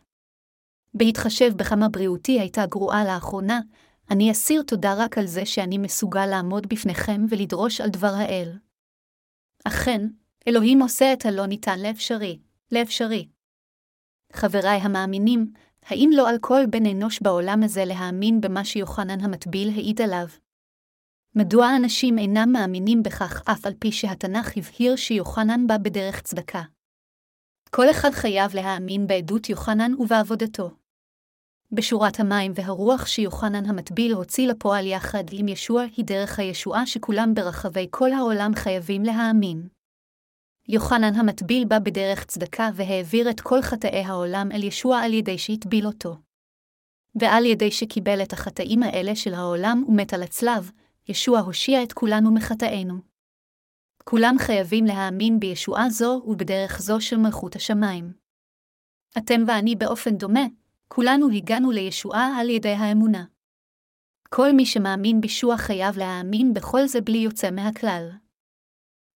בהתחשב 0.94 1.52
בכמה 1.56 1.90
בריאותי 1.90 2.40
הייתה 2.40 2.66
גרועה 2.66 3.06
לאחרונה, 3.06 3.60
אני 4.12 4.32
אסיר 4.32 4.62
תודה 4.62 4.94
רק 4.98 5.18
על 5.18 5.26
זה 5.26 5.46
שאני 5.46 5.78
מסוגל 5.78 6.26
לעמוד 6.26 6.68
בפניכם 6.68 7.26
ולדרוש 7.30 7.82
על 7.82 7.90
דבר 7.90 8.14
האל. 8.14 8.69
אכן, 9.66 10.02
אלוהים 10.48 10.82
עושה 10.82 11.14
את 11.14 11.26
הלא 11.26 11.46
ניתן 11.46 11.80
לאפשרי, 11.80 12.40
לאפשרי. 12.72 13.28
חבריי 14.34 14.80
המאמינים, 14.82 15.54
האם 15.86 16.10
לא 16.14 16.30
על 16.30 16.38
כל 16.42 16.66
בן 16.70 16.86
אנוש 16.86 17.22
בעולם 17.22 17.64
הזה 17.64 17.86
להאמין 17.86 18.42
במה 18.42 18.66
שיוחנן 18.66 19.20
המטביל 19.22 19.70
העיד 19.70 20.02
עליו? 20.02 20.28
מדוע 21.36 21.76
אנשים 21.76 22.20
אינם 22.20 22.50
מאמינים 22.52 23.04
בכך 23.04 23.44
אף 23.52 23.66
על 23.66 23.74
פי 23.80 23.92
שהתנ"ך 23.92 24.58
הבהיר 24.58 24.96
שיוחנן 24.96 25.68
בא 25.68 25.78
בדרך 25.78 26.22
צדקה? 26.22 26.62
כל 27.70 27.92
אחד 27.92 28.10
חייב 28.12 28.56
להאמין 28.56 29.08
בעדות 29.08 29.50
יוחנן 29.50 29.92
ובעבודתו. 30.00 30.79
בשורת 31.72 32.20
המים 32.20 32.52
והרוח 32.56 33.08
שיוחנן 33.08 33.66
המטביל 33.66 34.14
הוציא 34.14 34.48
לפועל 34.48 34.88
יחד 34.88 35.24
עם 35.32 35.48
ישוע 35.48 35.84
היא 35.98 36.06
דרך 36.06 36.40
הישועה 36.40 36.86
שכולם 36.86 37.34
ברחבי 37.34 37.88
כל 37.90 38.12
העולם 38.12 38.52
חייבים 38.56 39.04
להאמין. 39.04 39.68
יוחנן 40.68 41.16
המטביל 41.16 41.66
בא 41.66 41.80
בדרך 41.80 42.26
צדקה 42.26 42.70
והעביר 42.76 43.30
את 43.30 43.42
כל 43.42 43.62
חטאי 43.62 44.04
העולם 44.04 44.52
אל 44.52 44.64
ישוע 44.64 45.00
על 45.00 45.14
ידי 45.14 45.38
שהטביל 45.38 45.88
אותו. 45.88 46.16
ועל 47.16 47.46
ידי 47.46 47.72
שקיבל 47.72 48.24
את 48.24 48.34
החטאים 48.34 48.84
האלה 48.84 49.16
של 49.16 49.34
העולם 49.34 49.84
ומת 49.88 50.14
על 50.14 50.24
הצלב, 50.24 50.72
ישוע 51.08 51.40
הושיע 51.40 51.84
את 51.84 51.94
כולנו 51.94 52.34
מחטאינו. 52.34 52.96
כולם 54.04 54.36
חייבים 54.40 54.86
להאמין 54.86 55.40
בישועה 55.40 55.90
זו 55.90 56.22
ובדרך 56.26 56.82
זו 56.82 57.02
של 57.02 57.18
מלכות 57.18 57.56
השמיים. 57.56 58.14
אתם 59.18 59.42
ואני 59.48 59.76
באופן 59.76 60.18
דומה, 60.18 60.46
כולנו 60.94 61.30
הגענו 61.30 61.72
לישועה 61.72 62.28
על 62.40 62.50
ידי 62.50 62.74
האמונה. 62.74 63.26
כל 64.30 64.52
מי 64.56 64.66
שמאמין 64.66 65.22
בישוע 65.22 65.58
חייב 65.58 65.98
להאמין 65.98 66.54
בכל 66.54 66.88
זה 66.88 67.02
בלי 67.02 67.18
יוצא 67.18 67.52
מהכלל. 67.52 68.10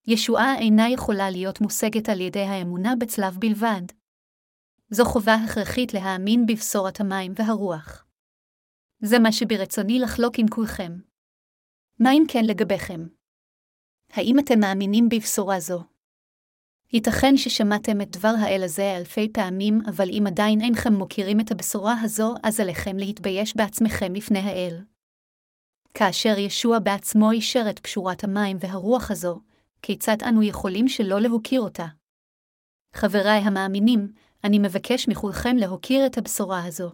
ישועה 0.07 0.57
אינה 0.59 0.89
יכולה 0.89 1.29
להיות 1.29 1.61
מושגת 1.61 2.09
על 2.09 2.21
ידי 2.21 2.39
האמונה 2.39 2.93
בצלב 2.99 3.37
בלבד. 3.39 3.81
זו 4.89 5.05
חובה 5.05 5.33
הכרחית 5.33 5.93
להאמין 5.93 6.45
בבשורת 6.45 6.99
המים 6.99 7.33
והרוח. 7.35 8.05
זה 8.99 9.19
מה 9.19 9.31
שברצוני 9.31 9.99
לחלוק 9.99 10.33
עם 10.37 10.47
כולכם. 10.47 10.91
מה 11.99 12.09
אם 12.11 12.23
כן 12.27 12.45
לגביכם? 12.45 13.01
האם 14.09 14.35
אתם 14.39 14.59
מאמינים 14.59 15.09
בבשורה 15.09 15.59
זו? 15.59 15.92
ייתכן 16.93 17.37
ששמעתם 17.37 18.01
את 18.01 18.17
דבר 18.17 18.33
האל 18.39 18.63
הזה 18.63 18.97
אלפי 18.97 19.29
פעמים, 19.33 19.81
אבל 19.89 20.09
אם 20.09 20.23
עדיין 20.27 20.61
אינכם 20.61 20.93
מוכירים 20.93 21.39
את 21.39 21.51
הבשורה 21.51 21.95
הזו, 22.01 22.33
אז 22.43 22.59
עליכם 22.59 22.97
להתבייש 22.97 23.55
בעצמכם 23.55 24.13
לפני 24.15 24.39
האל. 24.39 24.81
כאשר 25.93 26.37
ישוע 26.37 26.79
בעצמו 26.79 27.31
אישר 27.31 27.65
את 27.69 27.79
פשורת 27.79 28.23
המים 28.23 28.57
והרוח 28.59 29.11
הזו, 29.11 29.39
כיצד 29.81 30.17
אנו 30.29 30.43
יכולים 30.43 30.87
שלא 30.87 31.21
להוקיר 31.21 31.61
אותה? 31.61 31.85
חבריי 32.95 33.39
המאמינים, 33.39 34.13
אני 34.43 34.59
מבקש 34.59 35.07
מכולכם 35.07 35.55
להוקיר 35.57 36.05
את 36.05 36.17
הבשורה 36.17 36.65
הזו. 36.65 36.91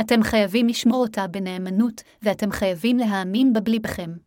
אתם 0.00 0.22
חייבים 0.22 0.68
לשמור 0.68 1.02
אותה 1.02 1.26
בנאמנות, 1.26 2.02
ואתם 2.22 2.50
חייבים 2.50 2.96
להאמין 2.96 3.52
בה 3.52 3.60
בליבכם. 3.60 4.25